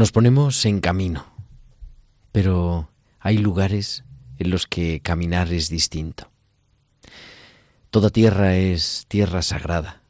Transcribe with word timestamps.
Nos 0.00 0.12
ponemos 0.12 0.64
en 0.64 0.80
camino, 0.80 1.26
pero 2.32 2.88
hay 3.18 3.36
lugares 3.36 4.02
en 4.38 4.48
los 4.48 4.66
que 4.66 5.00
caminar 5.00 5.52
es 5.52 5.68
distinto. 5.68 6.30
Toda 7.90 8.08
tierra 8.08 8.56
es 8.56 9.04
tierra 9.08 9.42
sagrada, 9.42 10.00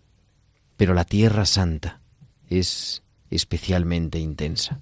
pero 0.77 0.95
la 0.95 1.05
tierra 1.05 1.45
santa 1.45 2.01
es 2.49 3.03
especialmente 3.33 4.21
intensa, 4.21 4.79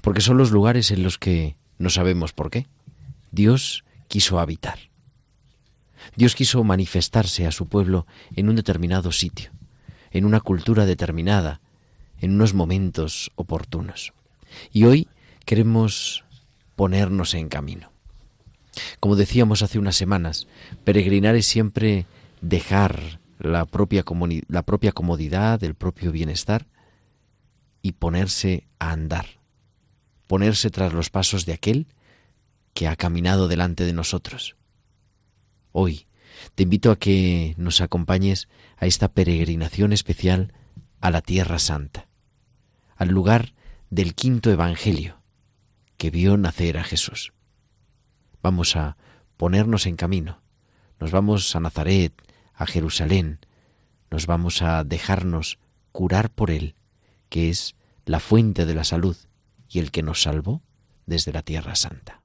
porque 0.00 0.20
son 0.20 0.36
los 0.36 0.50
lugares 0.50 0.90
en 0.90 1.04
los 1.04 1.16
que 1.16 1.56
no 1.78 1.88
sabemos 1.88 2.32
por 2.32 2.50
qué. 2.50 2.66
Dios 3.30 3.84
quiso 4.08 4.40
habitar. 4.40 4.80
Dios 6.16 6.34
quiso 6.34 6.64
manifestarse 6.64 7.46
a 7.46 7.52
su 7.52 7.68
pueblo 7.68 8.04
en 8.34 8.48
un 8.48 8.56
determinado 8.56 9.12
sitio, 9.12 9.52
en 10.10 10.24
una 10.24 10.40
cultura 10.40 10.86
determinada, 10.86 11.60
en 12.18 12.32
unos 12.32 12.52
momentos 12.52 13.30
oportunos. 13.36 14.12
Y 14.72 14.84
hoy 14.84 15.08
queremos 15.44 16.24
ponernos 16.76 17.34
en 17.34 17.48
camino. 17.48 17.92
Como 19.00 19.16
decíamos 19.16 19.62
hace 19.62 19.78
unas 19.78 19.96
semanas, 19.96 20.46
peregrinar 20.84 21.36
es 21.36 21.46
siempre 21.46 22.06
dejar 22.40 23.20
la 23.38 23.64
propia, 23.64 24.04
la 24.48 24.62
propia 24.62 24.92
comodidad, 24.92 25.62
el 25.62 25.74
propio 25.74 26.12
bienestar 26.12 26.66
y 27.82 27.92
ponerse 27.92 28.66
a 28.78 28.92
andar, 28.92 29.26
ponerse 30.26 30.70
tras 30.70 30.92
los 30.92 31.10
pasos 31.10 31.46
de 31.46 31.52
aquel 31.52 31.86
que 32.72 32.88
ha 32.88 32.96
caminado 32.96 33.48
delante 33.48 33.84
de 33.84 33.92
nosotros. 33.92 34.56
Hoy 35.72 36.06
te 36.54 36.64
invito 36.64 36.90
a 36.90 36.98
que 36.98 37.54
nos 37.56 37.80
acompañes 37.80 38.48
a 38.76 38.86
esta 38.86 39.08
peregrinación 39.08 39.92
especial 39.92 40.52
a 41.00 41.10
la 41.10 41.20
Tierra 41.20 41.58
Santa, 41.58 42.08
al 42.96 43.08
lugar 43.08 43.53
del 43.94 44.16
quinto 44.16 44.50
Evangelio 44.50 45.22
que 45.96 46.10
vio 46.10 46.36
nacer 46.36 46.78
a 46.78 46.82
Jesús. 46.82 47.32
Vamos 48.42 48.74
a 48.74 48.96
ponernos 49.36 49.86
en 49.86 49.94
camino, 49.94 50.42
nos 50.98 51.12
vamos 51.12 51.54
a 51.54 51.60
Nazaret, 51.60 52.12
a 52.54 52.66
Jerusalén, 52.66 53.38
nos 54.10 54.26
vamos 54.26 54.62
a 54.62 54.82
dejarnos 54.82 55.60
curar 55.92 56.30
por 56.30 56.50
Él, 56.50 56.74
que 57.28 57.50
es 57.50 57.76
la 58.04 58.18
fuente 58.18 58.66
de 58.66 58.74
la 58.74 58.82
salud 58.82 59.16
y 59.68 59.78
el 59.78 59.92
que 59.92 60.02
nos 60.02 60.22
salvó 60.22 60.60
desde 61.06 61.32
la 61.32 61.42
Tierra 61.42 61.76
Santa. 61.76 62.20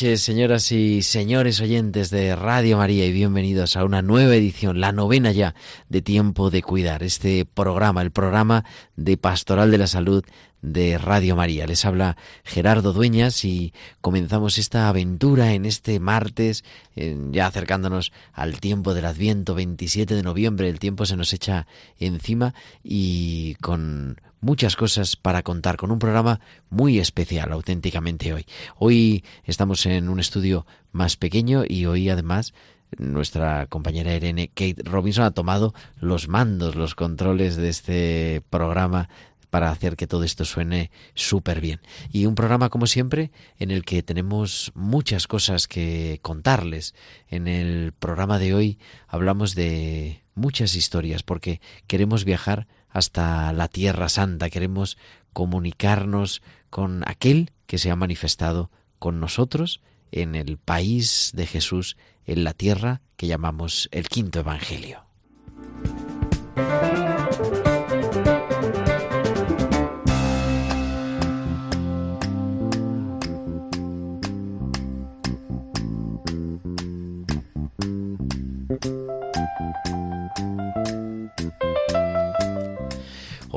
Señoras 0.00 0.72
y 0.72 1.02
señores 1.02 1.60
oyentes 1.60 2.08
de 2.08 2.34
Radio 2.34 2.78
María 2.78 3.04
y 3.04 3.12
bienvenidos 3.12 3.76
a 3.76 3.84
una 3.84 4.00
nueva 4.00 4.34
edición, 4.34 4.80
la 4.80 4.92
novena 4.92 5.30
ya 5.30 5.54
de 5.90 6.00
Tiempo 6.00 6.48
de 6.48 6.62
Cuidar, 6.62 7.02
este 7.02 7.44
programa, 7.44 8.00
el 8.00 8.10
programa 8.10 8.64
de 8.96 9.18
Pastoral 9.18 9.70
de 9.70 9.76
la 9.76 9.86
Salud 9.86 10.24
de 10.62 10.96
Radio 10.96 11.36
María. 11.36 11.66
Les 11.66 11.84
habla 11.84 12.16
Gerardo 12.44 12.94
Dueñas 12.94 13.44
y 13.44 13.74
comenzamos 14.00 14.56
esta 14.56 14.88
aventura 14.88 15.52
en 15.52 15.66
este 15.66 16.00
martes, 16.00 16.64
ya 16.96 17.46
acercándonos 17.46 18.10
al 18.32 18.58
tiempo 18.58 18.94
del 18.94 19.04
Adviento, 19.04 19.54
27 19.54 20.14
de 20.14 20.22
noviembre, 20.22 20.70
el 20.70 20.78
tiempo 20.78 21.04
se 21.04 21.18
nos 21.18 21.34
echa 21.34 21.66
encima 21.98 22.54
y 22.82 23.54
con 23.56 24.16
muchas 24.40 24.76
cosas 24.76 25.16
para 25.16 25.42
contar 25.42 25.76
con 25.76 25.90
un 25.90 25.98
programa 25.98 26.40
muy 26.68 26.98
especial 26.98 27.52
auténticamente 27.52 28.32
hoy. 28.32 28.46
Hoy 28.78 29.24
estamos 29.44 29.86
en 29.86 30.08
un 30.08 30.20
estudio 30.20 30.66
más 30.92 31.16
pequeño 31.16 31.64
y 31.66 31.86
hoy 31.86 32.08
además 32.08 32.54
nuestra 32.98 33.66
compañera 33.66 34.14
Irene 34.14 34.48
Kate 34.48 34.82
Robinson 34.84 35.24
ha 35.24 35.30
tomado 35.30 35.74
los 36.00 36.28
mandos, 36.28 36.74
los 36.74 36.94
controles 36.94 37.56
de 37.56 37.68
este 37.68 38.42
programa 38.50 39.08
para 39.50 39.70
hacer 39.70 39.96
que 39.96 40.06
todo 40.06 40.24
esto 40.24 40.44
suene 40.44 40.90
súper 41.14 41.60
bien. 41.60 41.80
Y 42.12 42.26
un 42.26 42.36
programa, 42.36 42.68
como 42.68 42.86
siempre, 42.86 43.32
en 43.58 43.70
el 43.70 43.84
que 43.84 44.02
tenemos 44.02 44.70
muchas 44.74 45.26
cosas 45.26 45.66
que 45.66 46.20
contarles. 46.22 46.94
En 47.28 47.48
el 47.48 47.92
programa 47.92 48.38
de 48.38 48.54
hoy 48.54 48.78
hablamos 49.08 49.54
de 49.54 50.22
muchas 50.34 50.74
historias 50.76 51.22
porque 51.22 51.60
queremos 51.88 52.24
viajar 52.24 52.68
hasta 52.90 53.52
la 53.52 53.68
Tierra 53.68 54.08
Santa, 54.08 54.50
queremos 54.50 54.98
comunicarnos 55.32 56.42
con 56.70 57.02
aquel 57.08 57.52
que 57.66 57.78
se 57.78 57.90
ha 57.90 57.96
manifestado 57.96 58.70
con 58.98 59.20
nosotros 59.20 59.80
en 60.12 60.34
el 60.34 60.58
país 60.58 61.32
de 61.34 61.46
Jesús, 61.46 61.96
en 62.26 62.44
la 62.44 62.52
tierra 62.52 63.00
que 63.16 63.26
llamamos 63.26 63.88
el 63.92 64.08
quinto 64.08 64.40
Evangelio. 64.40 65.09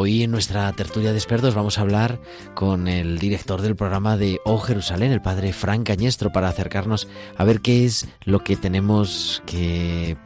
Hoy 0.03 0.23
en 0.23 0.31
nuestra 0.31 0.69
tertulia 0.73 1.11
de 1.13 1.17
expertos 1.17 1.55
vamos 1.55 1.77
a 1.77 1.81
hablar 1.81 2.19
con 2.55 2.89
el 2.89 3.19
director 3.19 3.61
del 3.61 3.77
programa 3.77 4.17
de 4.17 4.41
Oh 4.43 4.57
Jerusalén, 4.57 5.13
el 5.13 5.21
padre 5.21 5.53
Frank 5.53 5.87
Cañestro, 5.87 6.29
para 6.29 6.49
acercarnos 6.49 7.07
a 7.37 7.45
ver 7.45 7.61
qué 7.61 7.85
es 7.85 8.09
lo 8.25 8.43
que 8.43 8.57
tenemos 8.57 9.41
que 9.45 10.17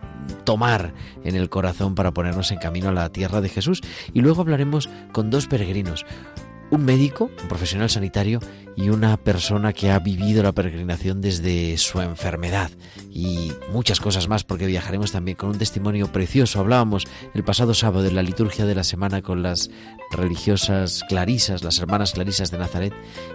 tomar 0.45 0.95
en 1.23 1.35
el 1.35 1.49
corazón 1.49 1.93
para 1.93 2.11
ponernos 2.11 2.49
en 2.51 2.57
camino 2.57 2.89
a 2.89 2.91
la 2.91 3.09
tierra 3.09 3.39
de 3.39 3.49
Jesús. 3.49 3.81
Y 4.15 4.21
luego 4.21 4.41
hablaremos 4.41 4.89
con 5.11 5.29
dos 5.29 5.45
peregrinos, 5.45 6.07
un 6.69 6.85
médico, 6.85 7.29
un 7.41 7.47
profesional 7.47 7.89
sanitario 7.89 8.39
y 8.75 8.89
una 8.89 9.17
persona 9.17 9.73
que 9.73 9.91
ha 9.91 9.99
vivido 9.99 10.43
la 10.43 10.51
peregrinación 10.51 11.19
desde 11.19 11.77
su 11.77 11.99
enfermedad 11.99 12.69
y 13.11 13.51
muchas 13.71 13.99
cosas 13.99 14.27
más 14.27 14.43
porque 14.43 14.67
viajaremos 14.67 15.11
también 15.11 15.35
con 15.35 15.49
un 15.49 15.57
testimonio 15.57 16.11
precioso. 16.11 16.59
Hablábamos 16.59 17.07
el 17.33 17.43
pasado 17.43 17.73
sábado 17.73 18.05
en 18.05 18.15
la 18.15 18.21
liturgia 18.21 18.65
de 18.65 18.75
la 18.75 18.83
semana 18.83 19.21
con 19.23 19.41
las 19.41 19.71
religiosas 20.11 21.03
clarisas, 21.07 21.63
las 21.63 21.79
hermanas 21.79 22.13
clarisas 22.13 22.51
de 22.51 22.57
Nazaret 22.57 22.93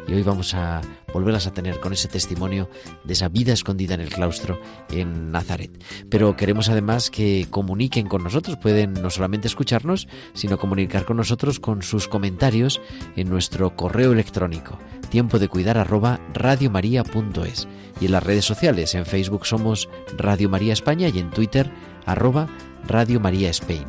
y 0.09 0.15
hoy 0.15 0.23
vamos 0.23 0.55
a 0.55 0.81
volverlas 1.13 1.47
a 1.47 1.53
tener 1.53 1.81
con 1.81 1.93
ese 1.93 2.09
testimonio 2.09 2.69
de 3.05 3.13
esa 3.13 3.29
vida 3.29 3.53
escondida 3.53 3.95
en 3.95 4.01
el 4.01 4.09
claustro 4.09 4.61
en 4.91 5.31
Nazaret. 5.31 5.71
Pero 6.09 6.37
queremos 6.37 6.69
además 6.69 7.11
que 7.11 7.47
comuniquen 7.51 8.09
con 8.09 8.25
nosotros, 8.25 8.57
pueden 8.57 8.95
no 8.95 9.11
solamente 9.11 9.49
escucharnos, 9.49 10.09
sino 10.33 10.59
comunicar 10.59 11.05
con 11.05 11.17
nosotros 11.17 11.61
con 11.61 11.83
sus 11.83 12.09
comentarios 12.09 12.81
en 13.17 13.29
nuestro 13.29 13.77
correo 13.77 14.13
electrónico 14.13 14.79
tiempo 15.13 15.39
de 15.39 15.49
cuidar 15.49 15.77
arroba 15.77 16.21
radiomaria.es 16.33 17.69
y 18.01 18.07
en 18.07 18.13
las 18.13 18.23
redes 18.23 18.47
sociales 18.47 18.95
en 18.95 19.05
Facebook 19.05 19.45
somos 19.45 19.91
Radio 20.17 20.49
María 20.49 20.73
España 20.73 21.09
y 21.09 21.19
en 21.19 21.29
Twitter 21.29 21.71
arroba 22.07 22.49
Radio 22.89 23.21
María 23.21 23.51
Spain 23.51 23.85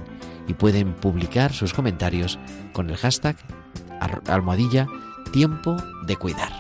y 0.48 0.54
pueden 0.54 0.94
publicar 0.94 1.54
sus 1.54 1.74
comentarios 1.74 2.40
con 2.74 2.90
el 2.90 2.98
hashtag 2.98 3.36
almohadilla 4.28 4.88
tiempo 5.32 5.76
de 6.06 6.16
cuidar. 6.16 6.52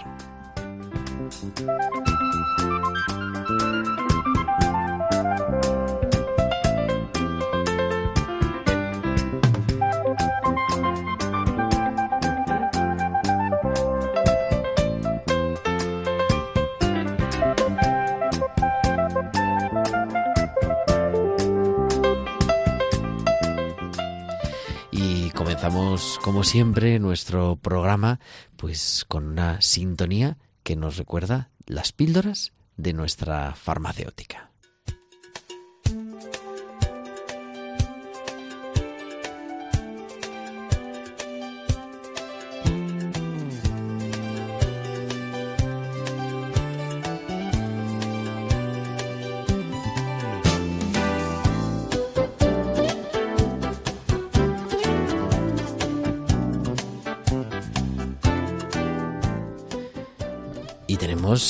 Como 26.23 26.43
siempre, 26.43 26.97
nuestro 26.99 27.55
programa, 27.55 28.19
pues 28.55 29.05
con 29.07 29.27
una 29.27 29.61
sintonía 29.61 30.37
que 30.63 30.75
nos 30.75 30.97
recuerda 30.97 31.49
las 31.65 31.91
píldoras 31.91 32.53
de 32.77 32.93
nuestra 32.93 33.53
farmacéutica. 33.53 34.52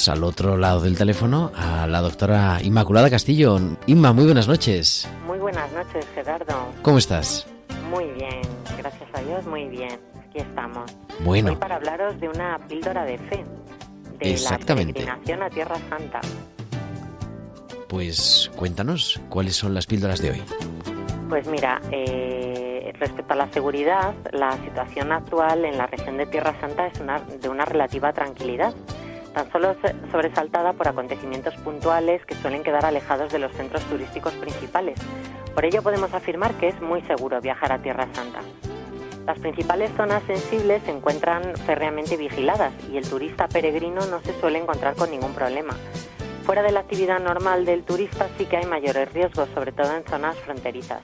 Al 0.08 0.24
otro 0.24 0.58
lado 0.58 0.82
del 0.82 0.98
teléfono 0.98 1.52
a 1.56 1.86
la 1.88 2.02
doctora 2.02 2.60
Inmaculada 2.64 3.10
Castillo. 3.10 3.60
Inma, 3.86 4.12
muy 4.12 4.26
buenas 4.26 4.48
noches. 4.48 5.08
Muy 5.28 5.38
buenas 5.38 5.72
noches, 5.72 6.06
Gerardo. 6.16 6.54
¿Cómo 6.82 6.98
estás? 6.98 7.46
Muy 7.90 8.06
bien, 8.12 8.42
gracias 8.78 9.10
a 9.14 9.22
Dios, 9.22 9.46
muy 9.46 9.66
bien. 9.66 10.00
Aquí 10.28 10.40
estamos. 10.40 10.92
Bueno. 11.24 11.52
Hoy 11.52 11.56
para 11.58 11.76
hablaros 11.76 12.20
de 12.20 12.28
una 12.28 12.58
píldora 12.68 13.06
de 13.06 13.18
fe, 13.20 13.46
de 14.20 14.32
Exactamente. 14.32 15.00
la 15.02 15.06
peregrinación 15.06 15.44
a 15.44 15.50
Tierra 15.50 15.76
Santa. 15.90 16.22
Pues 17.88 18.52
cuéntanos, 18.56 19.22
¿cuáles 19.30 19.56
son 19.56 19.74
las 19.74 19.86
píldoras 19.86 20.20
de 20.22 20.32
hoy? 20.32 20.42
Pues 21.30 21.48
mira, 21.48 21.80
eh, 21.92 22.92
respecto 23.00 23.34
a 23.34 23.36
la 23.36 23.52
seguridad, 23.52 24.14
la 24.32 24.54
situación 24.64 25.12
actual 25.12 25.66
en 25.66 25.78
la 25.78 25.88
región 25.88 26.18
de 26.18 26.26
Tierra 26.26 26.56
Santa 26.60 26.88
es 26.88 27.00
una, 27.00 27.20
de 27.20 27.50
una 27.50 27.66
relativa 27.66 28.12
tranquilidad 28.14 28.74
tan 29.34 29.52
solo 29.52 29.76
sobresaltada 30.12 30.74
por 30.74 30.88
acontecimientos 30.88 31.56
puntuales 31.56 32.26
que 32.26 32.36
suelen 32.36 32.64
quedar 32.64 32.86
alejados 32.86 33.32
de 33.32 33.40
los 33.40 33.52
centros 33.54 33.84
turísticos 33.86 34.34
principales. 34.34 35.00
Por 35.54 35.66
ello 35.66 35.82
podemos 35.82 36.14
afirmar 36.14 36.54
que 36.56 36.70
es 36.70 36.82
muy 36.82 37.02
seguro 37.04 37.42
viajar 37.42 37.72
a 37.72 37.82
Tierra 37.82 38.08
Santa. 38.14 38.40
Las 39.26 39.40
principales 39.40 39.92
zonas 39.96 40.22
sensibles 40.24 40.84
se 40.84 40.92
encuentran 40.92 41.56
férreamente 41.66 42.18
vigiladas 42.18 42.74
y 42.92 42.98
el 42.98 43.08
turista 43.08 43.48
peregrino 43.48 44.06
no 44.08 44.20
se 44.20 44.38
suele 44.40 44.60
encontrar 44.60 44.96
con 44.96 45.12
ningún 45.12 45.34
problema. 45.34 45.76
Fuera 46.44 46.62
de 46.62 46.74
la 46.74 46.82
actividad 46.82 47.22
normal 47.22 47.64
del 47.64 47.84
turista 47.84 48.28
sí 48.38 48.46
que 48.46 48.58
hay 48.58 48.66
mayores 48.66 49.14
riesgos, 49.14 49.48
sobre 49.54 49.72
todo 49.72 49.96
en 49.96 50.04
zonas 50.04 50.38
fronterizas. 50.40 51.02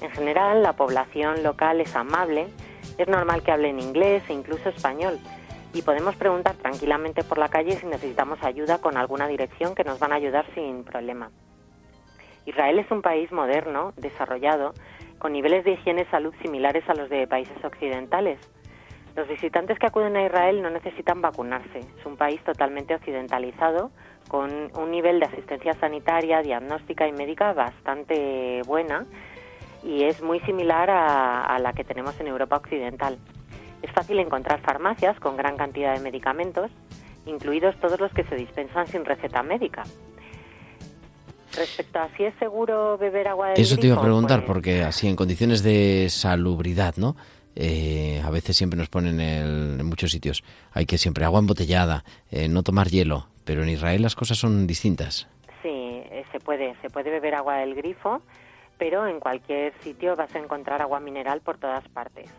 En 0.00 0.10
general, 0.10 0.62
la 0.62 0.74
población 0.74 1.42
local 1.42 1.80
es 1.80 1.96
amable, 1.96 2.46
es 2.98 3.08
normal 3.08 3.42
que 3.42 3.50
hablen 3.50 3.80
inglés 3.80 4.22
e 4.28 4.32
incluso 4.32 4.68
español, 4.68 5.18
y 5.74 5.82
podemos 5.82 6.14
preguntar 6.16 6.54
tranquilamente 6.54 7.24
por 7.24 7.36
la 7.36 7.48
calle 7.48 7.72
si 7.72 7.86
necesitamos 7.86 8.42
ayuda 8.42 8.78
con 8.78 8.96
alguna 8.96 9.26
dirección 9.26 9.74
que 9.74 9.84
nos 9.84 9.98
van 9.98 10.12
a 10.12 10.16
ayudar 10.16 10.46
sin 10.54 10.84
problema. 10.84 11.30
Israel 12.46 12.78
es 12.78 12.90
un 12.90 13.02
país 13.02 13.30
moderno, 13.32 13.92
desarrollado, 13.96 14.72
con 15.18 15.32
niveles 15.32 15.64
de 15.64 15.72
higiene 15.72 16.02
y 16.02 16.10
salud 16.10 16.32
similares 16.42 16.88
a 16.88 16.94
los 16.94 17.10
de 17.10 17.26
países 17.26 17.56
occidentales. 17.64 18.38
Los 19.16 19.28
visitantes 19.28 19.78
que 19.78 19.86
acuden 19.86 20.16
a 20.16 20.24
Israel 20.26 20.62
no 20.62 20.70
necesitan 20.70 21.20
vacunarse. 21.20 21.78
Es 21.78 22.06
un 22.06 22.16
país 22.16 22.42
totalmente 22.44 22.94
occidentalizado, 22.94 23.90
con 24.28 24.70
un 24.76 24.90
nivel 24.90 25.20
de 25.20 25.26
asistencia 25.26 25.72
sanitaria, 25.74 26.42
diagnóstica 26.42 27.06
y 27.06 27.12
médica 27.12 27.52
bastante 27.52 28.62
buena 28.66 29.04
y 29.82 30.04
es 30.04 30.22
muy 30.22 30.40
similar 30.40 30.88
a, 30.90 31.44
a 31.44 31.58
la 31.58 31.72
que 31.72 31.84
tenemos 31.84 32.18
en 32.20 32.28
Europa 32.28 32.56
occidental. 32.56 33.18
Es 33.84 33.92
fácil 33.92 34.18
encontrar 34.18 34.62
farmacias 34.62 35.20
con 35.20 35.36
gran 35.36 35.58
cantidad 35.58 35.92
de 35.92 36.00
medicamentos, 36.00 36.70
incluidos 37.26 37.78
todos 37.80 38.00
los 38.00 38.10
que 38.14 38.24
se 38.24 38.34
dispensan 38.34 38.86
sin 38.86 39.04
receta 39.04 39.42
médica. 39.42 39.82
Respecto 41.54 41.98
a 41.98 42.08
si 42.16 42.24
es 42.24 42.34
seguro 42.38 42.96
beber 42.96 43.28
agua 43.28 43.50
del 43.50 43.60
Eso 43.60 43.76
te 43.76 43.88
iba 43.88 43.96
a 43.96 44.00
preguntar, 44.00 44.38
pues 44.38 44.46
porque 44.46 44.82
así 44.82 45.06
en 45.06 45.16
condiciones 45.16 45.62
de 45.62 46.06
salubridad, 46.08 46.94
¿no? 46.96 47.14
Eh, 47.56 48.22
a 48.24 48.30
veces 48.30 48.56
siempre 48.56 48.78
nos 48.78 48.88
ponen 48.88 49.20
en 49.20 49.84
muchos 49.84 50.10
sitios, 50.10 50.42
hay 50.72 50.86
que 50.86 50.96
siempre 50.96 51.26
agua 51.26 51.40
embotellada, 51.40 52.04
eh, 52.30 52.48
no 52.48 52.62
tomar 52.62 52.88
hielo, 52.88 53.26
pero 53.44 53.62
en 53.64 53.68
Israel 53.68 54.00
las 54.00 54.16
cosas 54.16 54.38
son 54.38 54.66
distintas. 54.66 55.28
Sí, 55.62 55.68
eh, 55.68 56.24
se 56.32 56.40
puede, 56.40 56.74
se 56.80 56.88
puede 56.88 57.10
beber 57.10 57.34
agua 57.34 57.58
del 57.58 57.74
grifo, 57.74 58.22
pero 58.78 59.06
en 59.06 59.20
cualquier 59.20 59.74
sitio 59.82 60.16
vas 60.16 60.34
a 60.34 60.38
encontrar 60.38 60.80
agua 60.80 61.00
mineral 61.00 61.42
por 61.42 61.58
todas 61.58 61.86
partes. 61.88 62.30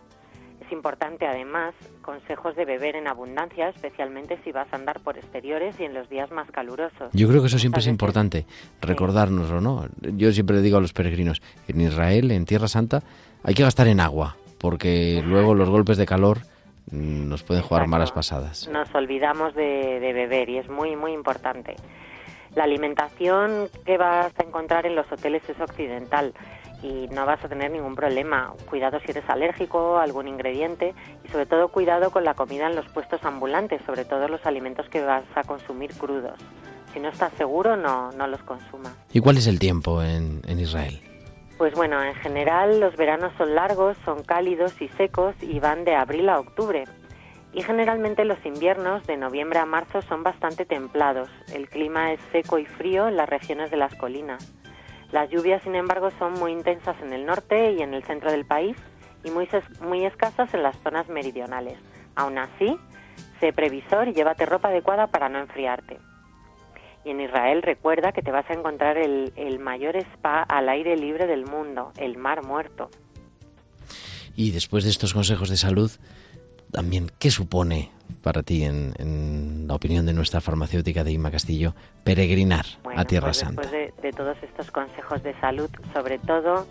Es 0.66 0.72
importante 0.72 1.28
además 1.28 1.76
consejos 2.02 2.56
de 2.56 2.66
beber 2.66 2.96
en 2.96 3.08
abundancia, 3.08 3.70
especialmente 3.70 4.40
si 4.44 4.52
vas 4.52 4.68
a 4.72 4.76
andar 4.76 5.00
por 5.02 5.18
exteriores 5.18 5.80
y 5.80 5.84
en 5.84 5.94
los 5.94 6.10
días 6.10 6.32
más 6.32 6.50
calurosos. 6.50 7.12
Yo 7.14 7.28
creo 7.28 7.42
que 7.42 7.48
eso 7.48 7.60
siempre 7.60 7.82
es 7.82 7.88
importante, 7.88 8.48
recordárnoslo, 8.82 9.62
¿no? 9.62 9.88
Yo 10.02 10.32
siempre 10.32 10.56
le 10.56 10.62
digo 10.64 10.78
a 10.78 10.82
los 10.82 10.94
peregrinos, 10.94 11.42
en 11.68 11.82
Israel, 11.82 12.32
en 12.32 12.46
Tierra 12.46 12.68
Santa, 12.68 13.04
hay 13.44 13.54
que 13.54 13.62
gastar 13.62 13.88
en 13.88 14.00
agua, 14.00 14.38
porque 14.58 15.22
luego 15.24 15.54
los 15.54 15.70
golpes 15.70 15.98
de 15.98 16.08
calor 16.08 16.40
mm, 16.92 17.30
nos 17.30 17.44
pueden 17.44 17.62
jugar 17.62 17.82
Exacto. 17.82 17.92
malas 17.92 18.12
pasadas. 18.12 18.68
Nos 18.68 18.94
olvidamos 18.96 19.54
de, 19.54 20.00
de 20.00 20.14
beber 20.14 20.50
y 20.50 20.58
es 20.58 20.68
muy, 20.68 20.96
muy 20.96 21.12
importante. 21.12 21.76
La 22.56 22.64
alimentación 22.64 23.70
que 23.86 23.98
vas 23.98 24.34
a 24.40 24.44
encontrar 24.44 24.88
en 24.88 24.96
los 24.96 25.12
hoteles 25.12 25.48
es 25.48 25.60
occidental 25.60 26.34
y 26.86 27.08
no 27.08 27.26
vas 27.26 27.44
a 27.44 27.50
tener 27.50 27.72
ningún 27.72 27.96
problema. 27.96 28.54
Cuidado 28.70 29.00
si 29.00 29.12
eres 29.12 29.28
alérgico 29.28 29.98
a 29.98 30.04
algún 30.04 30.28
ingrediente 30.28 30.94
y 31.24 31.28
sobre 31.30 31.46
todo 31.46 31.70
cuidado 31.70 32.12
con 32.12 32.24
la 32.24 32.36
comida 32.36 32.68
en 32.68 32.76
los 32.76 32.88
puestos 32.90 33.24
ambulantes, 33.24 33.82
sobre 33.86 34.06
todo 34.06 34.28
los 34.28 34.46
alimentos 34.46 34.88
que 34.90 35.04
vas 35.04 35.24
a 35.36 35.44
consumir 35.44 35.94
crudos. 35.96 36.40
Si 36.94 37.00
no 37.00 37.10
estás 37.10 37.34
seguro, 37.34 37.76
no, 37.76 38.12
no 38.12 38.28
los 38.28 38.42
consumas. 38.44 38.94
¿Y 39.12 39.20
cuál 39.20 39.38
es 39.38 39.48
el 39.48 39.60
tiempo 39.60 40.02
en, 40.02 40.42
en 40.48 40.60
Israel? 40.60 41.02
Pues 41.58 41.74
bueno, 41.74 42.04
en 42.04 42.14
general 42.16 42.80
los 42.80 42.96
veranos 42.98 43.34
son 43.38 43.56
largos, 43.56 43.98
son 44.06 44.24
cálidos 44.24 44.80
y 44.82 44.88
secos 44.90 45.36
y 45.42 45.60
van 45.60 45.86
de 45.86 45.96
abril 45.96 46.30
a 46.30 46.40
octubre. 46.40 46.84
Y 47.54 47.64
generalmente 47.64 48.26
los 48.26 48.46
inviernos 48.46 49.08
de 49.08 49.16
noviembre 49.16 49.60
a 49.60 49.66
marzo 49.66 50.02
son 50.02 50.24
bastante 50.24 50.66
templados. 50.66 51.30
El 51.54 51.70
clima 51.70 52.12
es 52.12 52.20
seco 52.34 52.60
y 52.60 52.66
frío 52.66 53.08
en 53.08 53.16
las 53.16 53.30
regiones 53.30 53.72
de 53.72 53.78
las 53.78 53.96
colinas. 53.96 54.54
Las 55.12 55.30
lluvias, 55.30 55.64
sin 55.64 55.76
embargo, 55.76 56.10
son 56.20 56.34
muy 56.34 56.52
intensas 56.52 56.96
en 57.02 57.14
el 57.14 57.26
norte 57.26 57.74
y 57.74 57.82
en 57.82 57.94
el 57.94 58.04
centro 58.04 58.32
del 58.32 58.46
país 58.46 58.76
y 59.24 59.32
muy, 59.32 60.06
escasas 60.06 60.54
en 60.54 60.64
las 60.64 60.78
zonas 60.84 61.08
meridionales. 61.10 61.78
Aún 62.16 62.38
así, 62.38 62.78
sé 63.40 63.54
previsor 63.54 64.08
y 64.08 64.14
llévate 64.14 64.46
ropa 64.46 64.70
adecuada 64.70 65.08
para 65.08 65.30
no 65.30 65.40
enfriarte. 65.40 65.98
Y 67.04 67.12
en 67.12 67.22
Israel 67.22 67.62
recuerda 67.62 68.12
que 68.12 68.22
te 68.22 68.32
vas 68.32 68.50
a 68.50 68.54
encontrar 68.54 68.98
el 68.98 69.60
mayor 69.60 69.96
spa 69.96 70.42
al 70.42 70.70
aire 70.70 70.98
libre 70.98 71.28
del 71.28 71.46
mundo, 71.46 71.92
el 71.98 72.18
Mar 72.18 72.44
Muerto. 72.44 72.90
Y 74.36 74.52
después 74.52 74.84
de 74.84 74.90
estos 74.90 75.14
consejos 75.14 75.50
de 75.50 75.58
salud, 75.58 75.92
también, 76.72 77.12
¿qué 77.20 77.32
supone 77.32 77.92
para 78.22 78.44
ti, 78.44 78.64
en, 78.64 79.68
la 79.68 79.76
opinión 79.76 80.06
de 80.06 80.14
nuestra 80.14 80.42
farmacéutica 80.42 81.04
de 81.04 81.12
Ima 81.12 81.32
Castillo, 81.32 81.74
peregrinar 82.04 82.66
a 82.96 83.06
Tierra 83.06 83.28
pues 83.28 83.38
Santa? 83.38 83.62
Después 83.62 83.96
de, 84.02 84.12
todos 84.12 84.38
estos 84.42 84.72
consejos 84.72 85.24
de 85.24 85.34
salud, 85.40 85.70
sobre 85.94 86.20
todo, 86.20 86.68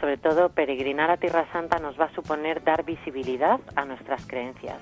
sobre 0.00 0.16
todo 0.16 0.50
peregrinar 0.50 1.10
a 1.10 1.16
Tierra 1.16 1.46
Santa 1.52 1.78
nos 1.78 1.98
va 1.98 2.06
a 2.06 2.14
suponer 2.14 2.62
dar 2.64 2.84
visibilidad 2.84 3.60
a 3.76 3.84
nuestras 3.84 4.26
creencias. 4.26 4.78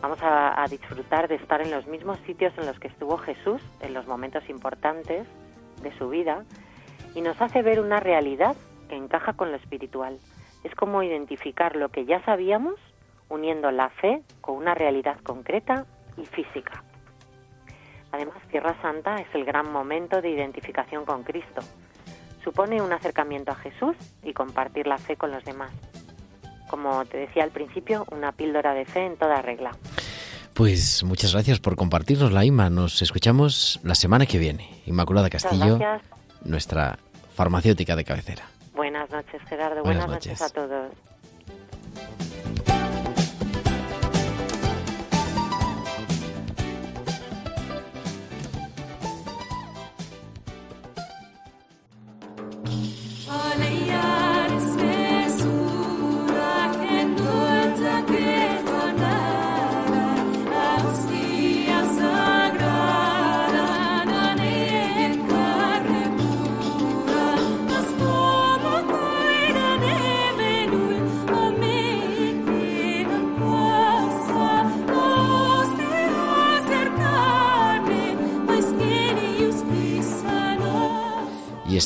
Vamos 0.00 0.22
a, 0.22 0.62
a 0.62 0.66
disfrutar 0.68 1.28
de 1.28 1.36
estar 1.36 1.60
en 1.62 1.70
los 1.70 1.86
mismos 1.86 2.18
sitios 2.26 2.52
en 2.58 2.66
los 2.66 2.78
que 2.78 2.88
estuvo 2.88 3.16
Jesús 3.18 3.62
en 3.80 3.94
los 3.94 4.06
momentos 4.06 4.48
importantes 4.48 5.26
de 5.82 5.96
su 5.98 6.08
vida 6.08 6.44
y 7.14 7.20
nos 7.20 7.40
hace 7.40 7.62
ver 7.62 7.80
una 7.80 8.00
realidad 8.00 8.56
que 8.88 8.96
encaja 8.96 9.32
con 9.34 9.50
lo 9.50 9.56
espiritual. 9.56 10.18
Es 10.62 10.74
como 10.74 11.02
identificar 11.02 11.76
lo 11.76 11.90
que 11.90 12.04
ya 12.04 12.24
sabíamos 12.24 12.74
uniendo 13.34 13.70
la 13.70 13.90
fe 13.90 14.22
con 14.40 14.56
una 14.56 14.74
realidad 14.74 15.18
concreta 15.22 15.86
y 16.16 16.24
física. 16.26 16.82
Además, 18.12 18.36
Tierra 18.50 18.80
Santa 18.80 19.16
es 19.16 19.26
el 19.34 19.44
gran 19.44 19.70
momento 19.72 20.22
de 20.22 20.30
identificación 20.30 21.04
con 21.04 21.24
Cristo. 21.24 21.62
Supone 22.44 22.80
un 22.80 22.92
acercamiento 22.92 23.50
a 23.52 23.56
Jesús 23.56 23.96
y 24.22 24.32
compartir 24.32 24.86
la 24.86 24.98
fe 24.98 25.16
con 25.16 25.32
los 25.32 25.44
demás. 25.44 25.72
Como 26.68 27.04
te 27.06 27.18
decía 27.18 27.42
al 27.42 27.50
principio, 27.50 28.06
una 28.12 28.32
píldora 28.32 28.72
de 28.72 28.84
fe 28.84 29.06
en 29.06 29.16
toda 29.16 29.42
regla. 29.42 29.72
Pues 30.54 31.02
muchas 31.02 31.32
gracias 31.32 31.58
por 31.58 31.74
compartirnos 31.74 32.32
la 32.32 32.44
IMA. 32.44 32.70
Nos 32.70 33.02
escuchamos 33.02 33.80
la 33.82 33.96
semana 33.96 34.26
que 34.26 34.38
viene. 34.38 34.82
Inmaculada 34.86 35.28
Castillo, 35.28 35.78
nuestra 36.44 36.98
farmacéutica 37.34 37.96
de 37.96 38.04
cabecera. 38.04 38.44
Buenas 38.74 39.10
noches, 39.10 39.42
Gerardo. 39.48 39.82
Buenas, 39.82 40.08
noches 40.08 40.40
a 40.40 40.48
todos. 40.50 40.92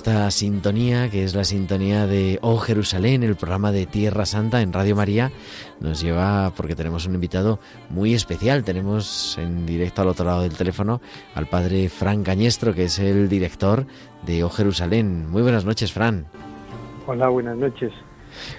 Esta 0.08 0.30
sintonía, 0.30 1.10
que 1.10 1.22
es 1.22 1.34
la 1.34 1.44
sintonía 1.44 2.06
de 2.06 2.38
Oh 2.40 2.56
Jerusalén, 2.56 3.22
el 3.22 3.36
programa 3.36 3.72
de 3.72 3.84
Tierra 3.84 4.24
Santa 4.24 4.62
en 4.62 4.72
Radio 4.72 4.96
María, 4.96 5.30
nos 5.80 6.00
lleva 6.00 6.50
porque 6.56 6.74
tenemos 6.74 7.04
un 7.06 7.14
invitado 7.14 7.58
muy 7.90 8.14
especial. 8.14 8.64
Tenemos 8.64 9.36
en 9.36 9.66
directo 9.66 10.00
al 10.00 10.08
otro 10.08 10.24
lado 10.24 10.40
del 10.40 10.56
teléfono 10.56 11.02
al 11.34 11.44
padre 11.46 11.90
Fran 11.90 12.22
Cañestro, 12.22 12.72
que 12.72 12.84
es 12.84 12.98
el 12.98 13.28
director 13.28 13.84
de 14.24 14.44
Oh 14.44 14.48
Jerusalén. 14.48 15.28
Muy 15.28 15.42
buenas 15.42 15.66
noches, 15.66 15.92
Fran. 15.92 16.24
Hola, 17.06 17.28
buenas 17.28 17.58
noches. 17.58 17.92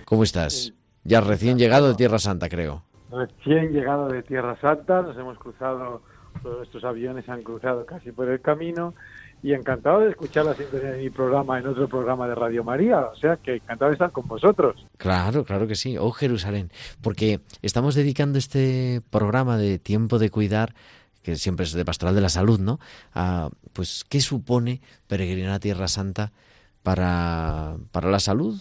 ¿Cómo 0.05 0.21
estás? 0.21 0.71
Ya 1.03 1.19
recién 1.19 1.57
llegado 1.57 1.87
de 1.87 1.95
Tierra 1.95 2.19
Santa, 2.19 2.47
creo. 2.47 2.83
Recién 3.09 3.73
llegado 3.73 4.07
de 4.07 4.21
Tierra 4.21 4.55
Santa, 4.61 5.01
nos 5.01 5.17
hemos 5.17 5.39
cruzado, 5.39 6.03
todos 6.43 6.67
estos 6.67 6.83
aviones 6.83 7.27
han 7.27 7.41
cruzado 7.41 7.87
casi 7.87 8.11
por 8.11 8.29
el 8.29 8.39
camino 8.39 8.93
y 9.41 9.53
encantado 9.53 10.01
de 10.01 10.09
escuchar 10.09 10.45
la 10.45 10.53
sintonía 10.53 10.91
de 10.91 11.03
mi 11.03 11.09
programa 11.09 11.59
en 11.59 11.67
otro 11.67 11.87
programa 11.87 12.27
de 12.27 12.35
Radio 12.35 12.63
María, 12.63 12.99
o 12.99 13.15
sea 13.15 13.37
que 13.37 13.55
encantado 13.55 13.89
de 13.89 13.93
estar 13.93 14.11
con 14.11 14.27
vosotros. 14.27 14.85
Claro, 14.97 15.45
claro 15.45 15.67
que 15.67 15.75
sí, 15.75 15.97
oh 15.97 16.11
Jerusalén, 16.11 16.71
porque 17.01 17.39
estamos 17.61 17.95
dedicando 17.95 18.37
este 18.37 19.01
programa 19.09 19.57
de 19.57 19.79
tiempo 19.79 20.19
de 20.19 20.29
cuidar 20.29 20.73
que 21.23 21.35
siempre 21.35 21.65
es 21.65 21.73
de 21.73 21.85
pastoral 21.85 22.15
de 22.15 22.21
la 22.21 22.29
salud, 22.29 22.59
¿no? 22.59 22.79
A, 23.13 23.49
pues, 23.73 24.05
¿qué 24.07 24.21
supone 24.21 24.81
peregrinar 25.07 25.51
a 25.51 25.59
Tierra 25.59 25.87
Santa 25.87 26.31
para, 26.83 27.77
para 27.91 28.09
la 28.09 28.19
salud 28.19 28.59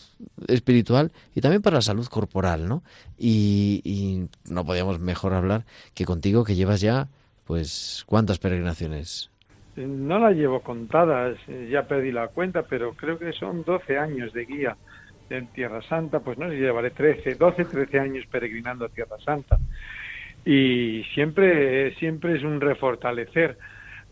espiritual 0.49 1.13
y 1.35 1.41
también 1.41 1.63
para 1.63 1.77
la 1.77 1.83
salud 1.83 2.07
corporal, 2.09 2.69
¿no? 2.69 2.83
Y, 3.17 3.81
y 3.85 4.29
no 4.51 4.65
podíamos 4.65 4.99
mejor 4.99 5.35
hablar 5.35 5.67
que 5.95 6.05
contigo, 6.05 6.45
que 6.45 6.57
llevas 6.57 6.81
ya, 6.81 7.09
pues, 7.45 8.05
¿cuántas 8.07 8.39
peregrinaciones? 8.39 9.31
No 9.87 10.19
la 10.19 10.33
llevo 10.33 10.61
contadas, 10.61 11.37
eh, 11.49 11.69
ya 11.71 11.87
perdí 11.87 12.13
la 12.13 12.29
cuenta, 12.29 12.63
pero 12.63 12.95
creo 12.95 13.19
que 13.19 13.33
son 13.33 13.65
12 13.65 13.99
años 13.99 14.33
de 14.33 14.45
guía 14.45 14.77
en 15.31 15.47
Tierra 15.49 15.83
Santa, 15.83 16.21
pues 16.21 16.39
no 16.39 16.49
sé, 16.49 16.57
llevaré 16.57 16.91
13, 16.91 17.35
12, 17.35 17.65
13 17.65 18.01
años 18.01 18.27
peregrinando 18.31 18.87
a 18.87 18.89
Tierra 18.89 19.19
Santa. 19.25 19.59
Y 20.45 21.05
siempre, 21.15 21.95
siempre 21.97 22.37
es 22.37 22.43
un 22.43 22.61
refortalecer 22.61 23.59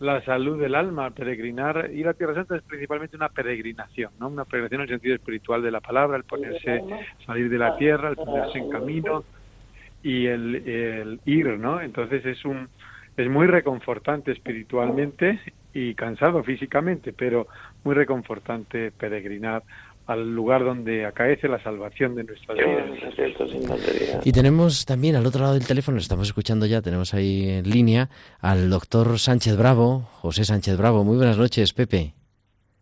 la 0.01 0.23
salud 0.23 0.61
del 0.61 0.75
alma, 0.75 1.11
peregrinar. 1.11 1.91
Ir 1.93 2.07
a 2.09 2.15
Tierra 2.15 2.35
Santa 2.35 2.57
es 2.57 2.63
principalmente 2.63 3.17
una 3.17 3.31
peregrinación, 3.31 4.13
¿no? 4.21 4.29
Una 4.29 4.45
peregrinación 4.45 4.83
en 4.83 4.85
el 4.85 4.95
sentido 4.95 5.15
espiritual 5.15 5.63
de 5.63 5.71
la 5.71 5.81
palabra, 5.81 6.17
el 6.17 6.25
ponerse, 6.25 6.83
salir 7.25 7.49
de 7.49 7.59
la 7.59 7.77
tierra, 7.77 8.11
el 8.11 8.17
ponerse 8.17 8.59
en 8.59 8.69
camino 8.69 9.25
y 10.03 10.27
el, 10.27 10.57
el 10.69 11.21
ir, 11.25 11.47
¿no? 11.59 11.81
Entonces 11.81 12.27
es 12.27 12.45
un, 12.45 12.69
es 13.17 13.31
muy 13.31 13.47
reconfortante 13.47 14.33
espiritualmente 14.33 15.41
y 15.73 15.95
cansado 15.95 16.43
físicamente, 16.43 17.13
pero 17.13 17.47
muy 17.85 17.95
reconfortante 17.95 18.91
peregrinar 18.93 19.63
al 20.07 20.35
lugar 20.35 20.65
donde 20.65 21.05
acaece 21.05 21.49
la 21.49 21.61
salvación 21.63 22.15
de 22.15 22.25
nuestras 22.25 22.57
vidas. 22.57 24.25
Y 24.25 24.33
tenemos 24.33 24.85
también 24.87 25.17
al 25.17 25.27
otro 25.27 25.43
lado 25.43 25.55
del 25.55 25.67
teléfono, 25.67 25.99
estamos 25.99 26.29
escuchando 26.29 26.67
ya, 26.67 26.81
tenemos 26.81 27.13
ahí 27.13 27.49
en 27.49 27.69
línea 27.69 28.09
al 28.41 28.71
doctor 28.71 29.19
Sánchez 29.19 29.57
Bravo, 29.57 30.09
José 30.13 30.45
Sánchez 30.45 30.77
Bravo. 30.77 31.03
Muy 31.05 31.17
buenas 31.17 31.39
noches, 31.39 31.73
Pepe. 31.73 32.15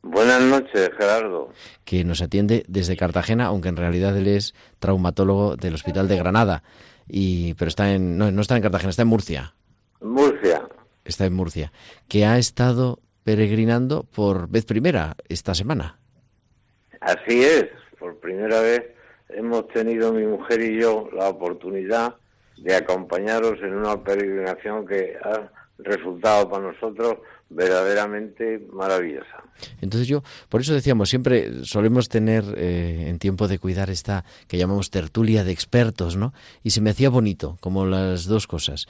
Buenas 0.02 0.42
noches, 0.42 0.90
Gerardo. 0.98 1.50
Que 1.84 2.04
nos 2.04 2.20
atiende 2.20 2.64
desde 2.68 2.94
Cartagena, 2.94 3.46
aunque 3.46 3.70
en 3.70 3.76
realidad 3.76 4.16
él 4.18 4.26
es 4.26 4.54
traumatólogo 4.78 5.56
del 5.56 5.74
Hospital 5.74 6.08
de 6.08 6.18
Granada. 6.18 6.62
Y, 7.08 7.54
pero 7.54 7.70
está 7.70 7.94
en, 7.94 8.18
no, 8.18 8.30
no 8.30 8.42
está 8.42 8.56
en 8.56 8.62
Cartagena, 8.62 8.90
está 8.90 9.02
en 9.02 9.08
Murcia. 9.08 9.54
Murcia. 10.04 10.68
Está 11.04 11.26
en 11.26 11.32
Murcia. 11.32 11.72
Que 12.08 12.24
ha 12.26 12.38
estado 12.38 13.00
peregrinando 13.24 14.04
por 14.04 14.48
vez 14.48 14.64
primera 14.66 15.16
esta 15.28 15.54
semana. 15.54 15.98
Así 17.00 17.42
es, 17.42 17.66
por 17.98 18.18
primera 18.20 18.60
vez 18.60 18.82
hemos 19.30 19.66
tenido 19.68 20.12
mi 20.12 20.26
mujer 20.26 20.60
y 20.60 20.80
yo 20.80 21.08
la 21.12 21.28
oportunidad 21.28 22.14
de 22.58 22.76
acompañaros 22.76 23.58
en 23.62 23.74
una 23.74 24.02
peregrinación 24.02 24.86
que 24.86 25.16
ha 25.22 25.50
resultado 25.78 26.48
para 26.48 26.72
nosotros 26.72 27.16
verdaderamente 27.50 28.64
maravillosa. 28.72 29.42
Entonces 29.80 30.06
yo, 30.06 30.22
por 30.48 30.60
eso 30.60 30.72
decíamos, 30.72 31.08
siempre 31.08 31.64
solemos 31.64 32.08
tener 32.08 32.44
eh, 32.56 33.06
en 33.08 33.18
tiempo 33.18 33.48
de 33.48 33.58
cuidar 33.58 33.90
esta 33.90 34.24
que 34.46 34.56
llamamos 34.56 34.90
tertulia 34.90 35.44
de 35.44 35.52
expertos, 35.52 36.16
¿no? 36.16 36.32
Y 36.62 36.70
se 36.70 36.80
me 36.80 36.90
hacía 36.90 37.10
bonito, 37.10 37.56
como 37.60 37.86
las 37.86 38.26
dos 38.26 38.46
cosas 38.46 38.86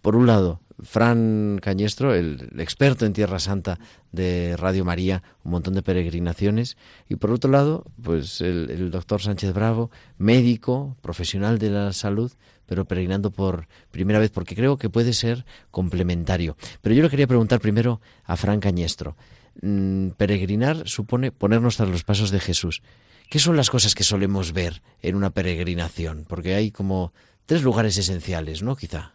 por 0.00 0.16
un 0.16 0.26
lado, 0.26 0.60
Fran 0.82 1.58
Cañestro, 1.62 2.14
el 2.14 2.50
experto 2.58 3.06
en 3.06 3.12
Tierra 3.12 3.38
Santa 3.38 3.78
de 4.10 4.56
Radio 4.56 4.84
María, 4.84 5.22
un 5.44 5.52
montón 5.52 5.74
de 5.74 5.82
peregrinaciones, 5.82 6.76
y 7.08 7.16
por 7.16 7.30
otro 7.30 7.50
lado, 7.50 7.84
pues 8.02 8.40
el, 8.40 8.90
doctor 8.90 9.22
Sánchez 9.22 9.52
Bravo, 9.52 9.90
médico, 10.18 10.96
profesional 11.00 11.58
de 11.58 11.70
la 11.70 11.92
salud, 11.92 12.32
pero 12.66 12.84
peregrinando 12.84 13.30
por 13.30 13.68
primera 13.90 14.18
vez, 14.18 14.30
porque 14.30 14.56
creo 14.56 14.76
que 14.76 14.90
puede 14.90 15.12
ser 15.12 15.44
complementario. 15.70 16.56
Pero 16.80 16.94
yo 16.94 17.02
le 17.02 17.10
quería 17.10 17.26
preguntar 17.26 17.60
primero 17.60 18.00
a 18.24 18.36
Fran 18.36 18.60
Cañestro. 18.60 19.16
Mm, 19.60 20.10
peregrinar 20.10 20.88
supone 20.88 21.30
ponernos 21.30 21.76
tras 21.76 21.88
los 21.88 22.04
pasos 22.04 22.30
de 22.30 22.40
Jesús. 22.40 22.82
¿Qué 23.28 23.38
son 23.38 23.56
las 23.56 23.70
cosas 23.70 23.94
que 23.94 24.04
solemos 24.04 24.52
ver 24.52 24.82
en 25.00 25.14
una 25.14 25.30
peregrinación? 25.30 26.24
Porque 26.28 26.54
hay 26.54 26.70
como 26.70 27.12
tres 27.46 27.62
lugares 27.62 27.96
esenciales, 27.98 28.62
¿no? 28.62 28.76
Quizá. 28.76 29.14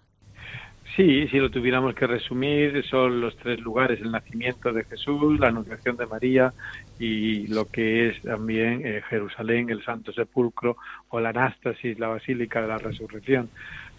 Sí, 0.98 1.28
si 1.28 1.38
lo 1.38 1.52
tuviéramos 1.52 1.94
que 1.94 2.08
resumir, 2.08 2.84
son 2.90 3.22
los 3.22 3.38
tres 3.38 3.60
lugares, 3.60 4.02
el 4.02 4.10
nacimiento 4.10 4.74
de 4.74 4.84
Jesús, 4.84 5.40
la 5.40 5.50
anunciación 5.50 5.96
de 5.96 6.08
María 6.08 6.52
y 6.98 7.46
lo 7.46 7.66
que 7.66 8.10
es 8.10 8.22
también 8.24 8.82
eh, 8.84 9.04
Jerusalén, 9.08 9.70
el 9.70 9.86
Santo 9.86 10.12
Sepulcro 10.12 10.76
o 11.10 11.20
la 11.20 11.30
Anástasis, 11.30 12.00
la 12.00 12.08
Basílica 12.08 12.64
de 12.64 12.68
la 12.70 12.80
Resurrección. 12.80 13.48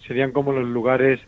Serían 0.05 0.33
como 0.33 0.51
los 0.51 0.67
lugares 0.67 1.21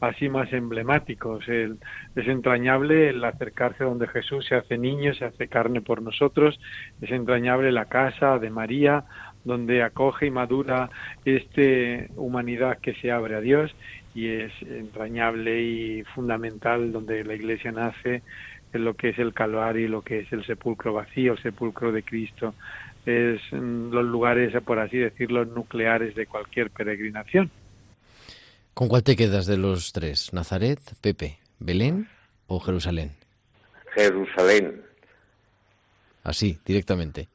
así 0.00 0.30
más 0.30 0.50
emblemáticos. 0.54 1.46
es 1.46 1.76
entrañable 2.16 3.10
el 3.10 3.22
acercarse 3.22 3.84
donde 3.84 4.08
Jesús 4.08 4.46
se 4.46 4.54
hace 4.54 4.78
niño, 4.78 5.12
se 5.12 5.26
hace 5.26 5.46
carne 5.46 5.82
por 5.82 6.00
nosotros, 6.00 6.58
es 7.02 7.10
entrañable 7.10 7.70
la 7.70 7.84
casa 7.84 8.38
de 8.38 8.48
María, 8.48 9.04
donde 9.44 9.82
acoge 9.82 10.26
y 10.26 10.30
madura 10.30 10.88
esta 11.24 12.12
humanidad 12.16 12.78
que 12.78 12.94
se 12.94 13.10
abre 13.10 13.34
a 13.34 13.40
Dios 13.40 13.74
y 14.18 14.28
es 14.28 14.52
entrañable 14.62 15.62
y 15.62 16.02
fundamental 16.02 16.90
donde 16.90 17.22
la 17.22 17.34
Iglesia 17.34 17.70
nace 17.70 18.22
en 18.72 18.84
lo 18.84 18.94
que 18.94 19.10
es 19.10 19.18
el 19.20 19.32
Calvario 19.32 19.84
y 19.84 19.88
lo 19.88 20.02
que 20.02 20.18
es 20.20 20.32
el 20.32 20.44
sepulcro 20.44 20.92
vacío, 20.92 21.34
el 21.34 21.42
sepulcro 21.42 21.92
de 21.92 22.02
Cristo. 22.02 22.52
Es 23.06 23.40
mm, 23.52 23.92
los 23.92 24.04
lugares, 24.04 24.52
por 24.64 24.80
así 24.80 24.98
decirlo, 24.98 25.44
nucleares 25.44 26.16
de 26.16 26.26
cualquier 26.26 26.70
peregrinación. 26.70 27.48
¿Con 28.74 28.88
cuál 28.88 29.04
te 29.04 29.14
quedas 29.14 29.46
de 29.46 29.56
los 29.56 29.92
tres? 29.92 30.32
¿Nazaret, 30.32 30.80
Pepe, 31.00 31.38
Belén 31.60 32.08
o 32.48 32.58
Jerusalén? 32.58 33.12
Jerusalén. 33.94 34.82
Así, 36.24 36.58
directamente. 36.64 37.28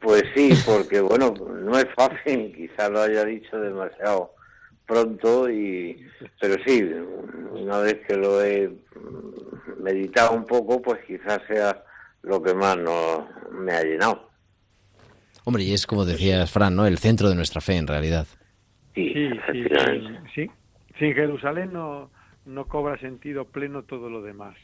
Pues 0.00 0.24
sí, 0.34 0.50
porque 0.64 1.00
bueno, 1.00 1.34
no 1.62 1.78
es 1.78 1.86
fácil, 1.94 2.52
quizá 2.56 2.88
lo 2.88 3.02
haya 3.02 3.22
dicho 3.24 3.60
demasiado 3.60 4.32
pronto 4.90 5.48
y 5.48 6.04
pero 6.40 6.56
sí 6.66 6.82
una 7.52 7.78
vez 7.78 8.00
que 8.06 8.16
lo 8.16 8.42
he 8.42 8.70
meditado 9.80 10.32
un 10.32 10.44
poco 10.44 10.82
pues 10.82 10.98
quizás 11.06 11.40
sea 11.46 11.84
lo 12.22 12.42
que 12.42 12.52
más 12.54 12.76
no 12.76 13.28
me 13.52 13.72
ha 13.72 13.82
llenado. 13.82 14.28
Hombre 15.44 15.62
y 15.62 15.72
es 15.72 15.86
como 15.86 16.04
decías 16.04 16.50
Fran 16.50 16.74
no 16.74 16.86
el 16.86 16.98
centro 16.98 17.28
de 17.28 17.36
nuestra 17.36 17.60
fe 17.60 17.76
en 17.76 17.86
realidad. 17.86 18.26
Sí 18.94 19.14
sí, 19.52 19.64
sí, 20.34 20.50
sin 20.98 21.14
Jerusalén 21.14 21.72
no 21.72 22.10
no 22.46 22.66
cobra 22.66 22.98
sentido 22.98 23.44
pleno 23.44 23.84
todo 23.84 24.10
lo 24.10 24.22
demás. 24.22 24.56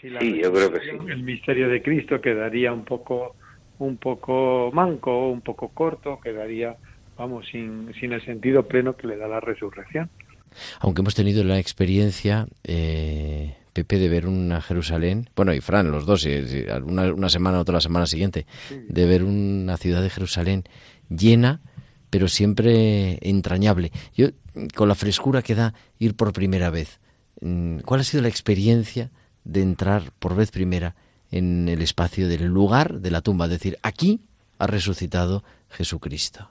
Sí 0.00 0.08
yo 0.10 0.52
creo 0.52 0.72
que 0.72 0.80
sí. 0.80 0.90
el 1.08 1.22
misterio 1.22 1.68
de 1.68 1.82
Cristo 1.82 2.20
quedaría 2.20 2.72
un 2.72 2.84
poco 2.86 3.36
un 3.78 3.98
poco 3.98 4.70
manco 4.72 5.28
un 5.28 5.42
poco 5.42 5.68
corto 5.68 6.18
quedaría 6.20 6.76
vamos, 7.18 7.46
sin, 7.50 7.92
sin 8.00 8.12
el 8.12 8.24
sentido 8.24 8.62
pleno 8.66 8.96
que 8.96 9.06
le 9.06 9.16
da 9.16 9.28
la 9.28 9.40
resurrección. 9.40 10.08
Aunque 10.80 11.02
hemos 11.02 11.14
tenido 11.14 11.44
la 11.44 11.58
experiencia, 11.58 12.46
eh, 12.64 13.56
Pepe, 13.72 13.98
de 13.98 14.08
ver 14.08 14.26
una 14.26 14.60
Jerusalén, 14.60 15.28
bueno, 15.36 15.52
y 15.52 15.60
Fran, 15.60 15.90
los 15.90 16.06
dos, 16.06 16.26
una, 16.84 17.12
una 17.12 17.28
semana, 17.28 17.60
otra 17.60 17.74
la 17.74 17.80
semana 17.80 18.06
siguiente, 18.06 18.46
de 18.88 19.06
ver 19.06 19.24
una 19.24 19.76
ciudad 19.76 20.02
de 20.02 20.10
Jerusalén 20.10 20.64
llena, 21.08 21.60
pero 22.10 22.28
siempre 22.28 23.18
entrañable. 23.20 23.92
Yo, 24.16 24.28
con 24.74 24.88
la 24.88 24.94
frescura 24.94 25.42
que 25.42 25.54
da 25.54 25.74
ir 25.98 26.14
por 26.14 26.32
primera 26.32 26.70
vez, 26.70 27.00
mm, 27.40 27.80
¿cuál 27.80 28.00
ha 28.00 28.04
sido 28.04 28.22
la 28.22 28.28
experiencia 28.28 29.10
de 29.44 29.62
entrar 29.62 30.12
por 30.18 30.34
vez 30.34 30.50
primera 30.50 30.94
en 31.30 31.68
el 31.68 31.82
espacio 31.82 32.28
del 32.28 32.46
lugar 32.46 33.00
de 33.00 33.10
la 33.10 33.20
tumba? 33.20 33.44
Es 33.44 33.52
decir, 33.52 33.78
aquí 33.82 34.20
ha 34.58 34.66
resucitado 34.66 35.44
Jesucristo. 35.70 36.50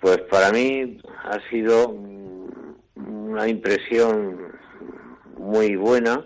Pues 0.00 0.18
para 0.30 0.52
mí 0.52 1.00
ha 1.24 1.38
sido 1.50 1.88
una 1.88 3.48
impresión 3.48 4.52
muy 5.36 5.76
buena. 5.76 6.24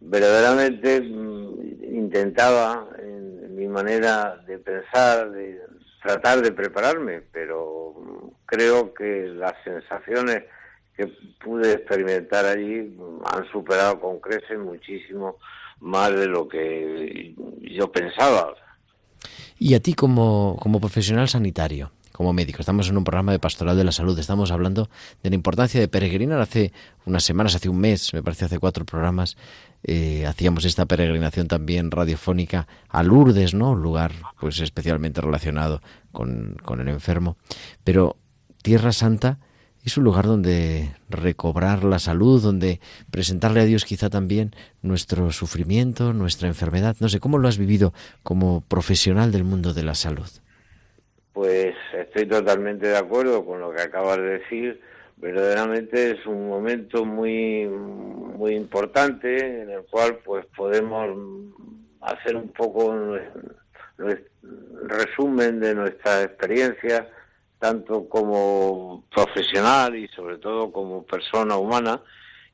Verdaderamente 0.00 1.00
mm, 1.00 1.94
intentaba 1.94 2.88
en 2.98 3.54
mi 3.54 3.68
manera 3.68 4.36
de 4.46 4.58
pensar, 4.58 5.30
de 5.30 5.60
tratar 6.02 6.42
de 6.42 6.52
prepararme, 6.52 7.22
pero 7.32 7.94
creo 8.46 8.92
que 8.92 9.28
las 9.28 9.54
sensaciones 9.64 10.44
que 10.96 11.06
pude 11.42 11.72
experimentar 11.72 12.44
allí 12.44 12.96
han 13.24 13.50
superado 13.50 14.00
con 14.00 14.20
creces 14.20 14.58
muchísimo 14.58 15.38
más 15.80 16.14
de 16.14 16.26
lo 16.26 16.48
que 16.48 17.34
yo 17.60 17.90
pensaba. 17.90 18.54
¿Y 19.58 19.74
a 19.74 19.80
ti 19.80 19.94
como, 19.94 20.56
como 20.60 20.80
profesional 20.80 21.28
sanitario? 21.28 21.92
Como 22.12 22.32
médico. 22.32 22.60
Estamos 22.60 22.88
en 22.88 22.96
un 22.96 23.04
programa 23.04 23.32
de 23.32 23.38
pastoral 23.38 23.76
de 23.76 23.84
la 23.84 23.92
salud. 23.92 24.18
Estamos 24.18 24.50
hablando 24.50 24.88
de 25.22 25.30
la 25.30 25.34
importancia 25.34 25.80
de 25.80 25.88
peregrinar. 25.88 26.40
Hace 26.40 26.72
unas 27.06 27.24
semanas, 27.24 27.54
hace 27.54 27.68
un 27.68 27.78
mes, 27.78 28.12
me 28.14 28.22
parece 28.22 28.44
hace 28.44 28.58
cuatro 28.58 28.84
programas, 28.84 29.36
eh, 29.82 30.26
hacíamos 30.26 30.64
esta 30.64 30.86
peregrinación 30.86 31.48
también 31.48 31.90
radiofónica 31.90 32.68
a 32.88 33.02
Lourdes, 33.02 33.54
¿no? 33.54 33.72
Un 33.72 33.82
lugar 33.82 34.12
pues 34.38 34.60
especialmente 34.60 35.20
relacionado 35.20 35.82
con, 36.12 36.56
con 36.62 36.80
el 36.80 36.88
enfermo. 36.88 37.36
Pero 37.82 38.16
Tierra 38.62 38.92
Santa 38.92 39.38
es 39.84 39.96
un 39.96 40.04
lugar 40.04 40.26
donde 40.26 40.94
recobrar 41.08 41.82
la 41.82 41.98
salud, 41.98 42.40
donde 42.40 42.80
presentarle 43.10 43.60
a 43.60 43.64
Dios 43.64 43.84
quizá 43.84 44.10
también 44.10 44.54
nuestro 44.80 45.32
sufrimiento, 45.32 46.12
nuestra 46.12 46.46
enfermedad. 46.46 46.96
No 47.00 47.08
sé, 47.08 47.18
¿cómo 47.18 47.38
lo 47.38 47.48
has 47.48 47.58
vivido 47.58 47.92
como 48.22 48.60
profesional 48.60 49.32
del 49.32 49.42
mundo 49.42 49.74
de 49.74 49.82
la 49.82 49.96
salud? 49.96 50.28
Pues 51.32 51.74
estoy 51.94 52.26
totalmente 52.26 52.88
de 52.88 52.96
acuerdo 52.96 53.44
con 53.44 53.60
lo 53.60 53.72
que 53.72 53.82
acabas 53.82 54.18
de 54.18 54.38
decir. 54.38 54.80
Verdaderamente 55.16 56.12
es 56.12 56.26
un 56.26 56.48
momento 56.48 57.04
muy 57.04 57.66
muy 57.66 58.54
importante 58.54 59.62
en 59.62 59.70
el 59.70 59.82
cual 59.84 60.18
pues 60.24 60.44
podemos 60.56 61.08
hacer 62.00 62.36
un 62.36 62.48
poco 62.48 62.86
un 62.86 63.20
resumen 64.84 65.60
de 65.60 65.74
nuestra 65.74 66.22
experiencia 66.22 67.08
tanto 67.60 68.08
como 68.08 69.04
profesional 69.14 69.94
y 69.94 70.08
sobre 70.08 70.38
todo 70.38 70.72
como 70.72 71.04
persona 71.04 71.56
humana 71.56 72.02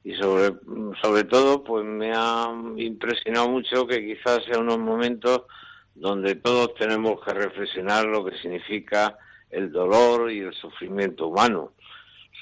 y 0.05 0.15
sobre 0.15 0.55
sobre 1.01 1.25
todo 1.25 1.65
pues 1.65 1.85
me 1.85 2.13
ha 2.15 2.53
impresionado 2.77 3.49
mucho 3.49 3.87
que 3.87 4.05
quizás 4.05 4.45
sea 4.45 4.59
unos 4.59 4.79
momentos 4.79 5.45
donde 5.99 6.37
todos 6.37 6.75
tenemos 6.75 7.21
que 7.25 7.35
reflexionar 7.35 8.07
lo 8.07 8.25
que 8.25 8.37
significa 8.39 9.19
el 9.51 9.73
dolor 9.73 10.31
y 10.31 10.41
el 10.41 10.55
sufrimiento 10.55 11.27
humano, 11.27 11.73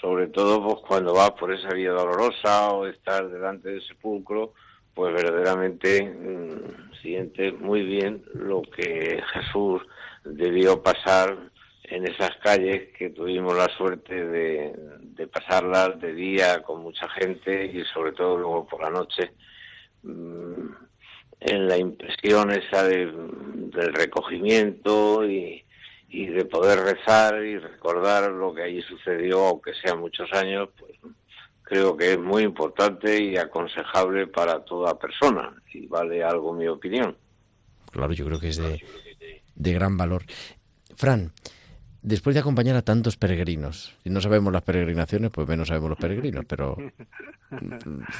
sobre 0.00 0.26
todo 0.26 0.62
pues, 0.62 0.76
cuando 0.86 1.14
vas 1.14 1.30
por 1.32 1.52
esa 1.52 1.72
vía 1.72 1.92
dolorosa 1.92 2.70
o 2.72 2.86
estás 2.86 3.30
delante 3.30 3.70
del 3.70 3.82
sepulcro, 3.82 4.52
pues 4.94 5.14
verdaderamente 5.14 6.02
mm, 6.02 7.00
sientes 7.02 7.58
muy 7.58 7.82
bien 7.82 8.22
lo 8.34 8.62
que 8.62 9.22
Jesús 9.32 9.82
debió 10.24 10.82
pasar 10.82 11.36
en 11.84 12.06
esas 12.06 12.36
calles 12.42 12.92
que 12.98 13.10
tuvimos 13.10 13.56
la 13.56 13.68
suerte 13.68 14.26
de, 14.26 14.74
de 15.00 15.26
pasarlas 15.28 16.00
de 16.00 16.12
día 16.12 16.62
con 16.62 16.82
mucha 16.82 17.08
gente 17.08 17.66
y 17.66 17.84
sobre 17.84 18.12
todo 18.12 18.36
luego 18.36 18.66
por 18.66 18.82
la 18.82 18.90
noche. 18.90 19.32
Mm, 20.02 20.86
en 21.40 21.68
la 21.68 21.76
impresión 21.76 22.50
esa 22.50 22.84
del 22.84 23.94
recogimiento 23.94 25.28
y, 25.28 25.62
de 26.08 26.46
poder 26.46 26.80
rezar 26.80 27.44
y 27.44 27.58
recordar 27.58 28.30
lo 28.30 28.54
que 28.54 28.62
allí 28.62 28.80
sucedió, 28.82 29.46
aunque 29.48 29.72
sea 29.74 29.94
muchos 29.94 30.32
años, 30.32 30.70
pues 30.78 30.92
creo 31.62 31.94
que 31.94 32.12
es 32.12 32.18
muy 32.18 32.42
importante 32.42 33.22
y 33.22 33.36
aconsejable 33.36 34.26
para 34.26 34.64
toda 34.64 34.98
persona, 34.98 35.54
y 35.74 35.86
vale 35.86 36.24
algo 36.24 36.54
mi 36.54 36.68
opinión. 36.68 37.14
Claro, 37.90 38.14
yo 38.14 38.24
creo 38.24 38.40
que 38.40 38.48
es 38.48 38.56
de, 38.56 38.82
de 39.54 39.72
gran 39.72 39.98
valor. 39.98 40.24
Fran, 40.96 41.32
después 42.06 42.34
de 42.34 42.40
acompañar 42.40 42.76
a 42.76 42.82
tantos 42.82 43.16
peregrinos, 43.16 43.92
y 44.04 44.10
no 44.10 44.20
sabemos 44.20 44.52
las 44.52 44.62
peregrinaciones, 44.62 45.32
pues 45.32 45.48
menos 45.48 45.66
sabemos 45.66 45.90
los 45.90 45.98
peregrinos, 45.98 46.44
pero 46.46 46.76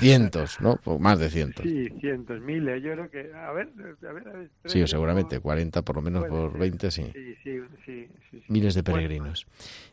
cientos, 0.01 0.61
¿no? 0.61 0.81
O 0.85 0.99
más 0.99 1.21
de 1.21 1.31
cientos. 1.31 1.65
Sí, 1.65 1.89
cientos, 2.01 2.41
miles. 2.41 2.83
Yo 2.83 2.93
creo 2.95 3.11
que, 3.11 3.33
a 3.33 3.53
ver, 3.53 3.69
a 3.79 4.13
ver. 4.13 4.29
A 4.29 4.33
ver 4.33 4.51
sí, 4.65 4.85
seguramente, 4.89 5.39
40 5.39 5.83
por 5.83 5.97
lo 5.97 6.03
menos 6.03 6.27
por 6.27 6.59
20, 6.59 6.91
sí. 6.91 7.05
Sí, 7.13 7.37
sí, 7.45 8.09
sí. 8.33 8.43
Miles 8.49 8.75
de 8.75 8.83
peregrinos. 8.83 9.47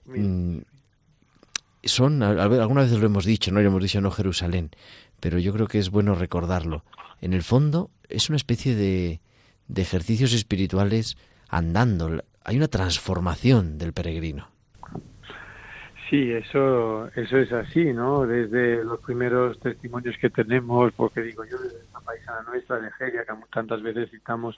Mm, 0.06 0.58
son, 1.84 2.24
alguna 2.24 2.82
vez 2.82 2.92
lo 2.94 3.06
hemos 3.06 3.26
dicho, 3.26 3.52
no 3.52 3.62
lo 3.62 3.68
hemos 3.68 3.84
dicho 3.84 4.02
no 4.02 4.10
Jerusalén, 4.10 4.72
pero 5.20 5.38
yo 5.38 5.54
creo 5.54 5.68
que 5.68 5.78
es 5.78 5.92
bueno 5.92 6.16
recordarlo. 6.16 6.84
En 7.22 7.34
el 7.34 7.44
fondo 7.44 7.92
es 8.10 8.28
una 8.30 8.38
especie 8.38 8.76
de, 8.76 9.22
de 9.68 9.82
ejercicios 9.84 10.34
espirituales 10.34 11.16
andando 11.48 12.24
hay 12.44 12.58
una 12.58 12.68
transformación 12.68 13.78
del 13.78 13.94
peregrino. 13.94 14.48
Sí, 16.10 16.32
eso, 16.32 17.08
eso 17.16 17.38
es 17.38 17.52
así, 17.52 17.92
¿no? 17.94 18.28
Desde 18.28 18.84
los 18.84 19.00
primeros 19.00 19.60
testimonios 19.60 20.16
que 20.20 20.30
tenemos, 20.30 20.94
porque 20.94 21.22
digo 21.22 21.44
yo, 21.46 21.58
desde 21.58 21.80
la 21.92 22.02
paisana 22.02 22.44
nuestra 22.44 22.80
de 22.80 22.92
Geria, 22.92 23.26
que 23.26 23.34
tantas 23.52 23.82
veces 23.82 24.12
citamos 24.12 24.58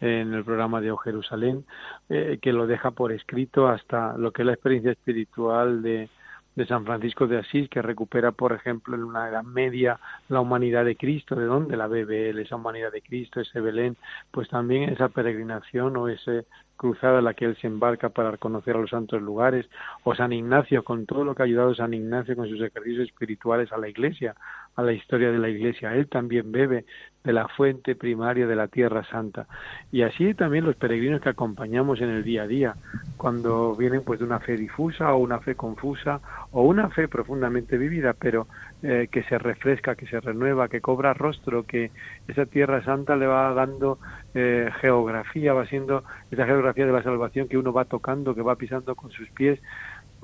en 0.00 0.34
el 0.34 0.44
programa 0.44 0.80
de 0.80 0.90
O 0.90 0.96
Jerusalén, 0.96 1.64
eh, 2.08 2.38
que 2.40 2.52
lo 2.52 2.66
deja 2.66 2.90
por 2.90 3.12
escrito 3.12 3.68
hasta 3.68 4.16
lo 4.16 4.32
que 4.32 4.42
es 4.42 4.46
la 4.46 4.52
experiencia 4.52 4.92
espiritual 4.92 5.82
de, 5.82 6.08
de 6.54 6.66
San 6.66 6.84
Francisco 6.84 7.26
de 7.26 7.38
Asís, 7.38 7.68
que 7.68 7.82
recupera, 7.82 8.32
por 8.32 8.52
ejemplo, 8.52 8.94
en 8.94 9.04
una 9.04 9.28
Edad 9.28 9.44
Media 9.44 9.98
la 10.28 10.40
humanidad 10.40 10.84
de 10.84 10.96
Cristo, 10.96 11.34
de 11.34 11.46
dónde 11.46 11.76
la 11.76 11.86
bebe 11.86 12.30
él, 12.30 12.38
esa 12.38 12.56
humanidad 12.56 12.92
de 12.92 13.02
Cristo, 13.02 13.40
ese 13.40 13.60
Belén, 13.60 13.96
pues 14.30 14.48
también 14.48 14.90
esa 14.90 15.08
peregrinación 15.08 15.96
o 15.96 16.08
ese 16.08 16.44
cruzada 16.82 17.20
en 17.20 17.24
la 17.26 17.34
que 17.34 17.44
él 17.44 17.56
se 17.60 17.68
embarca 17.68 18.08
para 18.08 18.36
conocer 18.38 18.74
a 18.74 18.80
los 18.80 18.90
santos 18.90 19.22
lugares, 19.22 19.70
o 20.02 20.16
San 20.16 20.32
Ignacio, 20.32 20.82
con 20.82 21.06
todo 21.06 21.22
lo 21.22 21.32
que 21.32 21.42
ha 21.42 21.44
ayudado 21.44 21.76
San 21.76 21.94
Ignacio 21.94 22.34
con 22.34 22.48
sus 22.48 22.60
ejercicios 22.60 23.08
espirituales 23.08 23.70
a 23.72 23.78
la 23.78 23.88
Iglesia, 23.88 24.34
a 24.76 24.82
la 24.82 24.92
historia 24.92 25.30
de 25.30 25.38
la 25.38 25.48
Iglesia. 25.48 25.94
Él 25.94 26.08
también 26.08 26.50
bebe 26.50 26.84
de 27.24 27.32
la 27.32 27.46
fuente 27.48 27.94
primaria 27.94 28.46
de 28.46 28.56
la 28.56 28.68
Tierra 28.68 29.04
Santa. 29.04 29.46
Y 29.92 30.02
así 30.02 30.34
también 30.34 30.64
los 30.64 30.76
peregrinos 30.76 31.20
que 31.20 31.28
acompañamos 31.28 32.00
en 32.00 32.08
el 32.08 32.24
día 32.24 32.42
a 32.42 32.46
día, 32.46 32.74
cuando 33.16 33.76
vienen 33.76 34.02
pues 34.02 34.18
de 34.18 34.24
una 34.24 34.40
fe 34.40 34.56
difusa 34.56 35.12
o 35.14 35.18
una 35.18 35.38
fe 35.38 35.54
confusa 35.54 36.20
o 36.50 36.62
una 36.62 36.90
fe 36.90 37.06
profundamente 37.06 37.78
vivida, 37.78 38.14
pero 38.14 38.48
eh, 38.82 39.08
que 39.10 39.22
se 39.24 39.38
refresca, 39.38 39.94
que 39.94 40.06
se 40.06 40.20
renueva, 40.20 40.68
que 40.68 40.80
cobra 40.80 41.14
rostro, 41.14 41.64
que 41.64 41.92
esa 42.26 42.46
Tierra 42.46 42.82
Santa 42.84 43.14
le 43.14 43.26
va 43.26 43.54
dando 43.54 43.98
eh, 44.34 44.70
geografía, 44.80 45.52
va 45.52 45.66
siendo 45.66 46.02
esa 46.30 46.46
geografía 46.46 46.86
de 46.86 46.92
la 46.92 47.02
salvación 47.02 47.46
que 47.46 47.58
uno 47.58 47.72
va 47.72 47.84
tocando, 47.84 48.34
que 48.34 48.42
va 48.42 48.56
pisando 48.56 48.96
con 48.96 49.12
sus 49.12 49.28
pies, 49.30 49.60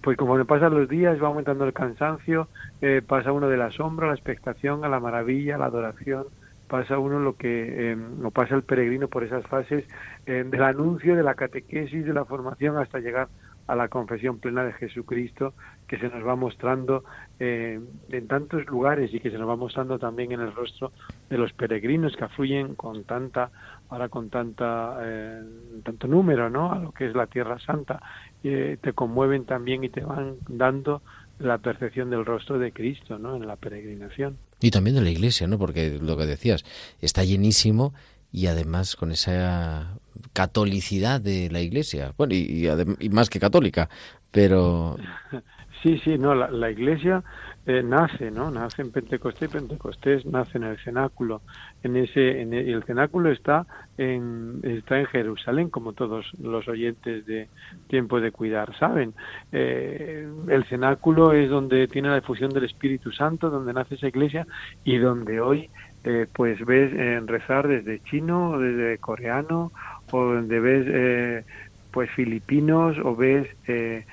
pues 0.03 0.17
como 0.17 0.37
le 0.39 0.45
pasan 0.45 0.75
los 0.75 0.89
días 0.89 1.23
va 1.23 1.29
aumentando 1.29 1.65
el 1.65 1.73
cansancio, 1.73 2.49
eh, 2.81 3.03
pasa 3.07 3.33
uno 3.33 3.49
de 3.49 3.57
la 3.57 3.71
sombra 3.71 4.07
a 4.07 4.09
la 4.11 4.15
expectación, 4.15 4.85
a 4.85 4.89
la 4.89 5.01
maravilla, 5.01 5.57
a 5.57 5.59
la 5.59 5.67
adoración, 5.67 6.27
pasa 6.69 6.99
uno 6.99 7.19
lo 7.19 7.37
que 7.37 7.93
eh, 7.93 7.97
pasa 8.33 8.55
el 8.55 8.63
peregrino 8.63 9.09
por 9.09 9.25
esas 9.25 9.45
fases 9.47 9.85
eh, 10.27 10.45
del 10.47 10.63
anuncio, 10.63 11.17
de 11.17 11.23
la 11.23 11.35
catequesis, 11.35 12.05
de 12.05 12.13
la 12.13 12.25
formación 12.25 12.77
hasta 12.77 13.01
llegar 13.01 13.29
a 13.67 13.77
la 13.77 13.89
confesión 13.89 14.39
plena 14.39 14.65
de 14.65 14.73
Jesucristo 14.73 15.55
que 15.87 15.99
se 15.99 16.09
nos 16.09 16.27
va 16.27 16.37
mostrando 16.37 17.05
eh, 17.39 17.81
en 18.11 18.29
tantos 18.29 18.67
lugares 18.67 19.13
y 19.13 19.21
que 19.21 19.31
se 19.31 19.39
nos 19.39 19.49
va 19.49 19.57
mostrando 19.57 19.99
también 19.99 20.33
en 20.33 20.41
el 20.41 20.55
rostro 20.55 20.91
de 21.29 21.39
los 21.39 21.53
peregrinos 21.53 22.17
que 22.17 22.25
afluyen 22.25 22.75
con 22.75 23.05
tanta 23.05 23.51
ahora 23.89 24.09
con 24.09 24.31
tanta 24.31 24.99
eh, 25.03 25.43
tanto 25.85 26.07
número 26.07 26.51
no 26.51 26.73
a 26.73 26.79
lo 26.79 26.93
que 26.93 27.07
es 27.07 27.15
la 27.15 27.27
Tierra 27.27 27.59
Santa 27.59 28.01
eh, 28.43 28.79
te 28.81 28.93
conmueven 28.93 29.45
también 29.45 29.85
y 29.85 29.89
te 29.89 30.01
van 30.01 30.37
dando 30.49 31.03
la 31.39 31.59
percepción 31.59 32.11
del 32.11 32.25
rostro 32.25 32.59
de 32.59 32.73
Cristo 32.73 33.19
no 33.19 33.37
en 33.37 33.47
la 33.47 33.57
peregrinación. 33.57 34.39
Y 34.61 34.71
también 34.71 34.97
de 34.97 35.03
la 35.03 35.11
Iglesia 35.11 35.47
no 35.47 35.59
porque 35.59 35.99
lo 36.01 36.17
que 36.17 36.27
decías 36.27 36.65
está 37.01 37.25
llenísimo 37.25 37.95
y 38.33 38.47
además 38.47 38.97
con 38.97 39.11
esa 39.11 39.99
catolicidad 40.33 41.21
de 41.21 41.49
la 41.51 41.61
Iglesia, 41.61 42.13
bueno, 42.17 42.35
y, 42.35 42.69
y, 43.01 43.09
más 43.09 43.31
que 43.31 43.41
católica, 43.41 43.89
pero... 44.31 44.97
Sí, 45.81 45.97
sí, 46.05 46.19
no, 46.19 46.35
la, 46.35 46.51
la 46.51 46.73
Iglesia 46.73 47.23
eh, 47.69 47.83
nace, 47.83 48.31
¿no? 48.31 48.51
Nace 48.51 48.81
en 48.81 48.91
Pentecostés, 48.91 49.51
Pentecostés 49.51 50.25
nace 50.25 50.57
en 50.57 50.65
el 50.65 50.79
cenáculo, 50.79 51.43
en 51.83 51.99
ese, 51.99 52.41
en 52.41 52.55
el, 52.55 52.83
cenáculo 52.85 53.31
está 53.31 53.67
en, 53.99 54.61
está 54.63 54.99
en 54.99 55.05
Jerusalén, 55.05 55.69
como 55.69 55.93
todos 55.93 56.33
los 56.43 56.67
oyentes 56.67 57.27
de 57.27 57.49
Tiempo 57.87 58.23
de 58.23 58.33
Cuidar 58.33 58.75
saben. 58.79 59.13
Eh, 59.53 60.27
el 60.49 60.65
cenáculo 60.65 61.35
es 61.35 61.51
donde 61.51 61.89
tiene 61.89 62.09
la 62.09 62.15
difusión 62.15 62.49
del 62.51 62.65
Espíritu 62.65 63.13
Santo, 63.13 63.51
donde 63.51 63.75
nace 63.75 63.97
esa 63.97 64.09
iglesia 64.09 64.47
y 64.83 64.97
donde 64.97 65.39
hoy 65.39 65.69
eh, 66.05 66.27
pues 66.33 66.65
ves 66.65 66.91
en 66.95 67.27
rezar 67.29 67.69
desde 67.69 68.03
chino, 68.05 68.59
desde 68.59 68.97
coreano 68.97 69.73
o 70.11 70.25
donde 70.25 70.59
ves 70.59 70.87
eh, 70.89 71.45
pues 71.91 72.11
filipinos 72.13 72.97
o 73.05 73.15
ves 73.15 73.47
eh, 73.67 73.79
eh, 73.99 74.05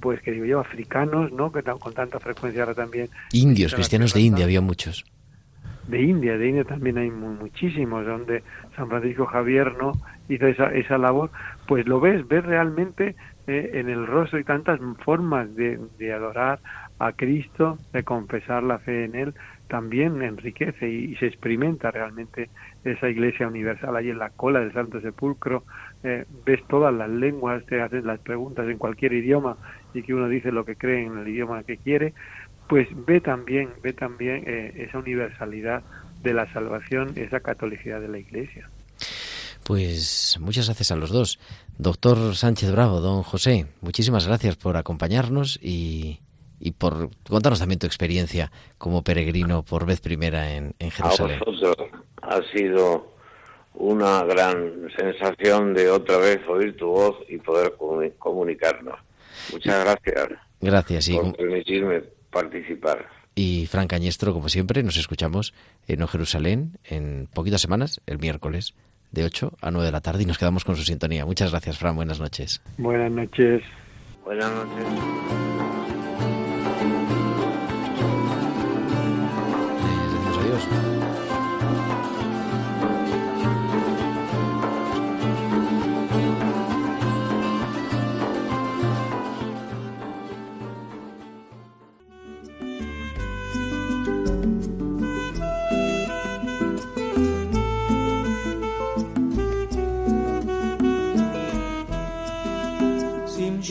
pues 0.00 0.20
que 0.22 0.32
digo 0.32 0.44
yo 0.44 0.60
africanos 0.60 1.32
no 1.32 1.52
que 1.52 1.62
con 1.62 1.94
tanta 1.94 2.20
frecuencia 2.20 2.62
ahora 2.62 2.74
también 2.74 3.08
indios 3.32 3.74
cristianos 3.74 4.14
de 4.14 4.20
India 4.20 4.44
había 4.44 4.60
muchos. 4.60 5.04
De 5.86 6.02
India 6.02 6.36
de 6.36 6.48
India 6.48 6.64
también 6.64 6.98
hay 6.98 7.10
muchísimos 7.10 8.04
donde 8.04 8.42
San 8.76 8.88
Francisco 8.88 9.26
Javier 9.26 9.74
no 9.78 9.92
hizo 10.28 10.46
esa 10.46 10.72
esa 10.74 10.98
labor. 10.98 11.30
Pues 11.66 11.86
lo 11.86 12.00
ves 12.00 12.26
ves 12.28 12.44
realmente 12.44 13.16
en 13.46 13.88
el 13.88 14.06
rostro 14.06 14.38
y 14.38 14.44
tantas 14.44 14.78
formas 15.02 15.54
de, 15.56 15.80
de 15.98 16.12
adorar 16.12 16.60
a 16.98 17.12
Cristo 17.12 17.78
de 17.92 18.02
confesar 18.02 18.62
la 18.62 18.78
fe 18.78 19.04
en 19.04 19.14
él 19.14 19.34
también 19.68 20.22
enriquece 20.22 20.88
y, 20.88 21.14
se 21.16 21.26
experimenta 21.26 21.90
realmente 21.90 22.50
esa 22.84 23.08
iglesia 23.08 23.46
universal 23.46 23.94
ahí 23.96 24.10
en 24.10 24.18
la 24.18 24.30
cola 24.30 24.60
del 24.60 24.72
Santo 24.72 25.00
Sepulcro, 25.00 25.64
eh, 26.02 26.24
ves 26.44 26.60
todas 26.68 26.94
las 26.94 27.08
lenguas, 27.08 27.64
te 27.66 27.80
hacen 27.80 28.06
las 28.06 28.20
preguntas 28.20 28.68
en 28.68 28.78
cualquier 28.78 29.12
idioma 29.12 29.56
y 29.94 30.02
que 30.02 30.14
uno 30.14 30.28
dice 30.28 30.52
lo 30.52 30.64
que 30.64 30.76
cree 30.76 31.04
en 31.06 31.18
el 31.18 31.28
idioma 31.28 31.62
que 31.64 31.76
quiere, 31.76 32.14
pues 32.68 32.86
ve 33.06 33.20
también, 33.20 33.70
ve 33.82 33.92
también 33.92 34.44
eh, 34.46 34.86
esa 34.88 34.98
universalidad 34.98 35.82
de 36.22 36.34
la 36.34 36.52
salvación, 36.52 37.12
esa 37.16 37.40
catolicidad 37.40 38.00
de 38.00 38.08
la 38.08 38.18
iglesia. 38.18 38.68
Pues 39.64 40.38
muchas 40.40 40.66
gracias 40.66 40.92
a 40.92 40.96
los 40.96 41.10
dos. 41.10 41.38
Doctor 41.76 42.34
Sánchez 42.34 42.72
Bravo, 42.72 43.00
don 43.00 43.22
José, 43.22 43.66
muchísimas 43.80 44.26
gracias 44.26 44.56
por 44.56 44.76
acompañarnos 44.76 45.58
y, 45.62 46.20
y 46.60 46.72
por 46.72 47.10
contarnos 47.28 47.58
también 47.58 47.78
tu 47.78 47.86
experiencia 47.86 48.50
como 48.78 49.02
peregrino 49.02 49.62
por 49.62 49.86
vez 49.86 50.00
primera 50.00 50.54
en, 50.54 50.74
Jerusalén. 50.78 51.40
A 51.40 51.44
vosotros 51.44 51.78
ha 52.22 52.42
sido 52.52 53.17
una 53.78 54.24
gran 54.24 54.88
sensación 54.96 55.72
de 55.72 55.88
otra 55.88 56.18
vez 56.18 56.40
oír 56.48 56.76
tu 56.76 56.88
voz 56.88 57.16
y 57.28 57.38
poder 57.38 57.74
comunicarnos. 58.18 58.98
Muchas 59.52 59.84
gracias. 59.84 60.28
Gracias. 60.60 61.08
por 61.10 61.36
permitirme 61.36 62.02
participar. 62.30 63.06
Y 63.36 63.66
Fran 63.66 63.86
Cañestro, 63.86 64.32
como 64.32 64.48
siempre, 64.48 64.82
nos 64.82 64.96
escuchamos 64.96 65.54
en 65.86 66.04
Jerusalén 66.08 66.78
en 66.84 67.28
poquitas 67.32 67.60
semanas, 67.60 68.00
el 68.06 68.18
miércoles, 68.18 68.74
de 69.12 69.24
8 69.24 69.52
a 69.60 69.70
9 69.70 69.86
de 69.86 69.92
la 69.92 70.00
tarde, 70.00 70.24
y 70.24 70.26
nos 70.26 70.38
quedamos 70.38 70.64
con 70.64 70.74
su 70.74 70.82
sintonía. 70.82 71.24
Muchas 71.24 71.52
gracias, 71.52 71.78
Fran. 71.78 71.94
Buenas 71.94 72.18
noches. 72.18 72.60
Buenas 72.78 73.12
noches. 73.12 73.62
Buenas 74.24 74.50
noches. 74.52 74.84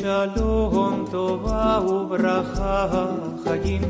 שלום 0.07 1.05
טובה 1.11 1.81
וברכה 1.87 3.07
חיים 3.45 3.83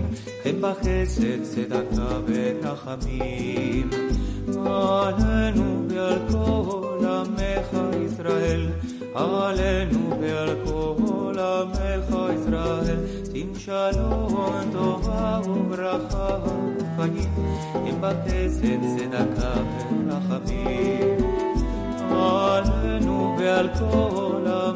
הם 0.45 0.57
בחסד 0.61 1.43
צדקה 1.43 2.19
ורחמים 2.27 3.91
עלינו 4.67 5.85
ועל 5.89 6.19
כל 6.31 7.07
עמך 7.07 7.79
ישראל 8.07 8.67
עלינו 9.15 10.21
ועל 10.21 10.57
כל 10.65 11.35
עמך 11.39 12.17
ישראל 12.35 12.97
שים 13.33 13.53
שלום 13.59 14.53
טובה 14.73 15.41
וברכה 15.47 16.39
חיים 16.97 17.35
הם 17.75 17.95
בחסד 18.01 18.81
צדקה 18.97 19.55
ורחמים 20.07 21.17
עלינו 22.11 23.37
ועל 23.39 23.69
כל 23.79 24.47
עמך 24.47 24.76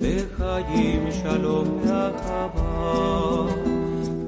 וחיים 0.00 1.06
שלום 1.22 1.80
ואחווה, 1.86 3.46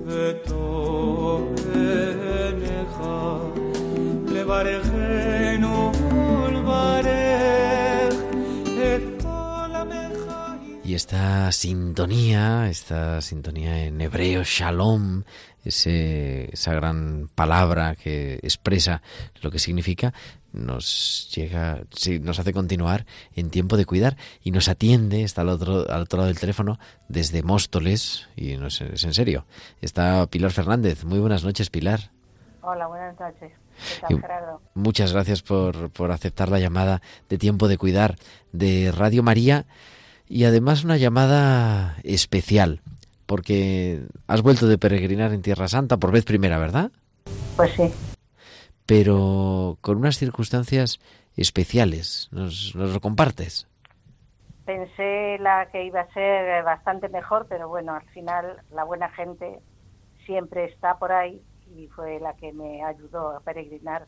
וטוב 0.06 1.54
בעיניך 1.54 2.96
לברכנו 4.28 5.92
ולברך 6.44 8.14
את 8.76 9.22
כל 9.22 9.76
עמך 9.76 10.34
Y 10.84 10.94
esta 10.94 11.50
sintonía, 11.50 12.68
esta 12.68 13.22
sintonía 13.22 13.86
en 13.86 14.00
hebreo, 14.02 14.42
shalom, 14.44 15.22
ese, 15.64 16.50
esa 16.52 16.74
gran 16.74 17.30
palabra 17.34 17.94
que 17.94 18.34
expresa 18.42 19.00
lo 19.40 19.50
que 19.50 19.58
significa, 19.58 20.12
nos 20.53 21.29
llega, 21.35 21.83
sí, 21.91 22.19
nos 22.19 22.39
hace 22.39 22.53
continuar 22.53 23.05
en 23.35 23.49
tiempo 23.49 23.77
de 23.77 23.85
cuidar 23.85 24.17
y 24.43 24.51
nos 24.51 24.67
atiende, 24.69 25.23
está 25.23 25.41
al 25.41 25.49
otro, 25.49 25.89
al 25.89 26.01
otro 26.01 26.17
lado 26.17 26.27
del 26.27 26.39
teléfono 26.39 26.79
desde 27.07 27.43
Móstoles, 27.43 28.27
y 28.35 28.57
no 28.57 28.67
es, 28.67 28.81
es 28.81 29.03
en 29.03 29.13
serio, 29.13 29.45
está 29.81 30.25
Pilar 30.27 30.51
Fernández. 30.51 31.03
Muy 31.03 31.19
buenas 31.19 31.43
noches, 31.43 31.69
Pilar. 31.69 32.11
Hola, 32.61 32.87
buenas 32.87 33.19
noches. 33.19 33.51
¿Qué 33.51 34.13
Y 34.13 34.15
tal, 34.15 34.21
Gerardo? 34.21 34.61
Muchas 34.73 35.13
gracias 35.13 35.41
por, 35.41 35.89
por 35.91 36.11
aceptar 36.11 36.49
la 36.49 36.59
llamada 36.59 37.01
de 37.29 37.37
tiempo 37.37 37.67
de 37.67 37.77
cuidar 37.77 38.15
de 38.51 38.91
Radio 38.95 39.23
María 39.23 39.65
y 40.27 40.43
además 40.43 40.83
una 40.83 40.97
llamada 40.97 41.97
especial 42.03 42.81
porque 43.29 44.07
has 44.25 44.41
vuelto 44.41 44.67
de 44.67 44.79
peregrinar 44.79 45.33
en 45.33 45.43
Tierra 45.43 45.67
Santa 45.67 45.97
por 45.97 46.11
vez 46.11 46.25
primera, 46.25 46.57
¿verdad? 46.57 46.91
Pues 47.55 47.71
sí, 47.73 47.83
Pero 48.89 49.77
con 49.81 49.97
unas 49.97 50.17
circunstancias 50.17 50.99
especiales. 51.37 52.27
¿Nos, 52.31 52.75
nos 52.75 52.91
lo 52.91 52.99
compartes? 52.99 53.67
pensé 54.65 55.37
la 55.39 55.67
que 55.71 55.83
iba 55.85 56.01
a 56.01 56.13
ser 56.13 56.63
bastante 56.63 57.09
mejor, 57.09 57.47
pero 57.49 57.67
bueno, 57.67 57.93
al 57.95 58.07
final 58.09 58.61
la 58.71 58.83
buena 58.83 59.09
gente 59.09 59.61
siempre 60.27 60.65
está 60.65 60.99
por 60.99 61.11
ahí 61.11 61.41
y 61.75 61.87
fue 61.87 62.19
la 62.19 62.33
que 62.35 62.53
me 62.53 62.83
ayudó 62.83 63.35
a 63.35 63.39
peregrinar. 63.39 64.05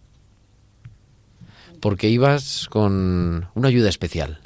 Porque 1.82 2.10
ibas 2.10 2.67
con 2.70 3.48
una 3.56 3.67
ayuda 3.70 3.89
especial. 3.89 4.39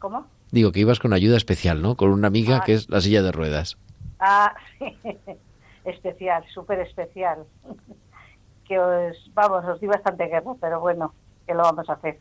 ¿Cómo? 0.00 0.26
Digo 0.50 0.72
que 0.72 0.80
ibas 0.80 0.98
con 0.98 1.12
ayuda 1.12 1.36
especial, 1.36 1.80
¿no? 1.80 1.96
Con 1.96 2.10
una 2.10 2.26
amiga 2.26 2.56
Ah. 2.56 2.62
que 2.66 2.74
es 2.74 2.90
la 2.90 3.00
silla 3.00 3.22
de 3.22 3.30
ruedas. 3.30 3.78
Ah, 4.18 4.52
sí, 4.80 4.98
especial, 5.84 6.44
súper 6.52 6.80
especial. 6.80 7.44
Que 8.66 8.78
os, 8.78 9.30
vamos, 9.34 9.64
os 9.64 9.80
di 9.80 9.86
bastante 9.86 10.26
guerra, 10.26 10.52
pero 10.60 10.80
bueno, 10.80 11.14
que 11.46 11.54
lo 11.54 11.62
vamos 11.62 11.88
a 11.88 11.94
hacer. 11.94 12.18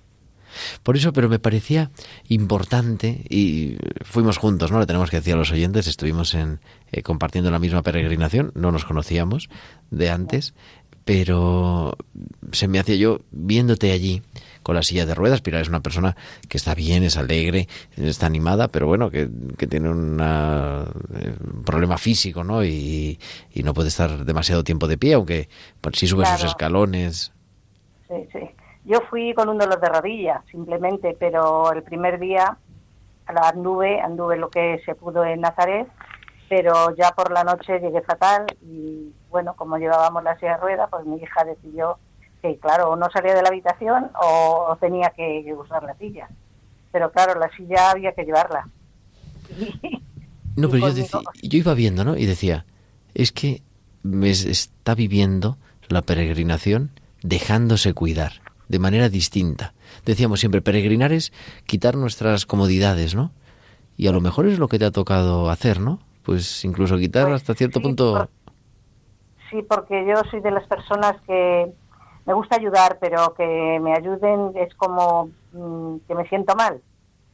Por 0.83 0.97
eso, 0.97 1.13
pero 1.13 1.29
me 1.29 1.39
parecía 1.39 1.91
importante 2.27 3.23
y 3.29 3.77
fuimos 4.03 4.37
juntos, 4.37 4.71
¿no? 4.71 4.79
Le 4.79 4.85
tenemos 4.85 5.09
que 5.09 5.17
decir 5.17 5.33
a 5.33 5.37
los 5.37 5.51
oyentes, 5.51 5.87
estuvimos 5.87 6.33
en, 6.33 6.59
eh, 6.91 7.03
compartiendo 7.03 7.51
la 7.51 7.59
misma 7.59 7.83
peregrinación, 7.83 8.51
no 8.55 8.71
nos 8.71 8.85
conocíamos 8.85 9.49
de 9.91 10.09
antes, 10.09 10.53
pero 11.05 11.97
se 12.51 12.67
me 12.67 12.79
hacía 12.79 12.95
yo 12.95 13.19
viéndote 13.31 13.91
allí 13.91 14.21
con 14.63 14.75
la 14.75 14.83
silla 14.83 15.05
de 15.05 15.15
ruedas. 15.15 15.41
Pilar 15.41 15.61
es 15.61 15.69
una 15.69 15.81
persona 15.81 16.15
que 16.49 16.57
está 16.57 16.75
bien, 16.75 17.03
es 17.03 17.17
alegre, 17.17 17.67
está 17.97 18.25
animada, 18.25 18.67
pero 18.67 18.87
bueno, 18.87 19.09
que, 19.09 19.29
que 19.57 19.67
tiene 19.67 19.89
una, 19.89 20.85
eh, 21.15 21.35
un 21.53 21.63
problema 21.63 21.97
físico, 21.97 22.43
¿no? 22.43 22.63
Y, 22.63 23.19
y 23.51 23.63
no 23.63 23.73
puede 23.73 23.89
estar 23.89 24.25
demasiado 24.25 24.63
tiempo 24.63 24.87
de 24.87 24.97
pie, 24.97 25.13
aunque 25.15 25.49
pues, 25.81 25.97
sí 25.97 26.07
sube 26.07 26.25
sus 26.25 26.43
escalones. 26.43 27.33
Sí, 28.07 28.27
sí. 28.31 28.49
Yo 28.83 28.99
fui 29.09 29.33
con 29.33 29.47
un 29.47 29.57
dolor 29.57 29.79
de 29.79 29.89
rodilla, 29.89 30.43
simplemente, 30.49 31.15
pero 31.19 31.71
el 31.71 31.83
primer 31.83 32.19
día 32.19 32.57
anduve, 33.25 34.01
anduve 34.01 34.37
lo 34.37 34.49
que 34.49 34.81
se 34.85 34.95
pudo 34.95 35.23
en 35.23 35.41
Nazaret, 35.41 35.87
pero 36.49 36.93
ya 36.95 37.11
por 37.11 37.31
la 37.31 37.43
noche 37.43 37.79
llegué 37.79 38.01
fatal 38.01 38.45
y 38.61 39.13
bueno, 39.29 39.55
como 39.55 39.77
llevábamos 39.77 40.23
la 40.23 40.37
silla 40.37 40.55
de 40.55 40.61
rueda, 40.61 40.87
pues 40.87 41.05
mi 41.05 41.17
hija 41.17 41.45
decidió 41.45 41.97
que 42.41 42.57
claro, 42.57 42.89
o 42.91 42.95
no 42.95 43.07
salía 43.11 43.33
de 43.35 43.41
la 43.41 43.49
habitación 43.49 44.09
o, 44.21 44.67
o 44.69 44.75
tenía 44.77 45.11
que 45.15 45.53
usar 45.57 45.83
la 45.83 45.95
silla. 45.95 46.29
Pero 46.91 47.11
claro, 47.11 47.39
la 47.39 47.49
silla 47.55 47.91
había 47.91 48.11
que 48.13 48.23
llevarla. 48.25 48.67
No, 50.55 50.69
pero 50.69 50.87
yo, 50.87 50.93
decía, 50.93 51.19
yo 51.41 51.57
iba 51.59 51.73
viendo, 51.73 52.03
¿no? 52.03 52.17
Y 52.17 52.25
decía, 52.25 52.65
es 53.13 53.31
que 53.31 53.61
me 54.03 54.29
es- 54.29 54.45
está 54.45 54.95
viviendo 54.95 55.57
la 55.89 56.01
peregrinación 56.01 56.91
dejándose 57.23 57.93
cuidar 57.93 58.33
de 58.67 58.79
manera 58.79 59.09
distinta. 59.09 59.73
Decíamos 60.05 60.39
siempre, 60.39 60.61
peregrinar 60.61 61.11
es 61.11 61.33
quitar 61.65 61.95
nuestras 61.95 62.45
comodidades, 62.45 63.13
¿no? 63.15 63.31
Y 63.97 64.07
a 64.07 64.11
lo 64.11 64.21
mejor 64.21 64.47
es 64.47 64.57
lo 64.59 64.67
que 64.69 64.79
te 64.79 64.85
ha 64.85 64.91
tocado 64.91 65.49
hacer, 65.49 65.79
¿no? 65.79 65.99
Pues 66.23 66.63
incluso 66.65 66.97
quitar 66.97 67.25
Pues 67.27 67.35
hasta 67.41 67.53
cierto 67.53 67.79
sí, 67.79 67.83
punto... 67.83 68.13
por- 68.13 68.29
Sí, 69.49 69.57
porque 69.67 70.05
yo 70.07 70.15
soy 70.31 70.39
de 70.39 70.51
las 70.51 70.65
personas 70.65 71.15
que 71.27 71.69
me 72.25 72.33
gusta 72.33 72.57
ayudar, 72.57 72.97
pero 72.99 73.33
que 73.33 73.79
me 73.81 73.93
ayuden 73.93 74.51
es 74.55 74.73
como 74.75 75.29
mm, 75.53 75.97
que 76.07 76.15
me 76.15 76.27
siento 76.27 76.55
mal. 76.55 76.81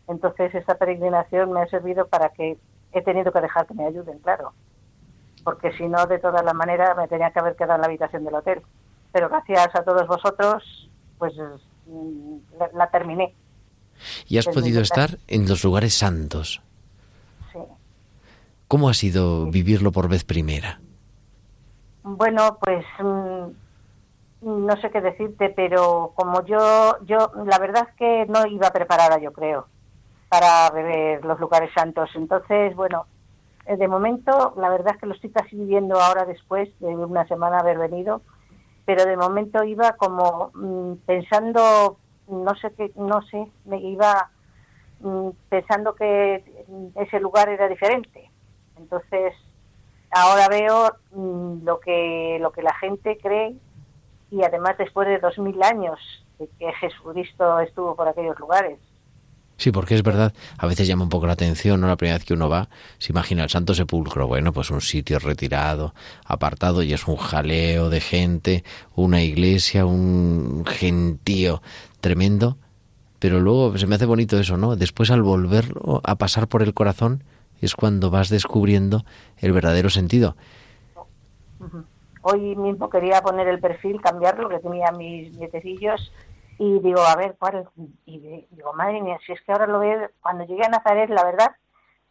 Entonces 0.07 0.53
esta 0.55 0.75
peregrinación 0.75 1.51
me 1.51 1.61
ha 1.61 1.67
servido 1.67 2.07
para 2.07 2.29
que 2.29 2.57
he 2.93 3.01
tenido 3.01 3.31
que 3.31 3.41
dejar 3.41 3.67
que 3.67 3.73
me 3.73 3.85
ayuden, 3.85 4.19
claro. 4.19 4.53
Porque 5.43 5.71
si 5.73 5.87
no, 5.87 6.05
de 6.07 6.19
todas 6.19 6.43
las 6.43 6.53
maneras, 6.53 6.95
me 6.97 7.07
tenía 7.07 7.31
que 7.31 7.39
haber 7.39 7.55
quedado 7.55 7.75
en 7.75 7.81
la 7.81 7.87
habitación 7.87 8.23
del 8.23 8.35
hotel. 8.35 8.61
Pero 9.11 9.29
gracias 9.29 9.75
a 9.75 9.83
todos 9.83 10.07
vosotros, 10.07 10.89
pues 11.17 11.33
mm, 11.85 12.37
la, 12.57 12.69
la 12.73 12.89
terminé. 12.89 13.33
Y 14.27 14.37
has 14.37 14.47
podido 14.47 14.81
estar 14.81 15.17
en 15.27 15.47
los 15.47 15.63
lugares 15.63 15.93
santos. 15.93 16.61
Sí. 17.51 17.59
¿Cómo 18.67 18.89
ha 18.89 18.93
sido 18.93 19.47
vivirlo 19.47 19.91
por 19.91 20.07
vez 20.07 20.23
primera? 20.23 20.79
Bueno, 22.03 22.57
pues 22.61 22.85
mm, 22.99 23.47
no 24.47 24.77
sé 24.77 24.89
qué 24.89 25.01
decirte, 25.01 25.49
pero 25.49 26.13
como 26.15 26.45
yo, 26.45 26.97
yo, 27.03 27.31
la 27.45 27.59
verdad 27.59 27.89
es 27.89 27.95
que 27.95 28.25
no 28.27 28.45
iba 28.47 28.71
preparada, 28.71 29.19
yo 29.19 29.33
creo, 29.33 29.67
para 30.29 30.69
ver 30.71 31.25
los 31.25 31.37
lugares 31.39 31.69
santos. 31.75 32.09
Entonces, 32.15 32.73
bueno, 32.75 33.07
eh, 33.65 33.75
de 33.75 33.87
momento, 33.89 34.53
la 34.55 34.69
verdad 34.69 34.93
es 34.95 35.01
que 35.01 35.05
lo 35.05 35.15
estoy 35.15 35.31
casi 35.31 35.57
viviendo 35.57 35.99
ahora 35.99 36.25
después 36.25 36.69
de 36.79 36.87
una 36.87 37.27
semana 37.27 37.59
haber 37.59 37.77
venido, 37.77 38.21
pero 38.85 39.03
de 39.03 39.17
momento 39.17 39.65
iba 39.65 39.91
como 39.97 40.51
mm, 40.53 40.93
pensando, 41.05 41.97
no 42.29 42.55
sé 42.55 42.71
qué, 42.77 42.93
no 42.95 43.21
sé, 43.23 43.51
me 43.65 43.81
iba 43.81 44.31
mm, 45.01 45.29
pensando 45.49 45.93
que 45.93 46.65
ese 46.95 47.19
lugar 47.19 47.49
era 47.49 47.67
diferente. 47.67 48.31
Entonces, 48.77 49.33
ahora 50.11 50.47
veo 50.47 50.95
mm, 51.11 51.65
lo 51.65 51.81
que 51.81 52.37
lo 52.39 52.51
que 52.53 52.61
la 52.61 52.73
gente 52.75 53.17
cree 53.21 53.57
y 54.31 54.43
además 54.43 54.77
después 54.77 55.07
de 55.07 55.19
dos 55.19 55.37
mil 55.37 55.61
años 55.63 55.99
de 56.39 56.47
que 56.59 56.71
Jesucristo 56.73 57.59
estuvo 57.59 57.95
por 57.95 58.07
aquellos 58.07 58.37
lugares. 58.39 58.77
Sí, 59.57 59.71
porque 59.71 59.95
es 59.95 60.03
verdad, 60.03 60.33
a 60.59 60.67
veces 60.67 60.87
llama 60.87 61.03
un 61.03 61.09
poco 61.09 61.25
la 61.25 61.33
atención, 61.33 61.81
¿no? 61.81 61.87
La 61.87 61.95
primera 61.95 62.17
vez 62.17 62.25
que 62.25 62.35
uno 62.35 62.47
va, 62.47 62.69
se 62.99 63.11
imagina 63.11 63.43
el 63.43 63.49
Santo 63.49 63.73
Sepulcro, 63.73 64.27
bueno, 64.27 64.53
pues 64.53 64.69
un 64.69 64.81
sitio 64.81 65.17
retirado, 65.17 65.95
apartado, 66.25 66.83
y 66.83 66.93
es 66.93 67.07
un 67.07 67.15
jaleo 67.15 67.89
de 67.89 67.99
gente, 67.99 68.63
una 68.93 69.23
iglesia, 69.23 69.87
un 69.87 70.63
gentío 70.67 71.63
tremendo, 72.01 72.59
pero 73.17 73.39
luego 73.39 73.75
se 73.79 73.87
me 73.87 73.95
hace 73.95 74.05
bonito 74.05 74.37
eso, 74.39 74.57
¿no? 74.57 74.75
Después 74.75 75.09
al 75.09 75.23
volverlo 75.23 76.01
a 76.03 76.15
pasar 76.15 76.47
por 76.47 76.61
el 76.61 76.75
corazón 76.75 77.23
es 77.59 77.75
cuando 77.75 78.11
vas 78.11 78.29
descubriendo 78.29 79.05
el 79.37 79.53
verdadero 79.53 79.89
sentido. 79.89 80.35
Hoy 82.29 82.57
mismo 82.57 82.89
quería 82.89 83.21
poner 83.21 83.47
el 83.47 83.61
perfil, 83.61 84.01
cambiarlo, 84.01 84.49
que 84.49 84.59
tenía 84.59 84.91
mis 84.91 85.31
nietecillos, 85.37 86.11
y 86.59 86.79
digo, 86.79 86.99
a 86.99 87.15
ver, 87.15 87.37
¿cuál? 87.39 87.69
Y 88.05 88.19
digo, 88.51 88.73
madre 88.73 89.01
mía, 89.01 89.17
si 89.25 89.31
es 89.31 89.41
que 89.43 89.53
ahora 89.53 89.65
lo 89.65 89.79
veo, 89.79 90.09
cuando 90.21 90.43
llegué 90.43 90.65
a 90.65 90.69
Nazaret, 90.69 91.09
la 91.09 91.23
verdad 91.23 91.55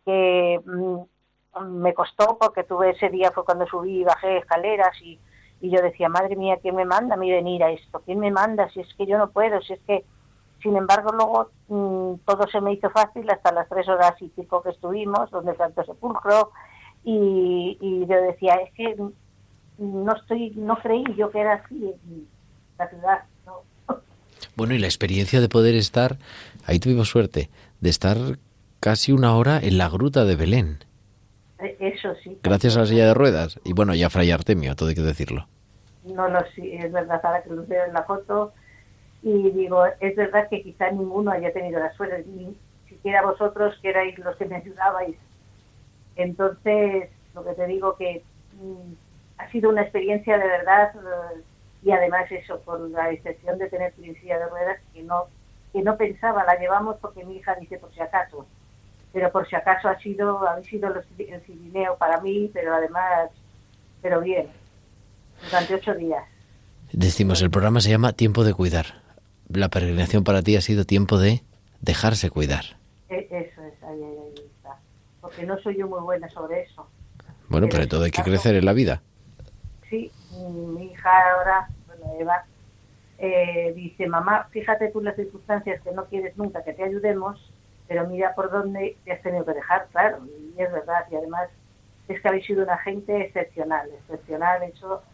que 0.07 0.59
mm, 0.64 1.61
me 1.83 1.92
costó 1.92 2.38
porque 2.40 2.64
tuve 2.64 2.92
ese 2.92 3.11
día, 3.11 3.31
fue 3.31 3.44
cuando 3.44 3.66
subí 3.66 4.00
y 4.00 4.05
bajé 4.05 4.38
escaleras 4.38 4.96
y, 5.02 5.20
y 5.61 5.68
yo 5.68 5.83
decía, 5.83 6.09
madre 6.09 6.35
mía, 6.35 6.57
¿quién 6.62 6.76
me 6.76 6.87
manda 6.87 7.16
a 7.16 7.18
mí 7.18 7.31
venir 7.31 7.62
a 7.62 7.70
esto? 7.70 8.00
¿Quién 8.07 8.18
me 8.18 8.31
manda? 8.31 8.70
Si 8.70 8.81
es 8.81 8.94
que 8.94 9.05
yo 9.05 9.18
no 9.18 9.29
puedo, 9.31 9.61
si 9.61 9.74
es 9.74 9.81
que... 9.87 10.05
Sin 10.62 10.74
embargo, 10.74 11.11
luego 11.12 11.50
mm, 11.68 12.24
todo 12.24 12.48
se 12.50 12.62
me 12.62 12.72
hizo 12.72 12.88
fácil 12.88 13.29
hasta 13.31 13.52
las 13.52 13.68
tres 13.68 13.87
horas 13.87 14.14
y 14.22 14.29
pico 14.29 14.62
que 14.62 14.70
estuvimos, 14.70 15.31
donde 15.31 15.52
el 15.52 15.85
Sepulcro, 15.85 16.52
y, 17.05 17.76
y 17.79 18.07
yo 18.07 18.16
decía, 18.22 18.55
es 18.55 18.72
que 18.72 18.96
no 19.78 20.14
estoy, 20.14 20.50
no 20.56 20.76
creí 20.78 21.04
yo 21.16 21.30
que 21.30 21.40
era 21.40 21.54
así 21.54 21.74
en 22.04 22.28
la 22.78 22.88
ciudad. 22.88 23.24
¿no? 23.46 23.62
Bueno, 24.56 24.74
y 24.74 24.78
la 24.78 24.86
experiencia 24.86 25.40
de 25.40 25.48
poder 25.48 25.74
estar, 25.74 26.18
ahí 26.66 26.78
tuvimos 26.78 27.08
suerte, 27.08 27.50
de 27.80 27.90
estar 27.90 28.16
casi 28.80 29.12
una 29.12 29.36
hora 29.36 29.58
en 29.62 29.78
la 29.78 29.88
gruta 29.88 30.24
de 30.24 30.36
Belén, 30.36 30.78
E- 31.58 31.76
Eso 31.80 32.14
sí. 32.22 32.38
gracias 32.42 32.76
a 32.76 32.80
la 32.80 32.86
silla 32.86 33.06
de 33.06 33.14
ruedas, 33.14 33.58
y 33.64 33.72
bueno, 33.72 33.94
ya 33.94 34.10
Fray 34.10 34.30
Artemio, 34.30 34.76
todo 34.76 34.88
hay 34.90 34.94
que 34.94 35.00
decirlo. 35.02 35.46
No, 36.04 36.28
no, 36.28 36.38
sí, 36.54 36.72
es 36.72 36.92
verdad, 36.92 37.20
ahora 37.24 37.42
que 37.42 37.50
lo 37.50 37.66
veo 37.66 37.84
en 37.86 37.92
la 37.92 38.02
foto, 38.04 38.52
y 39.22 39.50
digo, 39.50 39.84
es 40.00 40.14
verdad 40.14 40.48
que 40.48 40.62
quizá 40.62 40.90
ninguno 40.90 41.30
haya 41.32 41.52
tenido 41.52 41.80
la 41.80 41.92
suerte, 41.94 42.24
ni 42.28 42.54
siquiera 42.88 43.22
vosotros 43.24 43.74
que 43.82 43.88
erais 43.88 44.16
los 44.18 44.36
que 44.36 44.44
me 44.46 44.56
ayudabais. 44.56 45.16
Entonces, 46.14 47.10
lo 47.34 47.44
que 47.44 47.52
te 47.54 47.66
digo 47.66 47.96
que 47.96 48.22
mm, 48.54 48.92
ha 49.38 49.51
sido 49.51 49.70
una 49.70 49.83
experiencia 49.83 50.38
de 50.38 50.46
verdad, 50.49 50.92
eh, 50.96 51.40
y 51.83 51.90
además 51.90 52.31
eso, 52.33 52.61
por 52.61 52.81
la 52.90 53.11
excepción 53.11 53.59
de 53.59 53.68
tener 53.68 53.94
silla 53.94 54.38
de 54.38 54.46
ruedas, 54.49 54.79
que 54.92 55.03
no, 55.03 55.25
que 55.72 55.83
no 55.83 55.96
pensaba, 55.96 56.44
la 56.44 56.59
llevamos 56.59 56.96
porque 57.01 57.25
mi 57.25 57.37
hija 57.37 57.55
dice 57.57 57.79
por 57.79 57.92
si 57.94 58.01
acaso, 58.01 58.46
pero 59.12 59.31
por 59.31 59.46
si 59.49 59.55
acaso 59.57 59.88
ha 59.88 59.99
sido, 60.01 60.46
ha 60.49 60.61
sido 60.62 60.90
los- 60.90 61.05
el 61.18 61.40
Cirineo 61.42 61.96
para 61.96 62.20
mí, 62.20 62.51
pero 62.53 62.75
además, 62.75 63.31
pero 64.03 64.20
bien, 64.20 64.49
durante 65.44 65.75
ocho 65.75 65.94
días. 65.94 66.25
Decimos, 66.92 67.42
el 67.42 67.51
programa 67.51 67.81
se 67.81 67.90
llama 67.90 68.12
Tiempo 68.12 68.44
de 68.44 68.55
Cuidar. 68.55 69.03
La 69.49 69.68
peregrinación 69.68 70.25
para 70.25 70.42
ti 70.42 70.57
ha 70.57 70.61
sido 70.61 70.85
tiempo 70.85 71.18
de 71.18 71.42
dejarse 71.81 72.31
cuidar. 72.31 72.64
E- 73.09 73.29
Eso 73.31 73.62
es, 73.62 73.83
ahí, 73.83 74.03
ahí, 74.03 74.16
ahí 74.18 74.35
está. 74.57 74.77
Porque 75.20 75.44
no 75.44 75.59
soy 75.59 75.77
yo 75.77 75.87
muy 75.88 76.01
buena 76.01 76.29
sobre 76.31 76.62
eso. 76.62 76.88
Bueno, 77.49 77.66
Pero 77.68 77.79
pero 77.83 77.88
todo 77.88 78.05
hay 78.05 78.11
que 78.11 78.22
crecer 78.22 78.55
en 78.57 78.64
la 78.64 78.72
vida. 78.72 79.03
Sí, 79.88 80.16
mi 80.31 80.92
hija 80.92 81.11
ahora, 81.33 81.70
bueno, 81.87 82.12
Eva, 82.18 82.44
eh, 83.18 83.72
dice, 83.75 84.07
mamá, 84.09 84.49
fíjate 84.53 84.90
tú 84.90 85.03
las 85.03 85.16
circunstancias 85.16 85.83
que 85.83 85.92
no 85.92 86.09
quieres 86.09 86.37
nunca 86.37 86.64
que 86.64 86.75
te 86.75 86.85
ayudemos, 86.85 87.55
pero 87.87 88.07
mira 88.09 88.35
por 88.35 88.51
dónde 88.51 89.01
te 89.05 89.12
has 89.12 89.22
tenido 89.22 89.44
que 89.46 89.55
dejar, 89.55 89.88
claro, 89.90 90.27
y 90.27 90.55
es 90.62 90.72
verdad, 90.72 91.07
y 91.11 91.16
además 91.16 91.51
es 92.09 92.20
que 92.22 92.29
habéis 92.29 92.46
sido 92.46 92.64
una 92.64 92.79
gente 92.79 93.20
excepcional, 93.22 93.90
excepcional, 93.94 94.62
eso, 94.64 95.05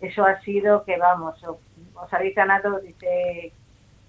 eso 0.00 0.24
ha 0.24 0.40
sido 0.42 0.84
que 0.84 0.98
vamos, 0.98 1.42
os 1.44 2.12
habéis 2.14 2.34
ganado, 2.36 2.80
dice, 2.80 3.56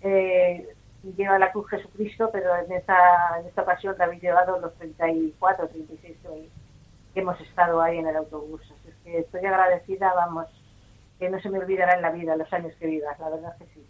eh, 0.02 0.68
lleva 1.04 1.40
la 1.40 1.52
cruz 1.52 1.70
Jesucristo, 1.70 2.30
pero 2.32 2.56
en 2.58 2.72
esta, 2.74 3.40
en 3.40 3.48
esta 3.48 3.64
ocasión 3.64 3.96
la 3.98 4.06
habéis 4.06 4.22
llevado 4.24 4.60
los 4.60 4.76
34, 4.78 5.70
36 5.70 6.20
que 6.22 6.28
hoy- 6.30 6.54
que 7.20 7.24
hemos 7.24 7.42
estado 7.42 7.82
ahí 7.82 7.98
en 7.98 8.08
el 8.08 8.16
autobús. 8.16 8.62
Así 8.64 8.94
que 9.04 9.20
estoy 9.20 9.46
agradecida, 9.46 10.14
vamos, 10.14 10.48
que 11.20 11.30
no 11.30 11.40
se 11.42 11.50
me 11.50 11.60
olvidará 11.60 11.96
en 11.96 12.02
la 12.02 12.12
vida 12.12 12.36
los 12.38 12.52
años 12.54 12.74
que 12.80 12.88
vivas, 12.88 13.20
la 13.20 13.30
verdad 13.30 13.58
que 13.58 13.66
sí. 13.74 13.86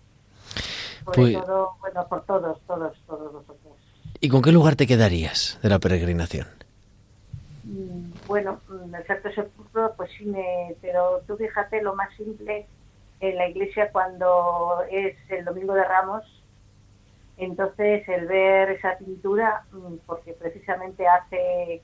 Sobre 1.06 1.16
Pues- 1.22 1.34
todo, 1.46 1.74
bueno, 1.80 2.08
por 2.08 2.26
todos, 2.26 2.60
todos, 2.66 2.98
todos 3.06 3.32
vosotros. 3.32 3.74
¿Y 4.20 4.30
con 4.30 4.42
qué 4.42 4.52
lugar 4.52 4.76
te 4.76 4.88
quedarías 4.88 5.60
de 5.62 5.70
la 5.70 5.80
peregrinación? 5.80 6.48
Mm, 7.64 8.10
Bueno, 8.28 8.62
el 8.96 9.08
Santo 9.08 9.32
Sepulcro, 9.32 9.94
pues 9.96 10.10
sí, 10.18 10.26
me, 10.26 10.76
pero 10.82 11.22
tú 11.28 11.36
fíjate 11.38 11.82
lo 11.82 11.96
más 11.96 12.10
simple 12.16 12.68
en 13.22 13.36
la 13.38 13.48
iglesia 13.48 13.92
cuando 13.92 14.84
es 14.92 15.16
el 15.30 15.46
Domingo 15.46 15.74
de 15.74 15.84
Ramos, 15.84 16.24
entonces 17.38 18.08
el 18.08 18.28
ver 18.28 18.72
esa 18.72 18.98
pintura, 18.98 19.64
mm, 19.72 19.96
porque 20.06 20.34
precisamente 20.34 21.08
hace 21.08 21.82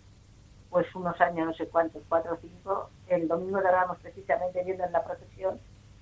pues 0.76 0.94
unos 0.94 1.22
años, 1.22 1.48
no 1.48 1.54
sé 1.54 1.70
cuántos, 1.70 2.04
cuatro 2.10 2.34
o 2.34 2.38
cinco, 2.42 2.90
el 3.08 3.30
Domingo 3.30 3.62
de 3.62 3.72
Ramos 3.72 3.98
precisamente 4.02 4.62
viendo 4.62 4.84
en 4.84 4.92
la 4.92 5.06
procesión, 5.06 5.58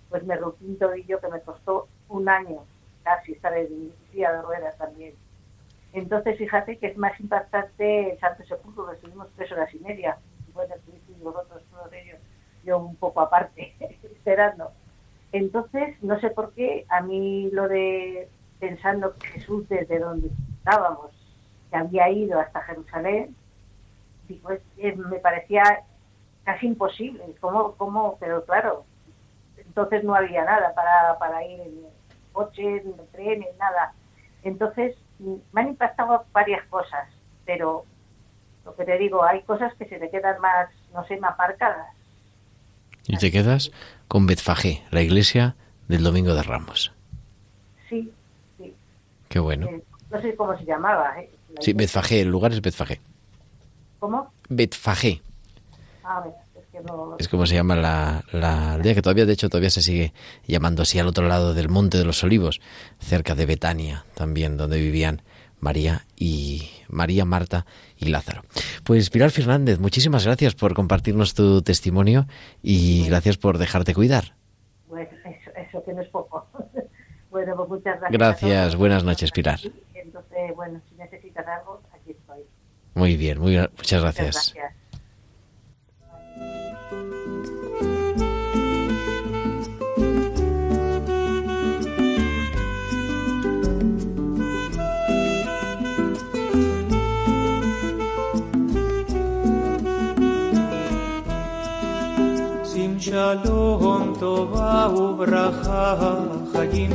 pues 0.10 0.24
me 0.24 0.36
rompí 0.36 0.66
un 0.66 0.80
tobillo 0.80 1.22
que 1.22 1.28
me 1.28 1.42
costó 1.42 1.88
un 2.10 2.28
año 2.28 2.66
casi 3.04 3.34
estar 3.34 3.56
en 3.56 3.94
silla 4.12 4.32
de 4.32 4.42
ruedas 4.42 4.76
también. 4.80 5.14
Entonces, 5.94 6.40
fíjate 6.40 6.80
que 6.80 6.88
es 6.88 6.98
más 6.98 7.20
impactante 7.20 8.14
el 8.14 8.20
Santo 8.20 8.44
Sepulcro, 8.46 8.88
que 8.88 8.96
estuvimos 8.96 9.28
tres 9.36 9.52
horas 9.52 9.72
y 9.76 9.78
media. 9.78 10.18
Bueno, 10.56 10.74
estuvisteis 10.74 11.20
vosotros 11.22 11.62
todos 11.70 11.94
ellos, 11.94 12.18
yo 12.64 12.80
un 12.80 12.96
poco 12.96 13.22
aparte, 13.22 13.76
esperando. 14.04 14.72
Entonces, 15.34 16.02
no 16.02 16.20
sé 16.20 16.32
por 16.32 16.52
qué, 16.54 16.88
a 16.90 17.00
mí 17.02 17.52
lo 17.52 17.68
de 17.68 18.28
pensando 18.60 19.14
que 19.20 19.28
Jesús 19.28 19.70
desde 19.70 20.00
donde 20.00 20.32
estábamos, 20.58 21.12
que 21.70 21.78
había 21.78 22.10
ido 22.10 22.40
hasta 22.40 22.60
Jerusalén, 22.62 23.36
digo, 24.28 24.52
es- 24.52 24.62
es- 24.78 24.98
me 24.98 25.20
parecía 25.20 25.64
casi 26.44 26.68
imposible. 26.68 27.24
¿Cómo, 27.40 27.74
cómo? 27.76 28.18
Pero 28.20 28.44
claro, 28.46 28.86
entonces 29.58 30.04
no 30.04 30.14
había 30.16 30.44
nada 30.46 30.74
para, 30.76 31.18
para 31.20 31.46
ir 31.46 31.60
en 31.62 31.74
coche, 32.32 32.78
en 32.78 32.96
tren, 33.12 33.44
en 33.44 33.58
nada. 33.58 33.94
Entonces, 34.44 34.96
me 35.20 35.62
han 35.62 35.70
impactado 35.70 36.26
varias 36.34 36.66
cosas, 36.68 37.08
pero 37.46 37.86
lo 38.66 38.76
que 38.76 38.84
te 38.86 38.98
digo, 38.98 39.24
hay 39.24 39.42
cosas 39.44 39.74
que 39.76 39.86
se 39.86 40.00
te 40.00 40.10
quedan 40.10 40.40
más, 40.42 40.70
no 40.94 41.06
sé, 41.06 41.18
más 41.18 41.38
marcadas. 41.38 41.88
Y 43.08 43.18
te 43.18 43.32
quedas 43.32 43.72
con 44.08 44.26
Betfagé, 44.28 44.84
la 44.92 45.02
iglesia 45.02 45.56
del 45.88 46.04
Domingo 46.04 46.34
de 46.36 46.44
Ramos. 46.44 46.94
Sí, 47.90 48.12
sí. 48.58 48.74
Qué 49.30 49.40
bueno. 49.40 49.68
Eh, 49.68 49.84
no 50.10 50.22
sé 50.22 50.36
cómo 50.36 50.58
se 50.58 50.64
llamaba. 50.66 51.20
¿eh? 51.20 51.30
Sí. 51.60 51.74
Betfagé, 51.74 52.22
el 52.22 52.30
lugar 52.30 52.52
es 52.54 52.62
Betfagé. 52.62 53.00
¿Cómo? 54.04 54.34
Betfagé 54.50 55.22
A 56.04 56.20
ver, 56.20 56.34
es 56.60 56.66
que 56.74 56.82
no... 56.82 57.16
es 57.18 57.30
como 57.30 57.46
se 57.46 57.56
llama 57.56 57.78
la, 57.78 58.26
la 58.34 58.74
aldea, 58.74 58.96
que 58.96 59.02
todavía, 59.02 59.26
de 59.26 59.32
hecho, 59.32 59.48
todavía 59.48 59.70
se 59.70 59.82
sigue 59.82 60.12
llamando 60.46 60.82
así 60.82 61.00
al 61.00 61.08
otro 61.08 61.26
lado 61.26 61.54
del 61.54 61.70
Monte 61.70 62.00
de 62.00 62.04
los 62.04 62.22
Olivos, 62.22 62.60
cerca 63.00 63.34
de 63.34 63.46
Betania, 63.46 64.04
también, 64.14 64.58
donde 64.58 64.78
vivían 64.78 65.22
María 65.62 66.02
y 66.18 66.70
María, 66.90 67.24
Marta 67.24 67.66
y 67.98 68.10
Lázaro. 68.10 68.42
Pues 68.84 69.10
Pilar 69.10 69.32
Fernández, 69.32 69.80
muchísimas 69.80 70.26
gracias 70.26 70.54
por 70.54 70.74
compartirnos 70.74 71.34
tu 71.34 71.62
testimonio 71.62 72.28
y 72.62 73.08
gracias 73.08 73.38
por 73.38 73.58
dejarte 73.58 73.94
cuidar. 73.94 74.36
Bueno, 74.90 75.12
eso, 75.24 75.50
eso 75.56 75.82
que 75.82 75.94
no 75.94 76.02
es 76.02 76.10
poco. 76.10 76.46
bueno, 77.32 77.56
pues 77.56 77.70
muchas 77.70 78.02
gracias. 78.02 78.12
Gracias, 78.12 78.76
buenas 78.76 79.06
noches, 79.06 79.32
Pilar. 79.32 79.62
Entonces, 79.94 80.56
bueno, 80.58 80.82
si 80.90 80.96
necesitas 80.96 81.48
algo, 81.48 81.82
aquí 81.94 82.12
estoy. 82.12 82.44
Muy 82.95 83.17
bien, 83.17 83.39
muy, 83.39 83.57
muchas 83.57 83.71
Muchas 83.79 84.01
gracias. 84.03 84.55
gracias. 84.55 84.79
שים 102.65 103.01
שלום, 103.01 104.15
טובה 104.21 104.89
וברכה, 104.97 106.15
חיים, 106.53 106.91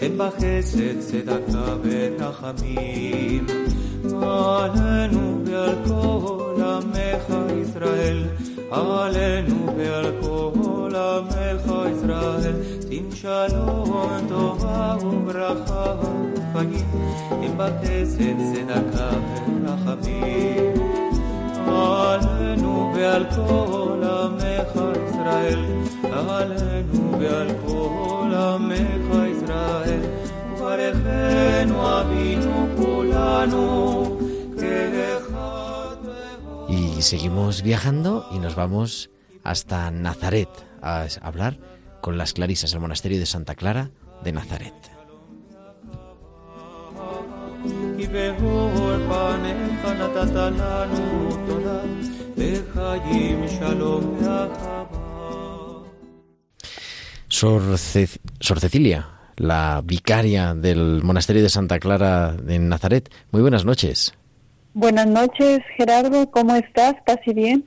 חן 0.00 0.18
בחסד, 0.18 1.00
צדקה 1.00 1.76
ורחמים. 1.82 3.46
עלינו 4.22 5.38
ועל 5.44 5.74
כל 5.88 6.62
עמך 6.62 7.36
ישראל, 7.62 8.24
עלינו 8.70 9.66
ועל 9.76 10.06
כל 10.20 10.92
עמך 10.96 11.72
ישראל. 11.92 12.54
שים 12.88 13.08
שלום, 13.14 14.10
טובה 14.28 14.94
וברכה, 15.02 15.94
חיים, 16.52 16.86
חן 17.28 17.56
בחסד, 17.56 18.36
צדקה 18.52 19.10
ורחמים. 19.64 20.76
עלינו 21.68 22.92
ועל 22.94 23.24
כל 23.36 24.02
עמך 24.04 24.82
ישראל, 25.08 25.64
עלינו 26.12 27.18
ועל 27.20 27.48
כל 27.66 28.34
עמך 28.34 29.16
ישראל, 29.30 30.00
Y 36.69 37.01
seguimos 37.01 37.61
viajando 37.61 38.27
y 38.31 38.39
nos 38.39 38.55
vamos 38.55 39.09
hasta 39.43 39.91
Nazaret 39.91 40.49
a 40.81 41.07
hablar 41.21 41.57
con 42.01 42.17
las 42.17 42.33
clarisas, 42.33 42.73
el 42.73 42.79
monasterio 42.79 43.19
de 43.19 43.25
Santa 43.25 43.55
Clara 43.55 43.91
de 44.23 44.31
Nazaret. 44.31 44.73
Sor, 57.27 57.77
Sor 58.39 58.59
Cecilia 58.59 59.20
la 59.41 59.81
vicaria 59.83 60.53
del 60.53 61.01
monasterio 61.03 61.41
de 61.41 61.49
Santa 61.49 61.79
Clara 61.79 62.33
de 62.33 62.59
Nazaret. 62.59 63.11
Muy 63.31 63.41
buenas 63.41 63.65
noches. 63.65 64.13
Buenas 64.73 65.07
noches, 65.07 65.59
Gerardo. 65.77 66.29
¿Cómo 66.31 66.55
estás? 66.55 66.95
¿Estás 66.97 67.17
y 67.25 67.33
bien? 67.33 67.65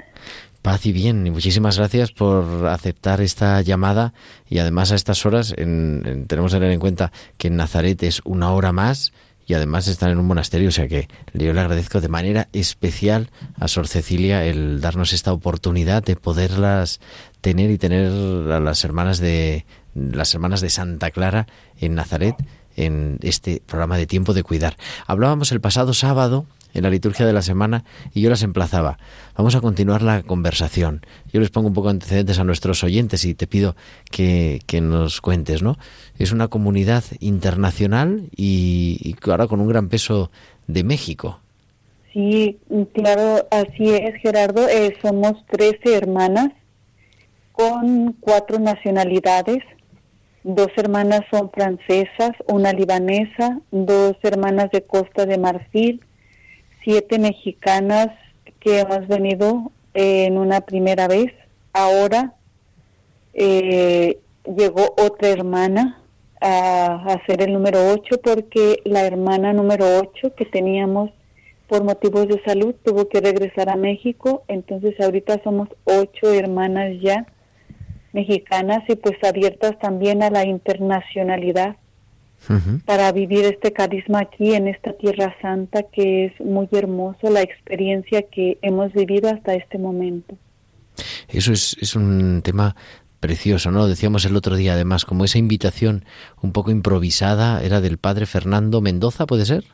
Paz 0.63 0.87
y 0.87 0.93
bien, 0.93 1.27
y 1.27 1.31
muchísimas 1.31 1.77
gracias 1.77 2.11
por 2.13 2.67
aceptar 2.69 3.21
esta 3.21 3.61
llamada 3.61 4.15
y 4.49 4.59
además 4.59 4.93
a 4.93 4.95
estas 4.95 5.27
horas 5.27 5.53
en- 5.59 6.03
en- 6.07 6.27
tenemos 6.27 6.53
que 6.53 6.59
tener 6.59 6.73
en 6.73 6.81
cuenta 6.81 7.13
que 7.37 7.49
en 7.49 7.57
Nazaret 7.57 8.03
es 8.03 8.23
una 8.25 8.51
hora 8.53 8.73
más 8.73 9.13
y 9.47 9.53
además 9.53 9.89
están 9.89 10.09
en 10.13 10.19
un 10.19 10.27
monasterio, 10.27 10.71
o 10.71 10.73
sea 10.73 10.89
que 10.89 11.09
yo 11.35 11.53
le 11.53 11.61
agradezco 11.61 12.01
de 12.01 12.09
manera 12.09 12.49
especial 12.55 13.29
a 13.61 13.69
Sor 13.69 13.89
Cecilia 13.89 14.47
el 14.47 14.81
darnos 14.81 15.13
esta 15.13 15.35
oportunidad 15.35 16.03
de 16.03 16.17
poderlas 16.17 16.99
tener 17.43 17.71
y 17.71 17.77
tener 17.77 18.07
a 18.51 18.59
las 18.61 18.83
hermanas 18.85 19.19
de 19.19 19.67
las 19.95 20.35
hermanas 20.35 20.61
de 20.61 20.71
Santa 20.71 21.11
Clara 21.11 21.47
en 21.81 21.95
Nazaret 21.95 22.37
en 22.77 23.19
este 23.23 23.63
programa 23.65 23.97
de 23.97 24.07
tiempo 24.07 24.35
de 24.35 24.43
cuidar. 24.43 24.77
Hablábamos 25.07 25.53
el 25.53 25.61
pasado 25.61 25.95
sábado 25.95 26.47
en 26.75 26.83
la 26.83 26.91
liturgia 26.91 27.25
de 27.25 27.33
la 27.33 27.43
semana 27.43 27.85
y 28.13 28.21
yo 28.21 28.31
las 28.31 28.43
emplazaba. 28.43 28.99
Vamos 29.37 29.55
a 29.55 29.61
continuar 29.61 30.03
la 30.03 30.23
conversación. 30.23 31.03
Yo 31.33 31.41
les 31.41 31.51
pongo 31.51 31.69
un 31.69 31.75
poco 31.75 31.89
antecedentes 31.89 32.39
a 32.39 32.45
nuestros 32.45 32.83
oyentes 32.83 33.25
y 33.25 33.35
te 33.35 33.47
pido 33.47 33.77
que, 34.11 34.61
que 34.67 34.81
nos 34.81 35.21
cuentes, 35.21 35.63
¿no? 35.63 35.79
Es 36.19 36.33
una 36.33 36.49
comunidad 36.49 37.05
internacional 37.21 38.29
y, 38.37 38.99
y 39.03 39.31
ahora 39.31 39.47
con 39.47 39.61
un 39.61 39.69
gran 39.69 39.89
peso 39.89 40.31
de 40.67 40.83
México. 40.83 41.41
Sí, 42.13 42.59
claro, 42.93 43.47
así 43.51 43.91
es, 43.91 44.15
Gerardo. 44.23 44.69
Eh, 44.69 44.97
somos 45.03 45.45
13 45.51 45.97
hermanas 45.97 46.51
con 47.53 48.13
cuatro 48.21 48.59
nacionalidades. 48.59 49.63
Dos 50.45 50.69
hermanas 50.77 51.23
son 51.31 51.51
francesas, 51.51 52.33
una 52.47 52.75
libanesa, 52.75 53.61
dos 53.71 54.15
hermanas 54.23 54.71
de 54.73 54.83
Costa 54.83 55.25
de 55.25 55.39
Marfil, 55.39 56.05
siete 56.85 57.19
mexicanas 57.19 58.09
que 58.61 58.81
hemos 58.81 59.09
venido 59.09 59.73
eh, 59.95 60.27
en 60.27 60.37
una 60.37 60.61
primera 60.61 61.09
vez. 61.09 61.33
Ahora 61.73 62.35
eh, 63.33 64.19
llegó 64.45 64.95
otra 64.99 65.31
hermana 65.31 66.03
a, 66.43 67.03
hacer 67.15 67.41
el 67.41 67.55
número 67.55 67.93
8 67.95 68.21
porque 68.23 68.83
la 68.85 69.07
hermana 69.07 69.55
número 69.55 69.87
8 69.99 70.35
que 70.37 70.45
teníamos 70.45 71.11
por 71.69 71.85
motivos 71.85 72.29
de 72.29 72.43
salud 72.45 72.75
tuvo 72.85 73.09
que 73.09 73.23
regresar 73.23 73.71
a 73.71 73.77
México. 73.77 74.45
Entonces 74.49 74.95
ahorita 75.01 75.43
somos 75.43 75.71
ocho 75.85 76.31
hermanas 76.35 77.01
ya 77.01 77.27
mexicanas 78.15 78.83
y 78.89 78.97
pues 78.97 79.17
abiertas 79.23 79.79
también 79.79 80.23
a 80.23 80.31
la 80.31 80.47
internacionalidad 80.47 81.77
para 82.85 83.11
vivir 83.13 83.47
este 83.47 83.73
carisma 83.73 84.21
aquí 84.21 84.55
en 84.55 84.69
esta 84.69 84.93
Tierra 84.93 85.35
Santa 85.41 85.83
que 85.83 86.27
es 86.27 86.41
muy 86.41 86.69
hermoso 86.73 87.31
la 87.31 87.41
experiencia 87.41 88.23
que 88.23 88.59
hemos 88.63 88.93
vivido 88.93 89.31
hasta 89.31 89.55
este 89.55 89.79
momento. 89.79 90.37
Eso 91.29 91.53
es, 91.53 91.77
es 91.81 91.97
un 91.97 92.43
tema 92.43 92.77
precioso, 93.19 93.71
¿no? 93.71 93.87
Decíamos 93.87 94.27
el 94.27 94.37
otro 94.37 94.57
día, 94.57 94.75
además, 94.75 95.07
como 95.07 95.25
esa 95.25 95.39
invitación 95.39 96.05
un 96.43 96.53
poco 96.53 96.71
improvisada 96.71 97.63
era 97.63 97.81
del 97.81 97.97
padre 97.97 98.27
Fernando 98.27 98.83
Mendoza, 98.83 99.25
¿puede 99.25 99.47
ser? 99.47 99.65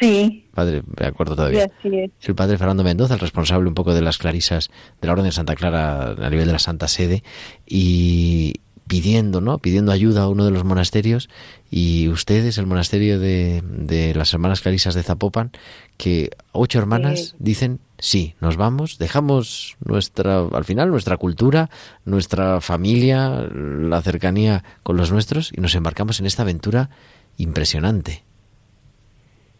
Sí. 0.00 0.48
Padre, 0.54 0.82
me 0.98 1.06
acuerdo 1.06 1.36
todavía. 1.36 1.70
El 1.82 2.34
padre 2.34 2.58
Fernando 2.58 2.84
Mendoza, 2.84 3.14
el 3.14 3.20
responsable 3.20 3.68
un 3.68 3.74
poco 3.74 3.94
de 3.94 4.02
las 4.02 4.18
clarisas 4.18 4.70
de 5.00 5.06
la 5.06 5.12
Orden 5.12 5.26
de 5.26 5.32
Santa 5.32 5.54
Clara 5.54 6.10
a 6.10 6.30
nivel 6.30 6.46
de 6.46 6.52
la 6.52 6.58
Santa 6.58 6.88
Sede, 6.88 7.22
y, 7.66 8.54
pidiendo, 8.86 9.40
¿no? 9.40 9.58
Pidiendo 9.58 9.92
ayuda 9.92 10.22
a 10.22 10.28
uno 10.28 10.44
de 10.44 10.50
los 10.50 10.64
monasterios 10.64 11.28
y 11.70 12.08
ustedes, 12.08 12.58
el 12.58 12.66
monasterio 12.66 13.18
de, 13.18 13.62
de 13.64 14.14
las 14.14 14.32
hermanas 14.32 14.60
clarisas 14.60 14.94
de 14.94 15.02
Zapopan, 15.02 15.52
que 15.96 16.30
ocho 16.52 16.78
hermanas 16.78 17.34
dicen 17.38 17.80
sí, 17.98 18.34
nos 18.40 18.56
vamos, 18.56 18.98
dejamos 18.98 19.76
nuestra, 19.84 20.40
al 20.40 20.64
final 20.64 20.90
nuestra 20.90 21.16
cultura, 21.16 21.70
nuestra 22.04 22.60
familia, 22.60 23.48
la 23.52 24.02
cercanía 24.02 24.64
con 24.82 24.96
los 24.96 25.10
nuestros 25.10 25.52
y 25.56 25.60
nos 25.60 25.74
embarcamos 25.74 26.20
en 26.20 26.26
esta 26.26 26.42
aventura 26.42 26.90
impresionante. 27.38 28.23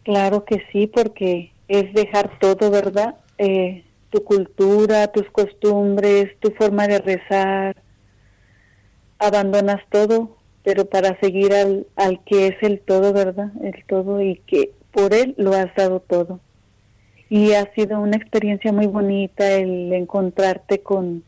Claro 0.05 0.45
que 0.45 0.63
sí, 0.71 0.85
porque 0.85 1.51
es 1.67 1.91
dejar 1.95 2.37
todo, 2.39 2.69
¿verdad? 2.69 3.15
Eh, 3.39 3.83
tu 4.11 4.23
cultura, 4.23 5.07
tus 5.07 5.27
costumbres, 5.31 6.29
tu 6.39 6.51
forma 6.51 6.87
de 6.87 6.99
rezar, 6.99 7.75
abandonas 9.17 9.81
todo, 9.89 10.37
pero 10.63 10.85
para 10.85 11.19
seguir 11.19 11.53
al, 11.55 11.87
al 11.95 12.23
que 12.23 12.47
es 12.47 12.55
el 12.61 12.81
todo, 12.81 13.13
¿verdad? 13.13 13.51
El 13.63 13.83
todo 13.85 14.21
y 14.21 14.35
que 14.45 14.73
por 14.91 15.11
él 15.11 15.33
lo 15.37 15.53
has 15.53 15.73
dado 15.75 15.99
todo. 16.01 16.39
Y 17.27 17.53
ha 17.53 17.73
sido 17.73 17.99
una 17.99 18.15
experiencia 18.15 18.71
muy 18.71 18.85
bonita 18.85 19.53
el 19.53 19.91
encontrarte 19.91 20.83
con 20.83 21.23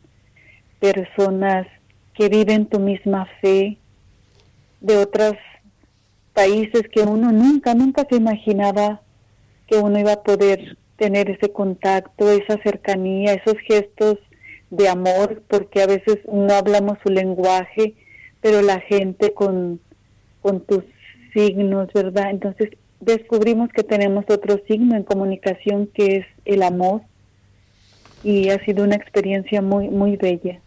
personas 0.79 1.65
que 2.13 2.29
viven 2.29 2.67
tu 2.67 2.79
misma 2.79 3.27
fe, 3.41 3.79
de 4.81 4.97
otros 4.97 5.33
países 6.37 6.83
que 6.93 7.01
uno 7.01 7.31
nunca, 7.31 7.73
nunca 7.73 8.05
se 8.07 8.15
imaginaba 8.15 9.01
que 9.65 9.77
uno 9.77 9.97
iba 9.97 10.13
a 10.13 10.21
poder 10.21 10.77
tener 10.95 11.31
ese 11.31 11.51
contacto, 11.51 12.29
esa 12.29 12.61
cercanía, 12.61 13.33
esos 13.33 13.55
gestos 13.67 14.19
de 14.69 14.87
amor, 14.87 15.41
porque 15.47 15.81
a 15.81 15.87
veces 15.87 16.19
no 16.31 16.53
hablamos 16.53 16.99
su 17.03 17.11
lenguaje, 17.11 17.95
pero 18.39 18.61
la 18.61 18.79
gente 18.81 19.33
con, 19.33 19.79
con 20.43 20.61
tus 20.61 20.83
signos, 21.33 21.91
¿verdad? 21.91 22.29
Entonces 22.29 22.69
descubrimos 22.99 23.69
que 23.69 23.81
tenemos 23.81 24.25
otro 24.29 24.61
signo 24.67 24.95
en 24.95 25.01
comunicación 25.01 25.87
que 25.87 26.17
es 26.17 26.25
el 26.45 26.61
amor 26.61 27.01
y 28.23 28.49
ha 28.49 28.63
sido 28.63 28.83
una 28.83 28.95
experiencia 28.95 29.63
muy, 29.63 29.89
muy 29.89 30.17
bella. 30.17 30.59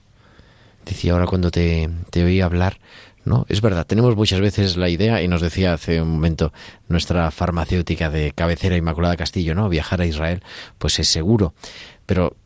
Decía 0.84 1.12
ahora 1.12 1.26
cuando 1.26 1.52
te, 1.52 1.88
te 2.10 2.24
oí 2.24 2.40
hablar, 2.40 2.78
¿no? 3.24 3.46
Es 3.48 3.60
verdad, 3.60 3.86
tenemos 3.86 4.16
muchas 4.16 4.40
veces 4.40 4.76
la 4.76 4.88
idea, 4.88 5.22
y 5.22 5.28
nos 5.28 5.40
decía 5.40 5.72
hace 5.72 6.00
un 6.00 6.10
momento 6.10 6.52
nuestra 6.88 7.30
farmacéutica 7.30 8.10
de 8.10 8.32
cabecera 8.32 8.76
Inmaculada 8.76 9.16
Castillo, 9.16 9.54
¿no? 9.54 9.68
Viajar 9.68 10.00
a 10.00 10.06
Israel, 10.06 10.42
pues 10.78 10.98
es 10.98 11.08
seguro. 11.08 11.54
Pero 12.06 12.36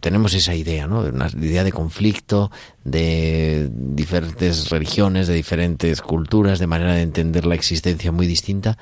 tenemos 0.00 0.34
esa 0.34 0.54
idea, 0.54 0.86
¿no? 0.86 1.00
Una 1.00 1.28
idea 1.28 1.64
de 1.64 1.72
conflicto, 1.72 2.50
de 2.84 3.70
diferentes 3.72 4.70
religiones, 4.70 5.26
de 5.26 5.34
diferentes 5.34 6.02
culturas, 6.02 6.58
de 6.58 6.66
manera 6.66 6.94
de 6.94 7.02
entender 7.02 7.46
la 7.46 7.54
existencia 7.54 8.12
muy 8.12 8.26
distinta. 8.26 8.78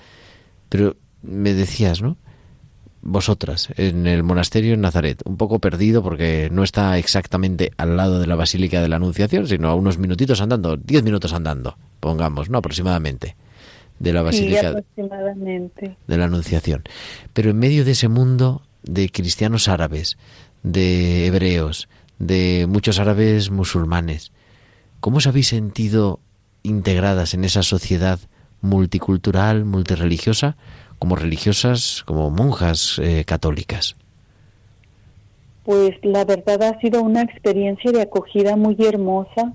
Pero 0.68 0.96
me 1.22 1.54
decías, 1.54 2.02
¿no? 2.02 2.16
Vosotras, 3.00 3.68
en 3.76 4.06
el 4.06 4.22
monasterio 4.22 4.74
en 4.74 4.80
Nazaret, 4.80 5.22
un 5.24 5.36
poco 5.36 5.60
perdido 5.60 6.02
porque 6.02 6.48
no 6.50 6.64
está 6.64 6.98
exactamente 6.98 7.70
al 7.76 7.96
lado 7.96 8.18
de 8.18 8.26
la 8.26 8.34
Basílica 8.34 8.82
de 8.82 8.88
la 8.88 8.96
Anunciación, 8.96 9.46
sino 9.46 9.68
a 9.68 9.74
unos 9.74 9.98
minutitos 9.98 10.40
andando, 10.40 10.76
diez 10.76 11.02
minutos 11.04 11.32
andando, 11.32 11.76
pongamos, 12.00 12.50
¿no? 12.50 12.58
Aproximadamente 12.58 13.36
de 13.98 14.12
la 14.12 14.22
Basílica 14.22 14.74
de 14.74 16.16
la 16.16 16.24
Anunciación. 16.24 16.82
Pero 17.32 17.50
en 17.50 17.58
medio 17.58 17.84
de 17.84 17.92
ese 17.92 18.08
mundo 18.08 18.62
de 18.82 19.08
cristianos 19.10 19.68
árabes, 19.68 20.18
de 20.62 21.26
hebreos, 21.26 21.88
de 22.18 22.66
muchos 22.68 22.98
árabes 22.98 23.50
musulmanes. 23.50 24.32
¿Cómo 25.00 25.18
os 25.18 25.26
habéis 25.26 25.48
sentido 25.48 26.20
integradas 26.62 27.34
en 27.34 27.44
esa 27.44 27.62
sociedad 27.62 28.18
multicultural, 28.60 29.64
multireligiosa, 29.64 30.56
como 30.98 31.16
religiosas, 31.16 32.02
como 32.06 32.30
monjas 32.30 32.98
eh, 33.02 33.24
católicas? 33.24 33.96
Pues 35.64 35.92
la 36.02 36.24
verdad 36.24 36.62
ha 36.62 36.80
sido 36.80 37.02
una 37.02 37.22
experiencia 37.22 37.92
de 37.92 38.02
acogida 38.02 38.56
muy 38.56 38.76
hermosa, 38.78 39.52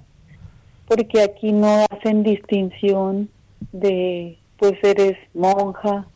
porque 0.88 1.22
aquí 1.22 1.52
no 1.52 1.86
hacen 1.90 2.24
distinción 2.24 3.30
de, 3.72 4.38
pues 4.58 4.74
eres 4.84 5.18
monja, 5.34 6.08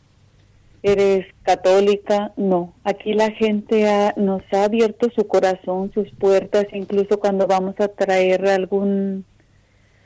eres 0.84 1.26
católica, 1.44 2.32
no. 2.38 2.74
Aquí 2.84 3.14
la 3.14 3.32
gente 3.32 3.86
nos 4.18 4.42
ha 4.54 4.66
abierto 4.66 5.10
su 5.16 5.28
corazón, 5.28 5.92
sus 5.94 6.10
puertas, 6.12 6.66
incluso 6.74 7.20
cuando 7.20 7.48
vamos 7.48 7.76
a 7.80 7.88
traer 7.88 8.48
algún 8.48 9.26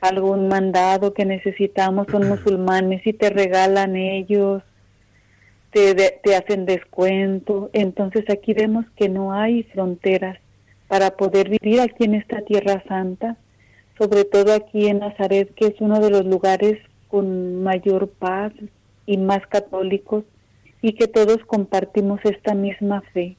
algún 0.00 0.48
mandado 0.48 1.14
que 1.14 1.24
necesitamos, 1.24 2.06
son 2.10 2.28
musulmanes 2.28 3.06
y 3.06 3.12
te 3.12 3.30
regalan 3.30 3.96
ellos, 3.96 4.62
te, 5.72 5.94
te 6.22 6.36
hacen 6.36 6.66
descuento. 6.66 7.70
Entonces 7.72 8.24
aquí 8.30 8.54
vemos 8.54 8.84
que 8.96 9.08
no 9.08 9.32
hay 9.32 9.64
fronteras 9.64 10.38
para 10.88 11.16
poder 11.16 11.48
vivir 11.48 11.80
aquí 11.80 12.04
en 12.04 12.14
esta 12.14 12.42
tierra 12.42 12.82
santa, 12.86 13.36
sobre 13.98 14.24
todo 14.24 14.54
aquí 14.54 14.86
en 14.86 15.00
Nazaret, 15.00 15.52
que 15.54 15.66
es 15.66 15.74
uno 15.80 16.00
de 16.00 16.10
los 16.10 16.24
lugares 16.26 16.78
con 17.08 17.62
mayor 17.62 18.08
paz 18.08 18.52
y 19.06 19.16
más 19.16 19.46
católicos 19.48 20.24
y 20.82 20.92
que 20.94 21.06
todos 21.06 21.38
compartimos 21.46 22.20
esta 22.24 22.54
misma 22.54 23.02
fe. 23.12 23.36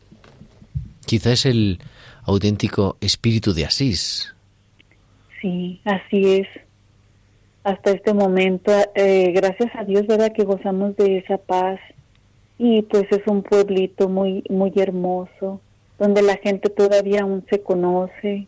Quizá 1.06 1.34
es 1.34 1.46
el 1.46 1.80
auténtico 2.24 2.98
espíritu 3.02 3.54
de 3.54 3.66
Asís. 3.66 4.34
Sí, 5.42 5.82
así 5.84 6.38
es. 6.38 6.48
Hasta 7.64 7.92
este 7.92 8.14
momento, 8.14 8.72
eh, 8.96 9.32
gracias 9.34 9.70
a 9.76 9.84
Dios, 9.84 10.08
¿verdad? 10.08 10.32
Que 10.34 10.44
gozamos 10.44 10.96
de 10.96 11.18
esa 11.18 11.38
paz. 11.38 11.80
Y 12.58 12.84
pues 12.84 13.06
es 13.12 13.26
un 13.28 13.44
pueblito 13.44 14.10
muy, 14.10 14.44
muy 14.50 14.72
hermoso, 14.76 15.60
donde 16.00 16.22
la 16.22 16.38
gente 16.38 16.70
todavía 16.70 17.22
aún 17.22 17.46
se 17.50 17.62
conoce 17.62 18.48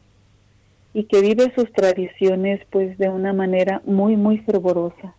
y 0.94 1.04
que 1.06 1.22
vive 1.22 1.52
sus 1.56 1.72
tradiciones 1.74 2.62
pues 2.72 2.98
de 2.98 3.10
una 3.10 3.34
manera 3.34 3.82
muy, 3.86 4.16
muy 4.16 4.38
fervorosa. 4.40 5.14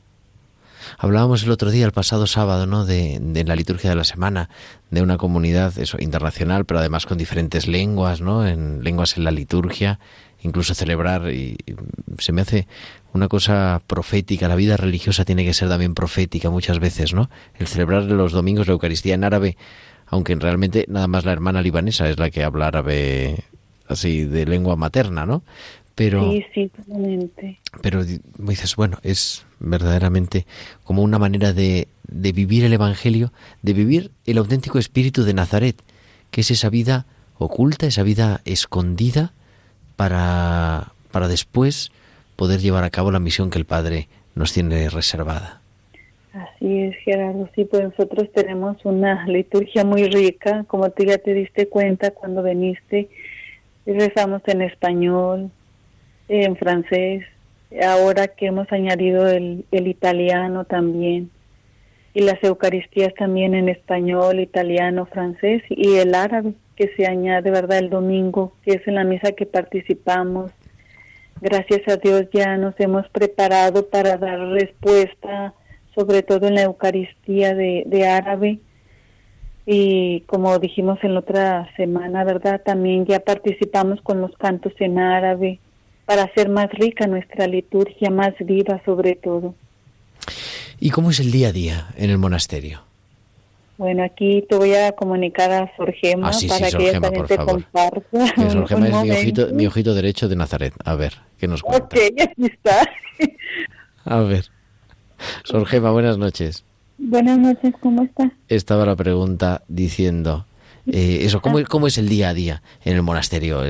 Hablábamos 0.98 1.42
el 1.42 1.50
otro 1.50 1.70
día, 1.70 1.84
el 1.84 1.92
pasado 1.92 2.26
sábado, 2.26 2.66
¿no? 2.66 2.84
De, 2.84 3.20
la 3.46 3.56
liturgia 3.56 3.90
de 3.90 3.96
la 3.96 4.04
semana, 4.04 4.48
de 4.90 5.02
una 5.02 5.16
comunidad 5.16 5.78
eso, 5.78 5.98
internacional, 6.00 6.64
pero 6.64 6.80
además 6.80 7.06
con 7.06 7.18
diferentes 7.18 7.66
lenguas, 7.66 8.20
¿no? 8.20 8.46
En 8.46 8.82
lenguas 8.84 9.16
en 9.16 9.24
la 9.24 9.30
liturgia, 9.30 9.98
incluso 10.42 10.74
celebrar 10.74 11.30
y, 11.32 11.56
se 12.18 12.32
me 12.32 12.42
hace 12.42 12.66
una 13.12 13.28
cosa 13.28 13.82
profética. 13.86 14.48
La 14.48 14.56
vida 14.56 14.76
religiosa 14.76 15.24
tiene 15.24 15.44
que 15.44 15.54
ser 15.54 15.68
también 15.68 15.94
profética 15.94 16.50
muchas 16.50 16.78
veces, 16.78 17.14
¿no? 17.14 17.30
El 17.58 17.66
celebrar 17.66 18.04
los 18.04 18.32
domingos 18.32 18.66
la 18.66 18.74
Eucaristía 18.74 19.14
en 19.14 19.24
árabe, 19.24 19.56
aunque 20.06 20.34
realmente 20.34 20.86
nada 20.88 21.06
más 21.06 21.24
la 21.24 21.32
hermana 21.32 21.62
libanesa 21.62 22.08
es 22.08 22.18
la 22.18 22.30
que 22.30 22.44
habla 22.44 22.68
árabe 22.68 23.44
así 23.88 24.24
de 24.24 24.46
lengua 24.46 24.76
materna, 24.76 25.26
¿no? 25.26 25.42
Pero, 25.94 26.30
sí, 26.30 26.44
sí, 26.52 26.68
totalmente. 26.76 27.58
Pero 27.80 28.04
dices, 28.04 28.76
bueno, 28.76 28.98
es 29.02 29.46
verdaderamente 29.60 30.46
como 30.84 31.02
una 31.02 31.18
manera 31.18 31.54
de, 31.54 31.88
de 32.06 32.32
vivir 32.32 32.64
el 32.64 32.74
Evangelio, 32.74 33.32
de 33.62 33.72
vivir 33.72 34.10
el 34.26 34.36
auténtico 34.36 34.78
espíritu 34.78 35.24
de 35.24 35.32
Nazaret, 35.32 35.82
que 36.30 36.42
es 36.42 36.50
esa 36.50 36.68
vida 36.68 37.06
oculta, 37.38 37.86
esa 37.86 38.02
vida 38.02 38.42
escondida 38.44 39.32
para, 39.96 40.92
para 41.10 41.28
después 41.28 41.90
poder 42.36 42.60
llevar 42.60 42.84
a 42.84 42.90
cabo 42.90 43.10
la 43.10 43.20
misión 43.20 43.50
que 43.50 43.58
el 43.58 43.64
Padre 43.64 44.08
nos 44.34 44.52
tiene 44.52 44.88
reservada. 44.90 45.60
Así 46.32 46.80
es, 46.82 46.96
Gerardo. 47.04 47.48
Sí, 47.54 47.64
pues 47.64 47.82
nosotros 47.82 48.30
tenemos 48.34 48.76
una 48.84 49.26
liturgia 49.26 49.84
muy 49.84 50.04
rica, 50.04 50.64
como 50.66 50.90
tú 50.90 51.04
ya 51.04 51.16
te 51.16 51.32
diste 51.32 51.68
cuenta 51.68 52.10
cuando 52.10 52.42
viniste. 52.42 53.08
Rezamos 53.86 54.42
en 54.46 54.62
español, 54.62 55.50
en 56.28 56.56
francés, 56.56 57.24
ahora 57.82 58.28
que 58.28 58.46
hemos 58.46 58.70
añadido 58.70 59.26
el, 59.28 59.64
el 59.70 59.86
italiano 59.86 60.64
también, 60.64 61.30
y 62.16 62.22
las 62.22 62.42
Eucaristías 62.42 63.12
también 63.12 63.52
en 63.52 63.68
español, 63.68 64.40
italiano, 64.40 65.04
francés, 65.04 65.62
y 65.68 65.96
el 65.96 66.14
árabe 66.14 66.54
que 66.74 66.90
se 66.96 67.06
añade, 67.06 67.50
¿verdad? 67.50 67.76
El 67.76 67.90
domingo, 67.90 68.54
que 68.64 68.72
es 68.72 68.88
en 68.88 68.94
la 68.94 69.04
misa 69.04 69.32
que 69.32 69.44
participamos. 69.44 70.50
Gracias 71.42 71.86
a 71.88 71.98
Dios 71.98 72.22
ya 72.32 72.56
nos 72.56 72.74
hemos 72.80 73.06
preparado 73.10 73.90
para 73.90 74.16
dar 74.16 74.38
respuesta 74.48 75.52
sobre 75.94 76.22
todo 76.22 76.48
en 76.48 76.54
la 76.54 76.62
Eucaristía 76.62 77.54
de, 77.54 78.08
árabe. 78.08 78.60
Y 79.66 80.20
como 80.22 80.58
dijimos 80.58 80.98
en 81.02 81.12
la 81.12 81.20
otra 81.20 81.68
semana, 81.76 82.24
¿verdad? 82.24 82.62
También 82.64 83.04
ya 83.04 83.20
participamos 83.20 84.00
con 84.00 84.22
los 84.22 84.34
cantos 84.38 84.72
en 84.78 84.98
árabe 84.98 85.58
para 86.06 86.22
hacer 86.22 86.48
más 86.48 86.70
rica 86.70 87.06
nuestra 87.06 87.46
liturgia, 87.46 88.08
más 88.08 88.32
viva 88.40 88.80
sobre 88.86 89.16
todo. 89.16 89.54
¿Y 90.80 90.90
cómo 90.90 91.10
es 91.10 91.20
el 91.20 91.30
día 91.30 91.48
a 91.48 91.52
día 91.52 91.88
en 91.96 92.10
el 92.10 92.18
monasterio? 92.18 92.82
Bueno, 93.78 94.04
aquí 94.04 94.42
te 94.48 94.56
voy 94.56 94.74
a 94.74 94.92
comunicar 94.92 95.52
a 95.52 95.76
Sorgema 95.76 96.30
ah, 96.30 96.38
para 96.48 96.70
que 96.70 96.88
ella 96.88 97.00
también 97.00 97.26
te 97.26 97.36
comparta. 97.36 98.50
Sorgema 98.50 98.88
es 98.88 99.02
mi 99.02 99.10
ojito, 99.10 99.48
mi 99.52 99.66
ojito, 99.66 99.94
derecho 99.94 100.28
de 100.28 100.36
Nazaret. 100.36 100.74
A 100.84 100.94
ver, 100.94 101.14
¿qué 101.38 101.46
nos 101.46 101.62
cuenta? 101.62 101.84
Ok, 101.84 101.94
aquí 102.20 102.46
está. 102.46 102.88
a 104.04 104.20
ver. 104.20 104.46
Sorgema, 105.44 105.90
buenas 105.90 106.16
noches. 106.18 106.64
Buenas 106.98 107.38
noches, 107.38 107.74
¿cómo 107.80 108.02
está? 108.02 108.32
Estaba 108.48 108.86
la 108.86 108.96
pregunta 108.96 109.62
diciendo, 109.68 110.46
eh, 110.86 111.18
eso, 111.22 111.42
¿cómo, 111.42 111.58
¿cómo, 111.68 111.86
es 111.86 111.98
el 111.98 112.08
día 112.08 112.30
a 112.30 112.34
día 112.34 112.62
en 112.84 112.96
el 112.96 113.02
monasterio? 113.02 113.62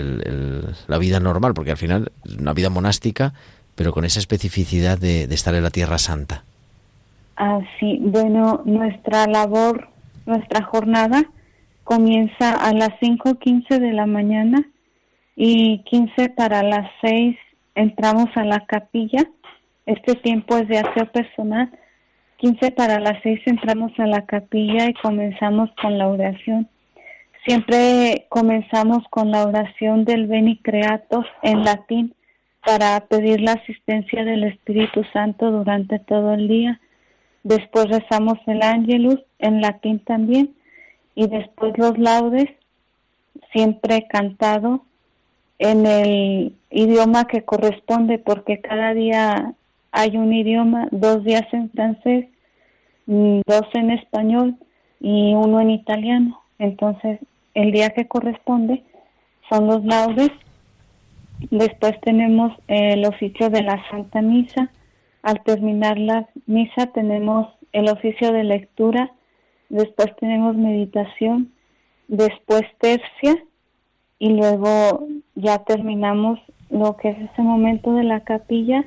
la 0.87 0.99
vida 0.99 1.19
normal, 1.19 1.55
porque 1.55 1.73
al 1.73 1.77
final 1.77 2.13
es 2.25 2.37
una 2.37 2.53
vida 2.53 2.71
monástica, 2.71 3.35
pero 3.75 3.93
con 3.93 4.05
esa 4.05 4.21
especificidad 4.21 4.99
de, 4.99 5.25
estar 5.25 5.55
en 5.55 5.63
la 5.63 5.71
Tierra 5.71 5.99
Santa. 5.99 6.45
Ah, 7.37 7.61
sí, 7.79 7.99
bueno, 8.01 8.63
nuestra 8.65 9.27
labor, 9.27 9.89
nuestra 10.25 10.63
jornada 10.65 11.25
comienza 11.85 12.53
a 12.53 12.73
las 12.73 12.91
5.15 13.01 13.79
de 13.79 13.93
la 13.93 14.07
mañana 14.07 14.69
y 15.37 15.83
15 15.85 16.31
para 16.31 16.63
las 16.63 16.91
6 17.03 17.37
entramos 17.75 18.29
a 18.37 18.45
la 18.45 18.61
capilla 18.67 19.29
este 19.87 20.17
tiempo 20.17 20.57
es 20.57 20.67
de 20.67 20.79
aseo 20.79 21.07
personal. 21.13 21.71
15 22.39 22.73
para 22.73 22.99
las 22.99 23.23
6 23.23 23.41
entramos 23.47 23.93
a 23.99 24.07
la 24.07 24.27
capilla 24.27 24.91
y 24.91 24.95
comenzamos 24.95 25.71
con 25.81 25.97
la 25.97 26.09
oración. 26.09 26.69
Siempre 27.47 28.27
comenzamos 28.29 29.05
con 29.11 29.31
la 29.31 29.45
oración 29.47 30.05
del 30.05 30.27
Beni 30.27 30.59
Creator 30.59 31.25
en 31.43 31.63
latín 31.63 32.15
para 32.65 32.99
pedir 33.07 33.41
la 33.41 33.53
asistencia 33.53 34.25
del 34.25 34.43
Espíritu 34.43 35.05
Santo 35.13 35.53
durante 35.53 36.01
todo 36.01 36.35
el 36.35 36.49
día. 36.49 36.81
Después 37.47 37.87
rezamos 37.89 38.39
el 38.49 38.61
Ángelus 38.61 39.21
en 39.39 39.61
latín 39.61 40.01
también 40.01 40.57
y 41.15 41.29
después 41.29 41.79
los 41.79 41.97
laudes, 41.97 42.51
siempre 43.53 44.09
cantado 44.09 44.83
en 45.61 45.87
el 45.87 46.57
idioma 46.71 47.29
que 47.29 47.45
corresponde 47.45 48.19
porque 48.19 48.61
cada 48.61 48.95
día 48.95 49.55
hay 49.93 50.17
un 50.17 50.33
idioma, 50.33 50.89
dos 50.91 51.23
días 51.23 51.47
en 51.53 51.71
francés, 51.71 52.27
mm, 53.07 53.43
dos 53.47 53.69
en 53.75 53.93
español 53.93 54.57
y 54.99 55.33
uno 55.35 55.61
en 55.61 55.71
italiano. 55.71 56.43
Entonces, 56.59 57.21
el 57.55 57.71
día 57.71 57.91
que 57.91 58.09
corresponde 58.09 58.83
son 59.49 59.69
los 59.69 59.85
laudes. 59.85 60.33
Después 61.53 61.93
tenemos 62.01 62.53
el 62.67 63.05
oficio 63.07 63.51
de 63.51 63.63
la 63.63 63.81
Santa 63.89 64.21
Misa. 64.21 64.69
Al 65.27 65.43
terminar 65.43 65.99
la 65.99 66.29
misa 66.47 66.87
tenemos 66.95 67.49
el 67.73 67.89
oficio 67.89 68.33
de 68.33 68.45
lectura. 68.45 69.11
Después 69.69 70.15
tenemos 70.21 70.55
meditación. 70.55 71.51
Después 72.07 72.63
tercia. 72.79 73.35
Y 74.21 74.29
luego 74.29 75.09
ya 75.35 75.65
terminamos 75.65 76.39
lo 76.71 76.97
que 76.97 77.09
es 77.09 77.19
ese 77.19 77.43
momento 77.43 77.93
de 77.95 78.05
la 78.05 78.21
capilla 78.21 78.85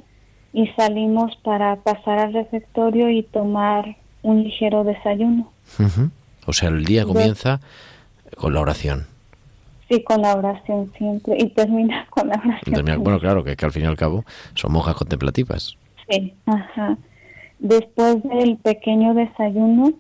y 0.54 0.68
salimos 0.78 1.36
para 1.44 1.76
pasar 1.76 2.20
al 2.20 2.34
refectorio 2.34 3.10
y 3.10 3.24
tomar 3.24 3.98
un 4.22 4.42
ligero 4.42 4.86
desayuno. 4.86 5.52
O 6.46 6.54
sea, 6.54 6.70
el 6.70 6.86
día 6.86 7.04
comienza 7.04 7.60
con 8.38 8.54
la 8.54 8.62
oración. 8.62 9.08
Sí, 9.90 10.02
con 10.06 10.22
la 10.22 10.36
oración 10.36 10.90
siempre 10.98 11.36
y 11.38 11.50
termina 11.50 12.08
con 12.10 12.30
la 12.30 12.42
oración. 12.46 13.04
bueno, 13.04 13.20
claro, 13.20 13.44
que, 13.44 13.58
al 13.62 13.74
fin 13.74 13.84
y 13.84 13.88
al 13.88 13.98
cabo 13.98 14.24
son 14.54 14.72
monjas 14.72 14.96
contemplativas. 14.96 15.76
Ajá. 16.46 16.98
Después 17.60 18.24
del 18.24 18.58
pequeño 18.58 19.14
desayuno, 19.14 19.94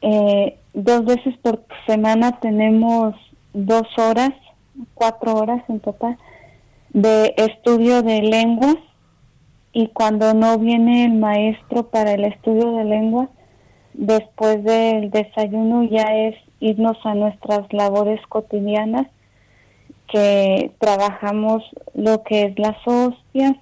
eh, 0.00 0.58
dos 0.74 1.04
veces 1.04 1.36
por 1.38 1.64
semana 1.86 2.40
tenemos 2.40 3.14
dos 3.52 3.86
horas, 3.98 4.30
cuatro 4.94 5.34
horas 5.34 5.62
en 5.68 5.80
total, 5.80 6.16
de 6.90 7.34
estudio 7.36 8.02
de 8.02 8.22
lenguas 8.22 8.76
y 9.72 9.88
cuando 9.88 10.34
no 10.34 10.58
viene 10.58 11.06
el 11.06 11.14
maestro 11.14 11.88
para 11.88 12.12
el 12.12 12.24
estudio 12.24 12.72
de 12.72 12.84
lengua, 12.84 13.28
después 13.94 14.62
del 14.64 15.10
desayuno 15.10 15.84
ya 15.84 16.14
es 16.14 16.36
irnos 16.60 16.96
a 17.04 17.14
nuestras 17.14 17.72
labores 17.72 18.20
cotidianas, 18.28 19.06
que 20.08 20.72
trabajamos 20.78 21.62
lo 21.94 22.22
que 22.22 22.44
es 22.44 22.58
las 22.58 22.76
hostias, 22.86 23.54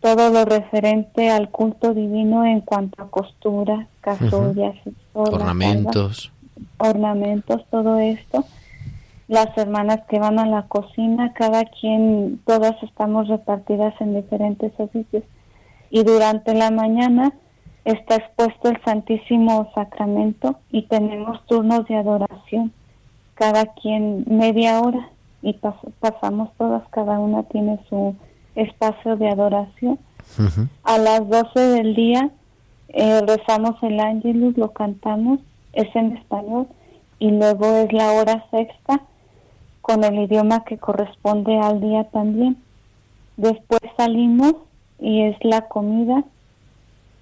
todo 0.00 0.30
lo 0.30 0.44
referente 0.44 1.30
al 1.30 1.50
culto 1.50 1.92
divino 1.94 2.44
en 2.44 2.60
cuanto 2.60 3.02
a 3.02 3.10
costura, 3.10 3.88
casullas, 4.00 4.76
ornamentos, 5.12 6.32
ornamentos, 6.78 7.64
todo 7.70 7.98
esto. 7.98 8.44
Las 9.26 9.56
hermanas 9.58 10.00
que 10.08 10.18
van 10.18 10.38
a 10.38 10.46
la 10.46 10.62
cocina, 10.62 11.34
cada 11.34 11.64
quien, 11.64 12.40
todas 12.46 12.82
estamos 12.82 13.28
repartidas 13.28 13.94
en 14.00 14.14
diferentes 14.14 14.72
oficios. 14.78 15.24
Y 15.90 16.04
durante 16.04 16.54
la 16.54 16.70
mañana 16.70 17.32
está 17.84 18.16
expuesto 18.16 18.70
el 18.70 18.82
Santísimo 18.84 19.70
Sacramento 19.74 20.58
y 20.70 20.82
tenemos 20.82 21.44
turnos 21.46 21.86
de 21.88 21.96
adoración, 21.96 22.72
cada 23.34 23.66
quien 23.66 24.24
media 24.26 24.80
hora 24.80 25.10
y 25.42 25.54
pasamos 26.00 26.50
todas, 26.56 26.82
cada 26.90 27.18
una 27.18 27.44
tiene 27.44 27.78
su 27.88 28.14
espacio 28.58 29.16
de 29.16 29.28
adoración. 29.28 29.98
A 30.84 30.98
las 30.98 31.28
12 31.28 31.60
del 31.60 31.94
día 31.94 32.30
eh, 32.88 33.20
rezamos 33.26 33.82
el 33.82 33.98
ángelus, 34.00 34.56
lo 34.56 34.72
cantamos, 34.72 35.40
es 35.72 35.94
en 35.96 36.16
español, 36.16 36.66
y 37.18 37.30
luego 37.30 37.66
es 37.76 37.92
la 37.92 38.12
hora 38.12 38.44
sexta 38.50 39.02
con 39.82 40.04
el 40.04 40.18
idioma 40.18 40.64
que 40.64 40.78
corresponde 40.78 41.58
al 41.58 41.80
día 41.80 42.04
también. 42.04 42.56
Después 43.36 43.80
salimos 43.96 44.54
y 44.98 45.22
es 45.22 45.36
la 45.42 45.62
comida. 45.68 46.24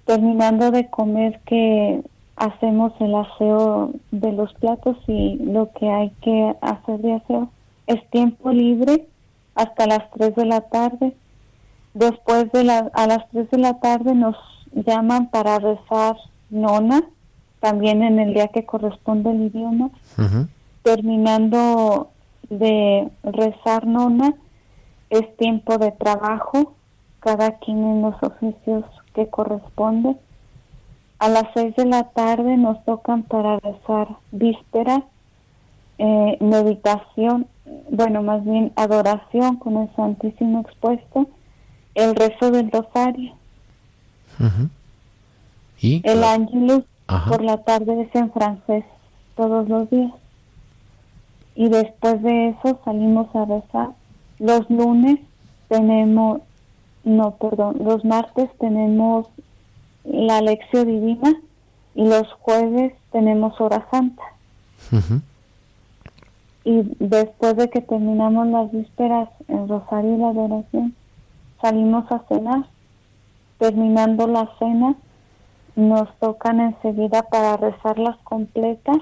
Terminando 0.05 0.71
de 0.71 0.89
comer 0.89 1.39
que 1.45 2.01
hacemos 2.35 2.93
el 2.99 3.15
aseo 3.15 3.91
de 4.11 4.31
los 4.31 4.53
platos 4.55 4.97
y 5.07 5.35
lo 5.37 5.71
que 5.73 5.89
hay 5.89 6.11
que 6.21 6.55
hacer 6.61 6.99
de 6.99 7.13
aseo. 7.13 7.49
Es 7.87 8.05
tiempo 8.09 8.51
libre 8.51 9.07
hasta 9.55 9.87
las 9.87 10.09
3 10.11 10.35
de 10.35 10.45
la 10.45 10.61
tarde. 10.61 11.13
Después 11.97 12.51
de 12.51 12.63
la, 12.63 12.91
a 12.93 13.07
las 13.07 13.27
3 13.31 13.49
de 13.49 13.57
la 13.57 13.79
tarde 13.79 14.13
nos 14.13 14.35
llaman 14.71 15.31
para 15.31 15.57
rezar 15.57 16.15
nona, 16.51 17.01
también 17.59 18.03
en 18.03 18.19
el 18.19 18.35
día 18.35 18.49
que 18.49 18.65
corresponde 18.65 19.31
el 19.31 19.47
idioma. 19.47 19.89
Terminando 20.83 22.11
de 22.51 23.09
rezar 23.23 23.87
nona 23.87 24.35
es 25.09 25.35
tiempo 25.37 25.79
de 25.79 25.91
trabajo, 25.91 26.75
cada 27.19 27.53
quien 27.57 27.79
en 27.79 28.01
los 28.03 28.21
oficios 28.21 28.85
que 29.15 29.27
corresponde. 29.29 30.15
A 31.17 31.29
las 31.29 31.45
seis 31.55 31.75
de 31.77 31.85
la 31.85 32.03
tarde 32.11 32.57
nos 32.57 32.85
tocan 32.85 33.23
para 33.23 33.57
rezar 33.57 34.07
víspera, 34.31 35.03
eh, 35.97 36.37
meditación, 36.41 37.47
bueno, 37.89 38.21
más 38.21 38.45
bien 38.45 38.71
adoración 38.75 39.55
con 39.55 39.77
el 39.77 39.95
Santísimo 39.95 40.59
expuesto, 40.59 41.27
el 41.97 42.15
rezo 42.15 42.51
del 42.51 42.71
rosario. 42.71 43.33
El 45.81 46.23
ángelus 46.23 46.83
Ajá. 47.07 47.29
por 47.29 47.43
la 47.43 47.57
tarde 47.57 48.03
es 48.03 48.15
en 48.15 48.31
francés 48.31 48.85
todos 49.35 49.67
los 49.67 49.89
días. 49.89 50.13
Y 51.55 51.69
después 51.69 52.21
de 52.21 52.49
eso 52.49 52.79
salimos 52.85 53.35
a 53.35 53.45
rezar. 53.45 53.89
Los 54.37 54.69
lunes 54.69 55.19
tenemos, 55.69 56.41
no, 57.03 57.31
perdón, 57.31 57.77
los 57.83 58.05
martes 58.05 58.49
tenemos 58.59 59.27
la 60.03 60.41
lección 60.41 60.85
divina 60.85 61.35
y 61.95 62.07
los 62.07 62.31
jueves 62.33 62.93
tenemos 63.11 63.59
hora 63.59 63.87
santa. 63.89 64.23
Y 66.63 66.83
después 66.99 67.55
de 67.55 67.69
que 67.71 67.81
terminamos 67.81 68.47
las 68.49 68.71
vísperas, 68.71 69.29
el 69.47 69.67
rosario 69.67 70.13
y 70.15 70.17
la 70.17 70.29
adoración, 70.29 70.93
salimos 71.61 72.11
a 72.11 72.19
cenar. 72.27 72.65
Terminando 73.57 74.27
la 74.27 74.49
cena, 74.59 74.95
nos 75.75 76.13
tocan 76.19 76.59
enseguida 76.59 77.23
para 77.23 77.57
rezar 77.57 77.97
las 77.97 78.17
completas, 78.17 78.97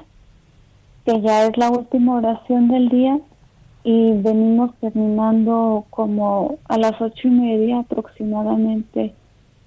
que 1.05 1.21
ya 1.21 1.45
es 1.45 1.57
la 1.57 1.69
última 1.69 2.15
oración 2.15 2.67
del 2.69 2.89
día, 2.89 3.19
y 3.83 4.13
venimos 4.13 4.73
terminando 4.81 5.85
como 5.89 6.57
a 6.67 6.77
las 6.77 6.99
ocho 7.01 7.27
y 7.27 7.31
media 7.31 7.79
aproximadamente 7.79 9.13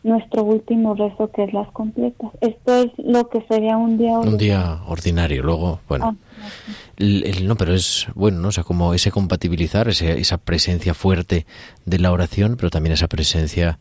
nuestro 0.08 0.42
último 0.42 0.94
rezo, 0.94 1.30
que 1.30 1.44
es 1.44 1.52
las 1.52 1.70
completas. 1.72 2.30
Esto 2.40 2.74
es 2.82 2.90
lo 2.98 3.28
que 3.28 3.44
sería 3.48 3.76
un 3.76 3.98
día 3.98 4.18
Un 4.18 4.36
día 4.38 4.80
ordinario, 4.86 5.42
luego, 5.42 5.80
bueno. 5.88 6.16
Ah, 6.40 6.48
El- 6.96 7.24
el- 7.24 7.46
no, 7.46 7.56
pero 7.56 7.74
es 7.74 8.06
bueno, 8.14 8.40
¿no? 8.40 8.48
O 8.48 8.52
sea, 8.52 8.64
como 8.64 8.94
ese 8.94 9.10
compatibilizar, 9.10 9.88
ese- 9.88 10.18
esa 10.18 10.38
presencia 10.38 10.94
fuerte 10.94 11.46
de 11.84 11.98
la 11.98 12.10
oración, 12.12 12.56
pero 12.56 12.70
también 12.70 12.92
esa 12.94 13.06
presencia 13.08 13.78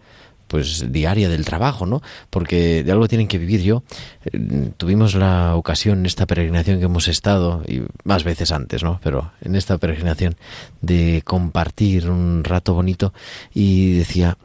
pues 0.50 0.94
diaria 0.94 1.28
del 1.28 1.44
trabajo, 1.44 1.86
¿no? 1.86 2.02
Porque 2.30 2.82
de 2.82 2.92
algo 2.94 3.10
tienen 3.10 3.28
que 3.28 3.38
vivir 3.38 3.62
yo. 3.64 3.84
eh, 4.32 4.70
Tuvimos 4.78 5.14
la 5.14 5.56
ocasión 5.56 6.00
en 6.00 6.06
esta 6.06 6.26
peregrinación 6.26 6.80
que 6.80 6.86
hemos 6.86 7.10
estado, 7.10 7.64
y 7.68 7.82
más 8.06 8.24
veces 8.24 8.54
antes, 8.54 8.82
¿no? 8.82 8.98
Pero 9.04 9.32
en 9.42 9.56
esta 9.58 9.78
peregrinación, 9.78 10.36
de 10.82 11.22
compartir 11.26 12.10
un 12.10 12.46
rato 12.46 12.74
bonito 12.74 13.12
y 13.54 13.98
decía, 13.98 14.38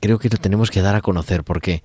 creo 0.00 0.18
que 0.18 0.28
lo 0.28 0.38
tenemos 0.38 0.70
que 0.70 0.82
dar 0.82 0.94
a 0.94 1.00
conocer 1.00 1.44
porque 1.44 1.82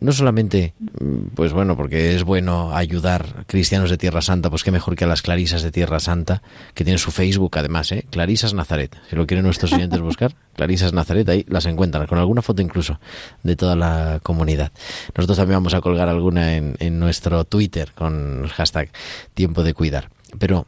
no 0.00 0.12
solamente, 0.12 0.74
mm, 0.78 1.34
pues 1.34 1.52
bueno, 1.52 1.76
porque 1.76 2.14
es 2.14 2.22
bueno 2.22 2.74
ayudar 2.74 3.44
cristianos 3.46 3.90
de 3.90 3.98
Tierra 3.98 4.22
Santa, 4.22 4.48
pues 4.48 4.62
qué 4.62 4.70
mejor 4.70 4.94
que 4.94 5.04
a 5.04 5.08
las 5.08 5.22
Clarisas 5.22 5.62
de 5.62 5.72
Tierra 5.72 5.98
Santa, 5.98 6.42
que 6.74 6.84
tienen 6.84 6.98
su 6.98 7.10
Facebook 7.10 7.58
además, 7.58 7.90
¿eh? 7.92 8.04
Clarisas 8.10 8.54
Nazaret. 8.54 8.96
Si 9.10 9.16
lo 9.16 9.26
quieren 9.26 9.44
nuestros 9.44 9.72
oyentes 9.72 10.00
buscar, 10.00 10.34
Clarisas 10.54 10.92
Nazaret, 10.92 11.28
ahí 11.28 11.44
las 11.48 11.66
encuentran, 11.66 12.06
con 12.06 12.18
alguna 12.18 12.42
foto 12.42 12.62
incluso 12.62 13.00
de 13.42 13.56
toda 13.56 13.74
la 13.74 14.20
comunidad. 14.22 14.72
Nosotros 15.16 15.36
también 15.36 15.56
vamos 15.56 15.74
a 15.74 15.80
colgar 15.80 16.08
alguna 16.08 16.54
en, 16.54 16.76
en 16.78 17.00
nuestro 17.00 17.44
Twitter 17.44 17.92
con 17.94 18.42
el 18.44 18.50
hashtag 18.50 18.90
Tiempo 19.34 19.64
de 19.64 19.74
Cuidar. 19.74 20.10
Pero 20.38 20.66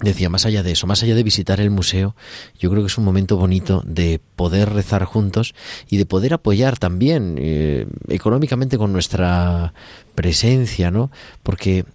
Decía, 0.00 0.28
más 0.28 0.44
allá 0.44 0.62
de 0.62 0.72
eso, 0.72 0.86
más 0.86 1.02
allá 1.02 1.14
de 1.14 1.22
visitar 1.22 1.58
el 1.58 1.70
museo, 1.70 2.14
yo 2.58 2.70
creo 2.70 2.82
que 2.82 2.88
es 2.88 2.98
un 2.98 3.04
momento 3.04 3.38
bonito 3.38 3.82
de 3.86 4.20
poder 4.36 4.70
rezar 4.74 5.04
juntos 5.04 5.54
y 5.88 5.96
de 5.96 6.04
poder 6.04 6.34
apoyar 6.34 6.78
también 6.78 7.36
eh, 7.38 7.86
económicamente 8.08 8.76
con 8.76 8.92
nuestra 8.92 9.72
presencia, 10.14 10.90
¿no? 10.90 11.10
Porque 11.42 11.86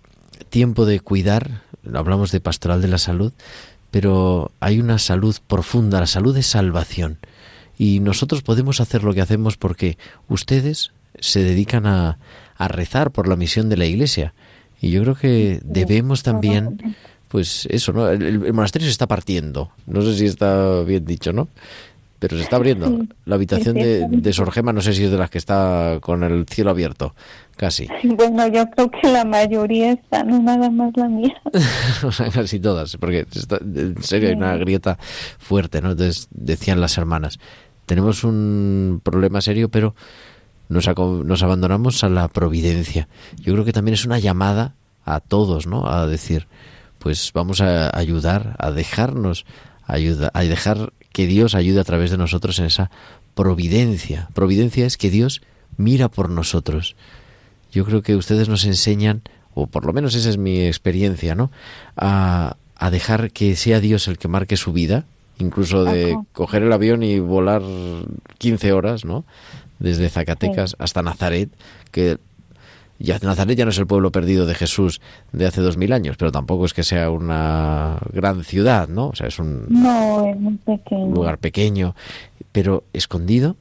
tiempo 0.50 0.86
de 0.86 1.00
cuidar, 1.00 1.62
hablamos 1.94 2.32
de 2.32 2.40
pastoral 2.40 2.82
de 2.82 2.88
la 2.88 2.98
salud, 2.98 3.34
pero 3.92 4.52
hay 4.60 4.80
una 4.80 4.98
salud 4.98 5.36
profunda, 5.48 6.00
la 6.00 6.08
salud 6.08 6.34
de 6.34 6.44
salvación. 6.44 7.20
Y 7.78 8.00
nosotros 8.00 8.42
podemos 8.42 8.82
hacer 8.82 9.04
lo 9.04 9.14
que 9.14 9.22
hacemos 9.22 9.58
porque 9.58 10.00
ustedes 10.28 10.92
se 11.20 11.44
dedican 11.44 11.86
a, 11.86 12.18
a 12.58 12.68
rezar 12.68 13.12
por 13.12 13.28
la 13.28 13.36
misión 13.36 13.70
de 13.70 13.78
la 13.78 13.86
Iglesia. 13.86 14.34
Y 14.82 14.90
yo 14.90 15.04
creo 15.04 15.16
que 15.16 15.60
debemos 15.64 16.24
también 16.24 16.96
pues 17.32 17.66
eso, 17.70 17.94
¿no? 17.94 18.10
El, 18.10 18.22
el 18.24 18.54
monasterio 18.54 18.88
se 18.88 18.92
está 18.92 19.08
partiendo. 19.08 19.72
No 19.88 20.02
sé 20.02 20.16
si 20.18 20.26
está 20.26 20.82
bien 20.84 21.06
dicho, 21.06 21.32
¿no? 21.34 21.48
Pero 22.20 22.38
se 22.38 22.44
está 22.44 22.58
abriendo. 22.58 22.88
Sí, 22.88 23.10
La 23.26 23.36
habitación 23.36 23.74
de, 23.76 24.06
de 24.08 24.34
Sor 24.34 24.52
Gema 24.52 24.72
no 24.74 24.82
sé 24.82 24.94
si 24.94 25.06
es 25.06 25.12
de 25.12 25.18
las 25.18 25.30
que 25.32 25.40
está 25.40 25.98
con 26.02 26.24
el 26.24 26.46
cielo 26.48 26.70
abierto, 26.70 27.16
casi. 27.56 27.88
Bueno, 28.04 28.48
yo 28.48 28.70
creo 28.70 28.92
que 28.92 29.08
la 29.12 29.26
mayoría 29.26 29.94
está, 29.94 30.24
no 30.24 30.40
nada 30.40 30.70
más 30.70 30.92
la 30.96 31.08
mía. 31.08 31.34
o 32.04 32.12
sea, 32.12 32.30
casi 32.30 32.60
todas, 32.60 32.96
porque 32.98 33.26
está- 33.34 33.58
en 33.64 34.04
serio 34.04 34.30
hay 34.30 34.36
una 34.36 34.56
grieta 34.58 35.00
fuerte, 35.40 35.82
¿no? 35.82 35.92
Entonces 35.92 36.28
decían 36.30 36.80
las 36.80 36.96
hermanas, 37.00 37.40
tenemos 37.88 38.24
un 38.24 39.02
problema 39.04 39.42
serio, 39.42 39.70
pero 39.70 39.96
nos, 40.70 40.88
nos 40.96 41.42
abandonamos 41.44 42.04
a 42.04 42.10
la 42.10 42.28
providencia. 42.28 43.08
Yo 43.40 43.54
creo 43.54 43.66
que 43.66 43.74
también 43.74 43.94
es 43.96 44.06
una 44.06 44.20
llamada 44.20 44.76
a 45.06 45.20
todos, 45.22 45.66
¿no? 45.66 45.88
A 45.88 46.06
decir, 46.06 46.46
pues 47.02 47.32
vamos 47.34 47.62
a 47.62 47.98
ayudar, 47.98 48.56
a 48.60 48.70
dejarnos, 48.72 49.46
ayuda, 49.88 50.30
a 50.36 50.44
dejar 50.44 50.94
que 51.12 51.26
Dios 51.26 51.56
ayude 51.56 51.80
a 51.80 51.84
través 51.84 52.12
de 52.12 52.18
nosotros 52.18 52.60
en 52.60 52.66
esa 52.66 52.92
providencia. 53.34 54.30
Providencia 54.34 54.86
es 54.86 54.98
que 54.98 55.10
Dios 55.10 55.42
mira 55.78 56.10
por 56.10 56.30
nosotros. 56.30 56.96
Yo 57.72 57.86
creo 57.86 58.04
que 58.04 58.16
ustedes 58.16 58.50
nos 58.50 58.66
enseñan, 58.66 59.24
o 59.56 59.66
por 59.66 59.86
lo 59.86 59.94
menos 59.94 60.14
esa 60.14 60.30
es 60.30 60.38
mi 60.38 60.66
experiencia, 60.68 61.34
¿no? 61.34 61.50
A, 61.98 62.56
a 62.78 62.92
dejar 62.92 63.32
que 63.32 63.56
sea 63.56 63.80
Dios 63.80 64.08
el 64.08 64.20
que 64.20 64.28
marque 64.28 64.56
su 64.56 64.72
vida, 64.72 65.06
incluso 65.40 65.84
de 65.84 66.14
Ajá. 66.14 66.24
coger 66.34 66.62
el 66.64 66.72
avión 66.72 67.02
y 67.02 67.18
volar 67.20 67.64
15 68.38 68.74
horas, 68.74 69.06
¿no? 69.06 69.26
Desde 69.80 70.08
Zacatecas 70.10 70.72
Sí. 70.72 70.76
hasta 70.78 71.02
Nazaret, 71.02 71.50
que 71.90 72.20
ya 73.02 73.18
Nazaret 73.22 73.58
ya 73.58 73.66
no 73.66 73.72
es 73.72 73.78
el 73.78 73.88
pueblo 73.88 74.12
perdido 74.12 74.46
de 74.46 74.56
Jesús 74.56 75.02
de 75.32 75.46
hace 75.46 75.62
dos 75.62 75.78
mil 75.78 75.94
años, 75.94 76.16
pero 76.18 76.32
tampoco 76.32 76.66
es 76.66 76.74
que 76.74 76.84
sea 76.84 77.10
una 77.10 77.98
gran 78.14 78.44
ciudad, 78.44 78.88
¿no? 78.88 79.08
O 79.08 79.16
sea, 79.16 79.28
es 79.28 79.40
un, 79.40 79.66
No, 79.70 80.26
es 80.28 80.40
muy 80.40 80.56
pequeño. 80.58 81.06
un 81.06 81.14
lugar 81.14 81.38
pequeño, 81.38 81.96
pero 82.52 82.84
escondido 82.94 83.56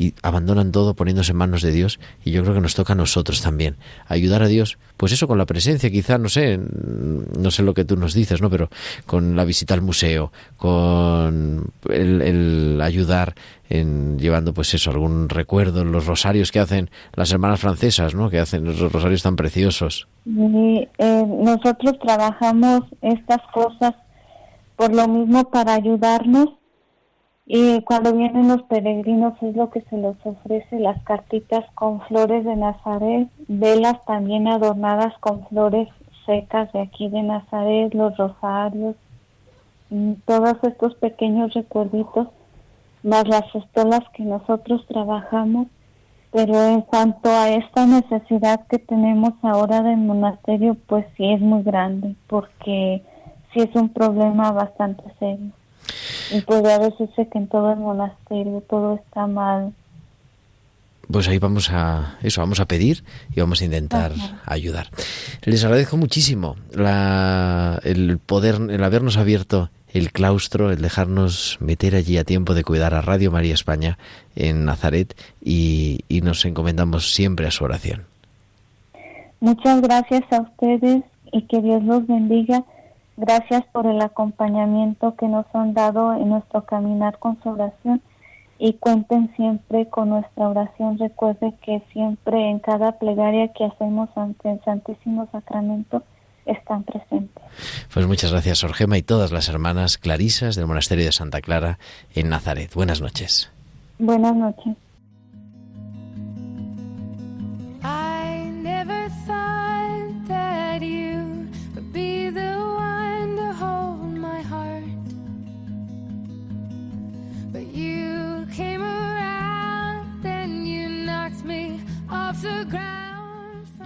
y 0.00 0.14
abandonan 0.22 0.72
todo 0.72 0.94
poniéndose 0.94 1.32
en 1.32 1.36
manos 1.36 1.60
de 1.60 1.72
Dios 1.72 2.00
y 2.24 2.30
yo 2.30 2.42
creo 2.42 2.54
que 2.54 2.62
nos 2.62 2.74
toca 2.74 2.94
a 2.94 2.96
nosotros 2.96 3.42
también 3.42 3.76
ayudar 4.08 4.42
a 4.42 4.46
Dios 4.46 4.78
pues 4.96 5.12
eso 5.12 5.28
con 5.28 5.36
la 5.36 5.44
presencia 5.44 5.90
quizá 5.90 6.16
no 6.16 6.30
sé 6.30 6.58
no 6.58 7.50
sé 7.50 7.62
lo 7.62 7.74
que 7.74 7.84
tú 7.84 7.98
nos 7.98 8.14
dices 8.14 8.40
no 8.40 8.48
pero 8.48 8.70
con 9.04 9.36
la 9.36 9.44
visita 9.44 9.74
al 9.74 9.82
museo 9.82 10.32
con 10.56 11.70
el, 11.90 12.80
ayudar 12.82 13.34
en 13.68 14.18
llevando 14.18 14.54
pues 14.54 14.72
eso 14.72 14.90
algún 14.90 15.28
recuerdo 15.28 15.84
los 15.84 16.06
rosarios 16.06 16.50
que 16.50 16.60
hacen 16.60 16.88
las 17.12 17.30
hermanas 17.30 17.60
francesas 17.60 18.14
no 18.14 18.30
que 18.30 18.38
hacen 18.38 18.66
esos 18.68 18.90
rosarios 18.90 19.22
tan 19.22 19.36
preciosos. 19.36 20.08
Y, 20.24 20.88
eh, 20.96 21.24
nosotros 21.26 21.98
trabajamos 22.02 22.84
estas 23.02 23.40
cosas 23.52 23.92
por 24.76 24.94
lo 24.94 25.06
mismo 25.08 25.44
para 25.50 25.74
ayudarnos 25.74 26.59
y 27.52 27.82
cuando 27.82 28.12
vienen 28.12 28.46
los 28.46 28.62
peregrinos 28.62 29.34
es 29.42 29.56
lo 29.56 29.70
que 29.70 29.80
se 29.80 29.96
les 29.96 30.14
ofrece, 30.24 30.78
las 30.78 31.02
cartitas 31.02 31.64
con 31.74 32.00
flores 32.02 32.44
de 32.44 32.54
Nazaret, 32.54 33.28
velas 33.48 34.04
también 34.04 34.46
adornadas 34.46 35.12
con 35.18 35.44
flores 35.48 35.88
secas 36.26 36.72
de 36.72 36.82
aquí 36.82 37.08
de 37.08 37.22
Nazaret, 37.22 37.92
los 37.92 38.16
rosarios, 38.16 38.94
mm, 39.90 40.12
todos 40.26 40.62
estos 40.62 40.94
pequeños 40.94 41.52
recuerditos, 41.52 42.28
más 43.02 43.26
las 43.26 43.52
estolas 43.52 44.02
que 44.14 44.22
nosotros 44.22 44.86
trabajamos 44.86 45.66
pero 46.32 46.54
en 46.62 46.82
cuanto 46.82 47.28
a 47.28 47.48
esta 47.50 47.86
necesidad 47.86 48.64
que 48.68 48.78
tenemos 48.78 49.32
ahora 49.42 49.82
del 49.82 49.96
monasterio, 49.96 50.76
pues 50.86 51.04
sí 51.16 51.32
es 51.32 51.40
muy 51.40 51.64
grande, 51.64 52.14
porque 52.28 53.02
sí 53.52 53.58
es 53.60 53.74
un 53.74 53.88
problema 53.88 54.52
bastante 54.52 55.02
serio. 55.18 55.50
Y 56.30 56.40
podría 56.42 56.78
decirse 56.78 57.28
que 57.28 57.38
en 57.38 57.48
todo 57.48 57.72
el 57.72 57.78
monasterio 57.78 58.62
todo 58.68 58.94
está 58.96 59.26
mal. 59.26 59.72
pues 61.10 61.26
ahí 61.28 61.38
vamos 61.38 61.70
a 61.70 62.18
eso 62.22 62.40
vamos 62.40 62.60
a 62.60 62.66
pedir 62.66 63.02
y 63.34 63.40
vamos 63.40 63.60
a 63.60 63.64
intentar 63.64 64.12
ayudar 64.46 64.86
les 65.44 65.64
agradezco 65.64 65.96
muchísimo 65.96 66.54
la, 66.72 67.80
el 67.82 68.18
poder 68.18 68.56
el 68.70 68.84
habernos 68.84 69.16
abierto 69.16 69.70
el 69.92 70.12
claustro 70.12 70.70
el 70.70 70.80
dejarnos 70.80 71.58
meter 71.60 71.96
allí 71.96 72.16
a 72.16 72.24
tiempo 72.24 72.54
de 72.54 72.62
cuidar 72.62 72.94
a 72.94 73.00
Radio 73.00 73.32
María 73.32 73.54
España 73.54 73.98
en 74.36 74.64
Nazaret 74.64 75.16
y, 75.42 76.04
y 76.08 76.20
nos 76.20 76.44
encomendamos 76.44 77.12
siempre 77.12 77.48
a 77.48 77.50
su 77.50 77.64
oración 77.64 78.06
Muchas 79.40 79.80
gracias 79.80 80.22
a 80.32 80.42
ustedes 80.42 81.02
y 81.32 81.42
que 81.42 81.62
Dios 81.62 81.82
los 81.84 82.06
bendiga. 82.06 82.62
Gracias 83.20 83.64
por 83.72 83.86
el 83.86 84.00
acompañamiento 84.00 85.14
que 85.16 85.28
nos 85.28 85.44
han 85.52 85.74
dado 85.74 86.14
en 86.14 86.30
nuestro 86.30 86.64
caminar 86.64 87.18
con 87.18 87.38
su 87.42 87.50
oración 87.50 88.00
y 88.58 88.72
cuenten 88.74 89.30
siempre 89.36 89.88
con 89.88 90.08
nuestra 90.08 90.48
oración. 90.48 90.98
Recuerde 90.98 91.52
que 91.62 91.82
siempre 91.92 92.48
en 92.48 92.60
cada 92.60 92.92
plegaria 92.92 93.52
que 93.52 93.64
hacemos 93.64 94.08
ante 94.16 94.50
el 94.50 94.64
Santísimo 94.64 95.28
Sacramento 95.32 96.02
están 96.46 96.82
presentes. 96.84 97.44
pues 97.92 98.06
muchas 98.06 98.32
gracias 98.32 98.58
Sor 98.58 98.72
Gema 98.72 98.96
y 98.96 99.02
todas 99.02 99.30
las 99.30 99.50
hermanas 99.50 99.98
clarisas 99.98 100.56
del 100.56 100.66
monasterio 100.66 101.04
de 101.04 101.12
Santa 101.12 101.42
Clara 101.42 101.78
en 102.14 102.30
Nazaret 102.30 102.72
buenas 102.74 103.02
noches 103.02 103.52
Buenas 104.00 104.34
noches. 104.34 104.76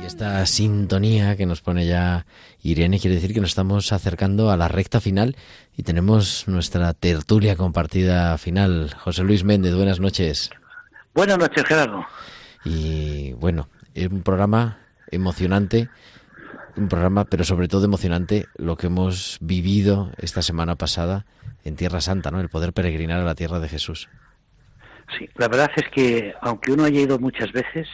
Esta 0.06 0.44
sintonía 0.44 1.34
que 1.34 1.46
nos 1.46 1.62
pone 1.62 1.86
ya 1.86 2.26
Irene 2.62 3.00
quiere 3.00 3.16
decir 3.16 3.32
que 3.32 3.40
nos 3.40 3.50
estamos 3.50 3.90
acercando 3.90 4.50
a 4.50 4.56
la 4.56 4.68
recta 4.68 5.00
final 5.00 5.34
y 5.76 5.82
tenemos 5.82 6.46
nuestra 6.46 6.92
tertulia 6.92 7.56
compartida 7.56 8.36
final. 8.36 8.92
José 8.98 9.24
Luis 9.24 9.44
Méndez, 9.44 9.74
buenas 9.74 10.00
noches. 10.00 10.50
Buenas 11.14 11.38
noches, 11.38 11.64
Gerardo. 11.64 12.04
Y 12.64 13.32
bueno, 13.32 13.68
es 13.94 14.08
un 14.08 14.22
programa 14.22 14.78
emocionante, 15.10 15.88
un 16.76 16.88
programa, 16.88 17.24
pero 17.24 17.44
sobre 17.44 17.68
todo 17.68 17.86
emocionante 17.86 18.46
lo 18.56 18.76
que 18.76 18.88
hemos 18.88 19.38
vivido 19.40 20.12
esta 20.18 20.42
semana 20.42 20.76
pasada 20.76 21.24
en 21.64 21.76
Tierra 21.76 22.02
Santa, 22.02 22.30
¿no? 22.30 22.40
El 22.40 22.50
poder 22.50 22.74
peregrinar 22.74 23.20
a 23.20 23.24
la 23.24 23.34
tierra 23.34 23.58
de 23.58 23.70
Jesús. 23.70 24.10
Sí, 25.18 25.28
la 25.36 25.48
verdad 25.48 25.70
es 25.76 25.88
que 25.90 26.34
aunque 26.42 26.72
uno 26.72 26.84
haya 26.84 27.00
ido 27.00 27.18
muchas 27.18 27.52
veces, 27.52 27.88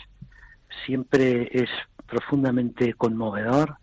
siempre 0.85 1.49
es 1.53 1.69
profundamente 2.11 2.95
conmovedor 2.95 3.79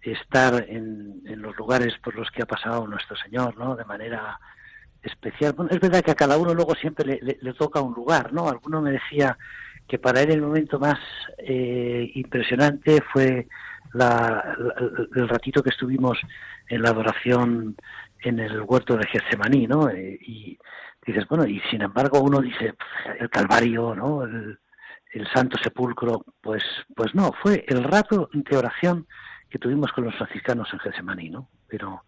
estar 0.00 0.64
en, 0.68 1.22
los 1.24 1.56
lugares 1.56 1.94
por 2.02 2.14
los 2.14 2.30
que 2.30 2.42
ha 2.42 2.46
pasado 2.46 2.86
nuestro 2.86 3.16
Señor, 3.16 3.56
¿no? 3.56 3.76
De 3.76 3.84
manera 3.84 4.38
especial. 5.02 5.52
Bueno, 5.52 5.70
es 5.72 5.80
verdad 5.80 6.02
que 6.02 6.10
a 6.10 6.16
cada 6.16 6.38
uno 6.38 6.54
luego 6.54 6.74
siempre 6.74 7.20
le, 7.22 7.52
toca 7.54 7.80
un 7.80 7.94
lugar, 7.94 8.32
¿no? 8.32 8.48
Alguno 8.48 8.80
me 8.80 8.92
decía 8.92 9.36
que 9.86 9.98
para 9.98 10.20
él 10.20 10.30
el 10.30 10.42
momento 10.42 10.78
más 10.78 10.98
eh, 11.38 12.10
impresionante 12.14 13.00
fue 13.12 13.46
el 13.94 15.28
ratito 15.28 15.62
que 15.62 15.70
estuvimos 15.70 16.18
en 16.68 16.82
la 16.82 16.90
adoración 16.90 17.76
en 18.20 18.40
el 18.40 18.60
huerto 18.62 18.96
de 18.96 19.06
Getsemaní, 19.06 19.66
¿no? 19.66 19.88
Eh, 19.88 20.18
y 20.20 20.58
dices, 21.06 21.26
bueno, 21.28 21.46
y 21.46 21.60
sin 21.70 21.82
embargo 21.82 22.20
uno 22.20 22.40
dice, 22.40 22.74
el 23.18 23.30
Calvario, 23.30 23.94
¿no? 23.94 24.24
El, 24.24 24.58
el 25.18 25.28
Santo 25.32 25.58
Sepulcro, 25.62 26.24
pues, 26.40 26.62
pues 26.94 27.14
no, 27.14 27.32
fue 27.42 27.64
el 27.68 27.82
rato 27.82 28.30
de 28.32 28.56
oración 28.56 29.06
que 29.50 29.58
tuvimos 29.58 29.92
con 29.92 30.04
los 30.04 30.14
franciscanos 30.14 30.68
en 30.72 30.78
Getsemaní, 30.78 31.30
¿no? 31.30 31.48
Pero 31.66 32.04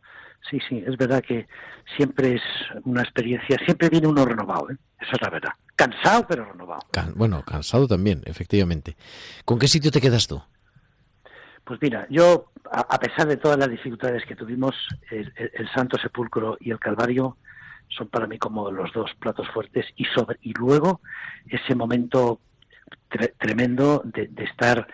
sí, 0.48 0.58
sí, 0.68 0.82
es 0.86 0.96
verdad 0.96 1.22
que 1.22 1.48
siempre 1.96 2.34
es 2.34 2.42
una 2.84 3.02
experiencia, 3.02 3.58
siempre 3.64 3.88
viene 3.88 4.06
uno 4.06 4.24
renovado, 4.24 4.70
¿eh? 4.70 4.76
Esa 5.00 5.12
es 5.12 5.22
la 5.22 5.30
verdad. 5.30 5.50
Cansado, 5.74 6.26
pero 6.28 6.44
renovado. 6.44 6.82
bueno, 7.14 7.42
cansado 7.42 7.88
también, 7.88 8.22
efectivamente. 8.26 8.96
¿Con 9.44 9.58
qué 9.58 9.66
sitio 9.66 9.90
te 9.90 10.00
quedas 10.00 10.26
tú? 10.26 10.42
Pues 11.64 11.80
mira, 11.80 12.06
yo, 12.10 12.52
a, 12.70 12.98
pesar 12.98 13.26
de 13.26 13.36
todas 13.36 13.58
las 13.58 13.70
dificultades 13.70 14.24
que 14.26 14.36
tuvimos, 14.36 14.74
el, 15.10 15.32
Santo 15.74 15.98
Sepulcro 15.98 16.56
y 16.60 16.70
el 16.70 16.78
Calvario 16.78 17.38
son 17.88 18.08
para 18.08 18.26
mí 18.26 18.38
como 18.38 18.70
los 18.70 18.92
dos 18.92 19.10
platos 19.18 19.48
fuertes 19.48 19.86
y 19.96 20.04
sobre 20.04 20.38
y 20.42 20.52
luego 20.52 21.00
ese 21.46 21.74
momento 21.74 22.40
tremendo 23.38 24.02
de, 24.04 24.30
estar 24.44 24.86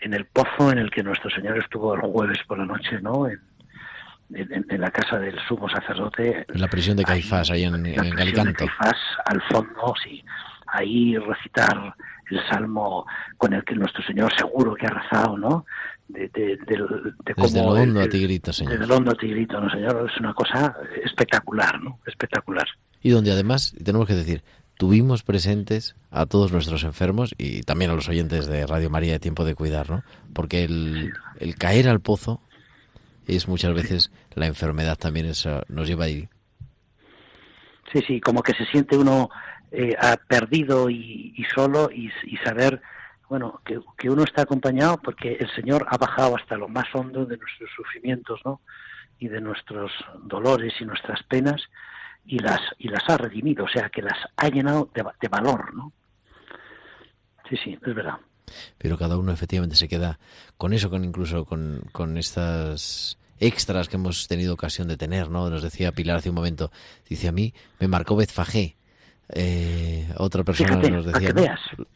en 0.00 0.14
el 0.14 0.26
pozo 0.26 0.72
en 0.72 0.78
el 0.78 0.90
que 0.90 1.02
nuestro 1.02 1.30
Señor 1.30 1.58
estuvo 1.58 1.94
el 1.94 2.00
jueves 2.00 2.38
por 2.46 2.58
la 2.58 2.66
noche, 2.66 3.00
¿no? 3.00 3.28
En, 3.28 3.40
la 4.32 4.90
casa 4.92 5.18
del 5.18 5.36
sumo 5.48 5.68
sacerdote. 5.68 6.46
En 6.48 6.60
la 6.60 6.68
prisión 6.68 6.96
de 6.96 7.02
Caifás, 7.02 7.50
ahí, 7.50 7.64
en, 7.64 7.84
en. 7.84 8.54
Caifás, 8.54 8.96
al 9.26 9.42
fondo, 9.50 9.92
sí. 10.04 10.24
Ahí 10.68 11.16
recitar 11.16 11.96
el 12.30 12.40
salmo 12.48 13.04
con 13.36 13.52
el 13.52 13.64
que 13.64 13.74
nuestro 13.74 14.04
Señor 14.04 14.32
seguro 14.36 14.74
que 14.74 14.86
ha 14.86 14.90
rezado, 14.90 15.36
¿no? 15.36 15.66
De, 16.08 16.28
de, 16.28 16.58
desde 17.36 17.60
lo 17.60 17.70
hondo 17.70 18.00
a 18.00 18.08
ti 18.08 18.22
grito, 18.22 18.52
Señor. 18.52 18.74
Desde 18.74 18.86
lo 18.86 18.96
hondo 18.96 19.12
a 19.12 19.14
ti 19.14 19.28
grito, 19.28 19.60
¿no, 19.60 19.68
Señor? 19.68 20.08
Es 20.10 20.20
una 20.20 20.32
cosa 20.32 20.76
espectacular, 21.04 21.80
¿no? 21.80 21.98
Espectacular. 22.06 22.66
Y 23.02 23.10
donde 23.10 23.32
además, 23.32 23.74
tenemos 23.84 24.06
que 24.06 24.14
decir, 24.14 24.42
tuvimos 24.80 25.22
presentes 25.22 25.94
a 26.10 26.24
todos 26.24 26.52
nuestros 26.52 26.84
enfermos 26.84 27.34
y 27.36 27.60
también 27.64 27.90
a 27.90 27.94
los 27.94 28.08
oyentes 28.08 28.46
de 28.46 28.66
Radio 28.66 28.88
María 28.88 29.12
de 29.12 29.18
Tiempo 29.18 29.44
de 29.44 29.54
Cuidar, 29.54 29.90
¿no? 29.90 30.02
Porque 30.32 30.64
el, 30.64 31.12
caer 31.58 31.86
al 31.86 32.00
pozo 32.00 32.40
es 33.26 33.46
muchas 33.46 33.74
veces 33.74 34.10
la 34.32 34.46
enfermedad 34.46 34.96
también 34.96 35.26
eso 35.26 35.60
nos 35.68 35.86
lleva 35.86 36.06
ahí. 36.06 36.30
Sí, 37.92 38.00
sí, 38.06 38.20
como 38.22 38.42
que 38.42 38.54
se 38.54 38.64
siente 38.64 38.96
uno 38.96 39.28
eh, 39.70 39.94
perdido 40.26 40.88
y, 40.88 41.44
solo 41.54 41.90
y, 41.92 42.10
saber, 42.38 42.80
bueno, 43.28 43.60
que, 43.66 43.78
que, 43.98 44.08
uno 44.08 44.24
está 44.24 44.42
acompañado 44.42 44.96
porque 44.96 45.34
el 45.34 45.54
Señor 45.54 45.86
ha 45.90 45.98
bajado 45.98 46.36
hasta 46.36 46.56
lo 46.56 46.68
más 46.68 46.86
hondo 46.94 47.26
de 47.26 47.36
nuestros 47.36 47.68
sufrimientos, 47.76 48.40
¿no? 48.46 48.62
Y 49.18 49.28
de 49.28 49.42
nuestros 49.42 49.92
dolores 50.22 50.72
y 50.80 50.86
nuestras 50.86 51.22
penas 51.24 51.60
y 52.24 52.38
las 52.38 52.60
y 52.78 52.88
las 52.88 53.02
ha 53.08 53.16
redimido, 53.16 53.64
o 53.64 53.68
sea, 53.68 53.88
que 53.88 54.02
las 54.02 54.16
ha 54.36 54.48
llenado 54.48 54.88
de, 54.94 55.28
valor, 55.28 55.74
¿no? 55.74 55.92
Sí, 57.48 57.56
sí, 57.62 57.78
es 57.84 57.94
verdad. 57.94 58.18
Pero 58.78 58.98
cada 58.98 59.16
uno 59.16 59.32
efectivamente 59.32 59.76
se 59.76 59.88
queda 59.88 60.18
con 60.56 60.72
eso, 60.72 60.90
con 60.90 61.04
incluso 61.04 61.44
con, 61.44 61.82
con 61.92 62.18
estas 62.18 63.18
extras 63.38 63.88
que 63.88 63.96
hemos 63.96 64.28
tenido 64.28 64.54
ocasión 64.54 64.88
de 64.88 64.96
tener, 64.96 65.30
¿no? 65.30 65.48
Nos 65.50 65.62
decía 65.62 65.92
Pilar 65.92 66.18
hace 66.18 66.28
un 66.28 66.34
momento, 66.34 66.70
dice 67.08 67.28
a 67.28 67.32
mí, 67.32 67.54
me 67.78 67.88
marcó 67.88 68.16
Betfagé. 68.16 68.76
Eh, 69.32 70.08
otra 70.16 70.42
persona 70.42 70.76
nos 70.76 71.06
decía, 71.06 71.32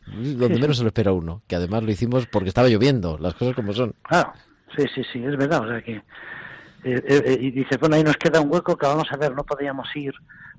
donde 0.07 0.59
menos 0.59 0.77
se 0.77 0.85
lo 0.85 0.89
espera 0.89 1.13
uno, 1.13 1.43
que 1.49 1.57
además 1.57 1.83
lo 1.83 1.91
hicimos 1.91 2.27
porque 2.27 2.49
estaba 2.49 2.69
lloviendo, 2.69 3.19
las 3.19 3.35
cosas 3.35 3.57
como 3.57 3.73
son. 3.73 3.95
Claro, 4.03 4.33
sí, 4.77 4.85
sí, 4.95 5.03
sí, 5.13 5.25
es 5.25 5.37
verdad, 5.37 5.65
o 5.65 5.69
sea 5.69 5.83
que 5.83 6.01
eh, 6.85 7.03
eh, 7.09 7.23
eh, 7.25 7.39
y 7.41 7.51
dice, 7.51 7.79
bueno, 7.79 7.97
ahí 7.97 8.05
nos 8.05 8.17
queda 8.17 8.43
un 8.43 8.53
hueco 8.53 8.77
que 8.77 8.87
vamos 8.87 9.09
a 9.11 9.17
ver, 9.17 9.35
no 9.35 9.43
podíamos 9.45 9.89
ir 9.97 10.13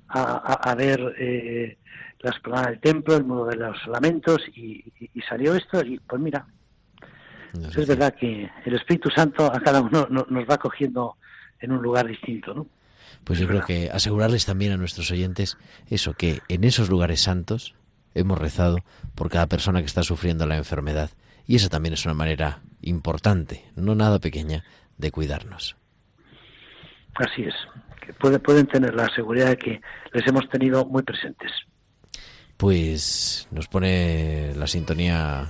a, 0.08 0.74
ver 0.76 1.00
la 2.20 2.30
explanada 2.30 2.70
del 2.70 2.80
templo, 2.80 3.16
el 3.16 3.24
modo 3.24 3.46
de 3.46 3.56
los 3.56 3.86
lamentos, 3.86 4.40
y, 4.54 4.84
salió 5.28 5.54
esto, 5.54 5.80
y 5.82 5.98
pues 6.00 6.20
mira, 6.20 6.46
es 7.54 7.86
verdad 7.86 8.14
que 8.14 8.50
el 8.64 8.74
Espíritu 8.74 9.08
Santo 9.10 9.46
a 9.46 9.60
cada 9.60 9.80
uno 9.80 10.06
nos 10.08 10.50
va 10.50 10.58
cogiendo 10.58 11.16
en 11.60 11.72
un 11.72 11.82
lugar 11.82 12.06
distinto, 12.06 12.54
¿no? 12.54 12.66
Pues 13.22 13.38
yo 13.38 13.46
creo 13.48 13.64
que 13.64 13.90
asegurarles 13.90 14.46
también 14.46 14.72
a 14.72 14.76
nuestros 14.76 15.10
oyentes 15.10 15.58
eso, 15.88 16.14
que 16.14 16.40
en 16.48 16.64
esos 16.64 16.88
lugares 16.88 17.20
santos 17.20 17.74
hemos 18.14 18.38
rezado 18.38 18.78
por 19.14 19.30
cada 19.30 19.46
persona 19.46 19.80
que 19.80 19.86
está 19.86 20.02
sufriendo 20.02 20.46
la 20.46 20.56
enfermedad. 20.56 21.10
Y 21.46 21.56
esa 21.56 21.68
también 21.68 21.94
es 21.94 22.04
una 22.04 22.14
manera 22.14 22.60
importante, 22.82 23.64
no 23.74 23.94
nada 23.94 24.18
pequeña, 24.20 24.64
de 24.98 25.10
cuidarnos. 25.10 25.76
Así 27.18 27.42
es, 27.42 27.54
que 28.00 28.12
pueden 28.12 28.66
tener 28.66 28.94
la 28.94 29.08
seguridad 29.14 29.48
de 29.48 29.56
que 29.56 29.80
les 30.12 30.26
hemos 30.26 30.48
tenido 30.48 30.84
muy 30.84 31.02
presentes. 31.02 31.50
Pues 32.56 33.48
nos 33.50 33.68
pone 33.68 34.54
la 34.54 34.66
sintonía 34.66 35.46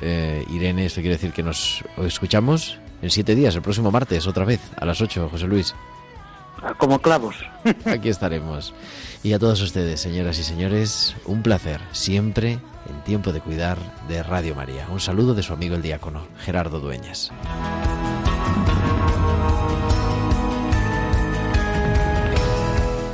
eh, 0.00 0.44
Irene, 0.50 0.86
esto 0.86 1.00
quiere 1.00 1.16
decir 1.16 1.32
que 1.32 1.42
nos 1.42 1.84
escuchamos 1.98 2.78
en 3.02 3.10
siete 3.10 3.34
días, 3.34 3.54
el 3.54 3.62
próximo 3.62 3.90
martes, 3.90 4.26
otra 4.26 4.44
vez, 4.44 4.60
a 4.76 4.84
las 4.84 5.00
ocho, 5.00 5.28
José 5.30 5.46
Luis. 5.46 5.74
Ah, 6.62 6.74
como 6.76 7.00
clavos. 7.00 7.36
Aquí 7.86 8.10
estaremos. 8.10 8.74
Y 9.22 9.32
a 9.32 9.38
todos 9.38 9.60
ustedes, 9.62 10.00
señoras 10.00 10.38
y 10.38 10.42
señores, 10.42 11.16
un 11.24 11.42
placer, 11.42 11.80
siempre 11.92 12.58
en 12.88 13.04
tiempo 13.04 13.32
de 13.32 13.40
cuidar 13.40 13.78
de 14.08 14.22
Radio 14.22 14.54
María. 14.54 14.86
Un 14.90 15.00
saludo 15.00 15.34
de 15.34 15.42
su 15.42 15.52
amigo 15.52 15.76
el 15.76 15.82
diácono, 15.82 16.26
Gerardo 16.38 16.80
Dueñas. 16.80 17.30